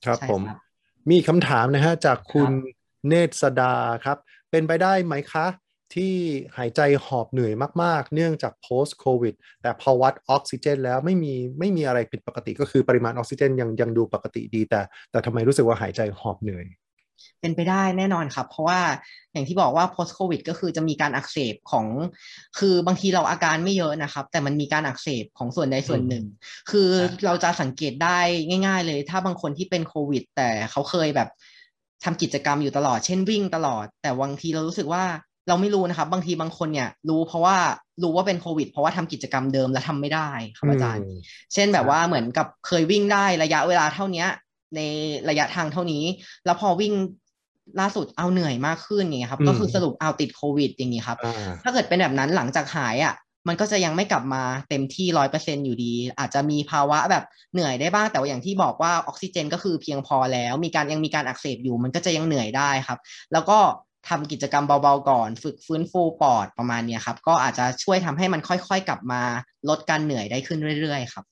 [0.06, 0.60] ครับใช่ผมครับ
[1.12, 4.18] มีคำถามนะฮะจากคุณครับเนตรสดาครับ
[4.52, 5.46] เป็นไปได้ไหมคะ
[5.94, 6.14] ที่
[6.58, 7.54] หายใจหอบเหนื่อย
[7.84, 14.82] มากๆ เนื่องจาก post covid แต่พอวัดออกซิเจน แล้วไม่มีไม่มีอะไรผิดปกติก็คือปริมาณออกซิเจนยังยังดูปกติดีแต่
[15.12, 16.66] แต่ทำไมรู้สึกว่าหายใจหอบเหนื่อย
[17.42, 18.80] เป็นไปได้แน่นอนครับ เพราะว่า
[19.34, 21.86] อย่างที่บอกว่า post covid ก็คือจะมีการอักเสบของ
[22.60, 26.26] คือบางทีเราอาการไม่เยอะนะครับ แต่มันมีการอักเสบของส่วนใดส่วนหนึ่ง
[26.72, 28.20] คือครับเราจะสังเกตได้
[28.66, 31.30] ง่าย ๆ เลย ถ้าบางคนที่เป็นโควิด แต่เขาเคยแบบ
[32.04, 35.04] ทำกิจกรรมอยู่ตลอด เช่นวิ่งตลอด แต่บางทีเรารู้สึกว่า
[35.48, 37.58] เราไม่รู้นะครับ บางทีบางคนเนี่ย รู้เพราะว่า
[38.04, 41.14] รู้ว่าเป็นโควิด เพราะว่าทำกิจกรรมเดิมแล้วทำไม่ได้ครับอาจารย์อืม
[41.54, 44.28] เช่นแบครับบว่าเหมือนกับเคยวิ่งได้ระยะเวลาเท่าเนี้ย
[44.76, 44.82] ใน
[45.30, 46.04] ระยะทางเท่านี้
[46.46, 46.94] แล้วพอวิ่ง
[47.80, 53.14] ล่าสุดเอาเหนื่อยมากขึ้นอย่างเงี้ยครับอืมก็คือสรุปเอาติดโควิดอย่างงี้ครับอ่าถ้าเกิดเป็นแบบนั้นหลังจากหายอะ
[53.48, 63.00] มันก็จะยังไม่กลับมาเต็มที่ร้อยเปอร์เซ็นอยู่ดี อาจจะมีภาวะแบบเหนื่อยได้บ้าง แต่ว่าอย่างที่บอกว่าออกซิเจนก็คือเพียงพอแล้ว มีการยังมีการอักเสบอยู่ มันก็จะยังเหนื่อยได้ครับ
[63.34, 63.60] แล้วก็
[64.10, 69.22] ทำกิจกรรมเบาๆก่อน ฝึกฟื้นฟูปอดประมาณเนี้ยครับ ก็อาจจะช่วยทำให้มันค่อยๆกลับมา
[69.70, 71.26] ลดการเหนื่อยได้ขึ้นเรื่อยๆ ครับ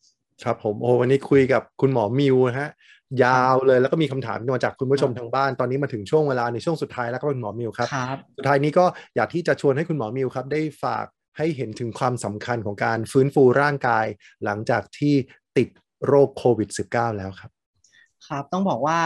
[0.43, 2.69] ครับผมโอ้วันนี้คุยกับคุณหมอมิวนะฮะ
[3.23, 8.85] ยาวเลยแล้วก็มีคำถามมาจากคุณผู้ชมทางบ้าน ตอนนี้มาถึงช่วงเวลาในช่วงสุดท้ายแล้วก็เป็นหมอมิวครับครับสุดท้ายนี้ก็
[9.15, 11.05] อยากที่จะชวนให้คุณหมอมิวครับ ได้ฝาก
[11.37, 14.05] ให้เห็นถึงความสำคัญของการฟื้นฟูร่างกาย
[14.43, 15.13] หลังจากที่
[15.57, 15.67] ติด
[16.07, 17.51] โรคโควิด -19 แล้วครับ
[18.27, 18.99] ครับต้องบอกว่า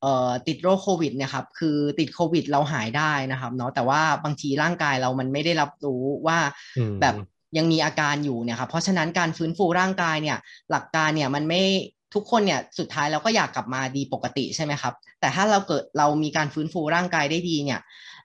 [0.00, 6.38] เอ่อติดโรคโควิดเนี่ยครับคือติดโควิดเราหายได้นะครับเนาะแต่ว่าบางทีร่างกายเรามันไม่ได้รับรู้ว่า
[6.78, 7.14] อืมแบบ
[7.56, 10.38] ยังมีอาการอยู่เนี่ยครับเพราะฉะนั้นการฟื้นฟูร่างกายเนี่ย
[10.70, 11.62] หลักการเนี่ยมันไม่
[12.14, 17.80] ทุกคนเนี่ยสุดท้ายเราก็อยากกลับมาดีปกติใช่ไหมครับ แต่ถ้าเราเกิดเรามีการฟื้นฟูร่างกายได้ดีเนี่ย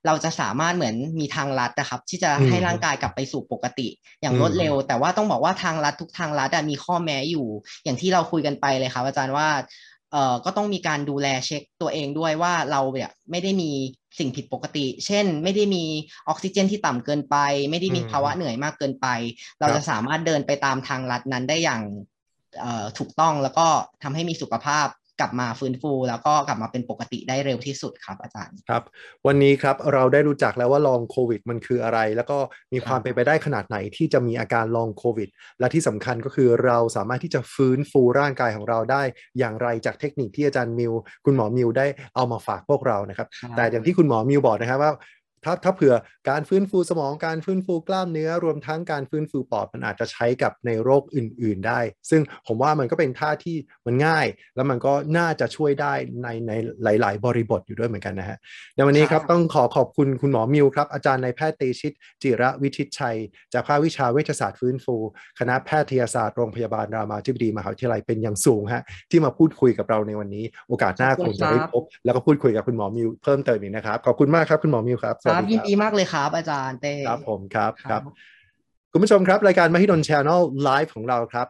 [0.06, 3.88] เราจะสามารถเหมือนมีทางลัดนะครับ ที่จะอืมให้ร่างกายกลับไปสู่ปกติ
[4.22, 7.48] อย่างรวดเร็ว แต่ว่าต้องบอกว่าทางลัดทุกทางลัดอะมีข้อแม้อยู่
[7.84, 9.48] อย่างที่เราคุยกันไปเลยครับอาจารย์ว่า
[10.12, 13.72] เอ่อก็ต้องมีการดูแลเช็คตัวเองด้วยว่าเราเนี่ยไม่ได้มี
[14.20, 15.84] สิ่งผิดปกติ เช่น ไม่ได้มี
[16.28, 17.36] ออกซิเจนที่ต่ำเกินไป
[17.72, 19.08] ไม่ได้มีอืมภาวะเหนื่อยมากเกินไป
[19.60, 22.12] เราครับจะสามารถเดินไปตามทางลัดนั้นได้อย่างเอ่อ
[22.99, 23.68] ถูกต้องแล้วก็
[24.04, 24.88] ทำให้มีสุขภาพ
[25.20, 28.84] กลับมาฟื้นฟู แล้วก็กลับมาเป็นปกติได้เร็วที่สุดครับอาจารย์ครับ
[29.28, 32.38] วันนี้ครับเราได้รู้จักแล้วว่าลองโควิดมันคืออะไร แล้วก็
[32.74, 35.30] มีความเป็นไปได้ขนาดไหนที่จะมีอาการลองโควิด
[35.60, 39.04] และที่สำคัญก็คือเราสามารถที่จะฟื้นฟูร่างกายของเราได้
[39.39, 40.93] อย่างไรจากเทคนิคที่อาจารย์มิว
[41.26, 41.86] คุณหมอมิวได้
[42.16, 44.91] เอามาฝากพวกเรานะครับครับแต่อย่างที่คุณหมอมิวบอกนะครับว่า
[45.46, 45.94] ถ้าถ้าเผื่อ
[46.30, 51.80] การฟื้นฟูสมองการฟื้นฟูกล้ามเนื้อรวมทั้งการฟื้นฟูปอดมันอาจจะใช้กับในโรคอื่น ๆได้
[52.10, 54.26] ซึ่งผมว่ามันก็เป็นท่าที่มันง่าย
[54.56, 56.52] แล้วมันก็น่าจะช่วยได้ในใน
[56.84, 58.38] หลาย ๆ บริบทอยู่ด้วยเหมือนกันนะฮะ
[58.76, 63.18] ในวันนี้ครับครับต้องขอขอบคุณคุณหมอมิวครับอาจารย์นายแพทย์เตชิต จิระวิชิตชัย
[63.54, 64.96] จากภาควิชาเวชศาสตร์ฟื้นฟู
[65.39, 78.02] คณะแพทยศาสตร์โรงพยาบาลรามาธิบดีมหาวิทยาลัยเป็นอย่างสูงฮะที่มาพูดคุยกับเราในวันนี้ โอกาสหน้าคงจะได้พบแล้วก็พูดคุยกับคุณหมอมิวเพิ่มเติมอีกนะครับขอบคุณมากครับคุณหมอมิวครับสควัสรับดียินครับดีมากเลยครับ อาจารย์เต้ครับผมครับครับครับ
[78.92, 81.48] คุณผู้ชมครับ รายการมหิดล Channel Live ของเราครับ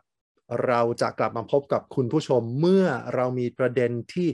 [0.67, 4.27] เราจะกลับมาพบกับคุณผู้ชมเมื่อเรามีประเด็นที่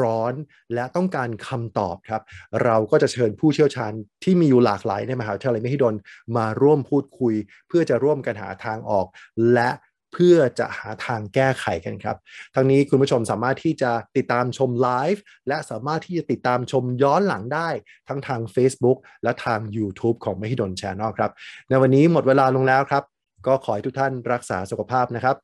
[0.00, 0.34] ร้อน
[0.74, 2.22] และต้องการคำตอบครับ
[2.64, 3.92] เราก็จะเชิญผู้เชี่ยวชาญ
[4.24, 5.94] ที่มีอยู่หลากหลายในมหาวิทยาลัยมหิดล
[6.36, 7.34] มาร่วมพูดคุย
[7.68, 9.06] เพื่อจะร่วมกันหาทางออก
[9.52, 9.70] และ
[10.12, 12.16] เพื่อจะหาทางแก้ไขกันครับ
[12.54, 17.68] ทั้งนี้คุณผู้ชมสามารถที่จะติดตามชมไลฟ์และสามารถที่จะติดตามชมย้อนหลังได้
[18.08, 21.30] ทั้งทาง Facebook และทาง YouTube ของมหิดล Channel ครับ
[21.68, 23.04] ในวันนี้หมดเวลาลงแล้วครับ
[23.46, 25.36] ก็ขอให้ทุกท่านรักษาสุขภาพนะครับ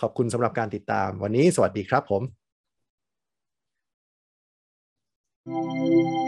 [0.00, 2.22] ขอบคุณสำหรับการติดตามวันนี้สวัสดีครับผม
[5.46, 6.23] Thank you.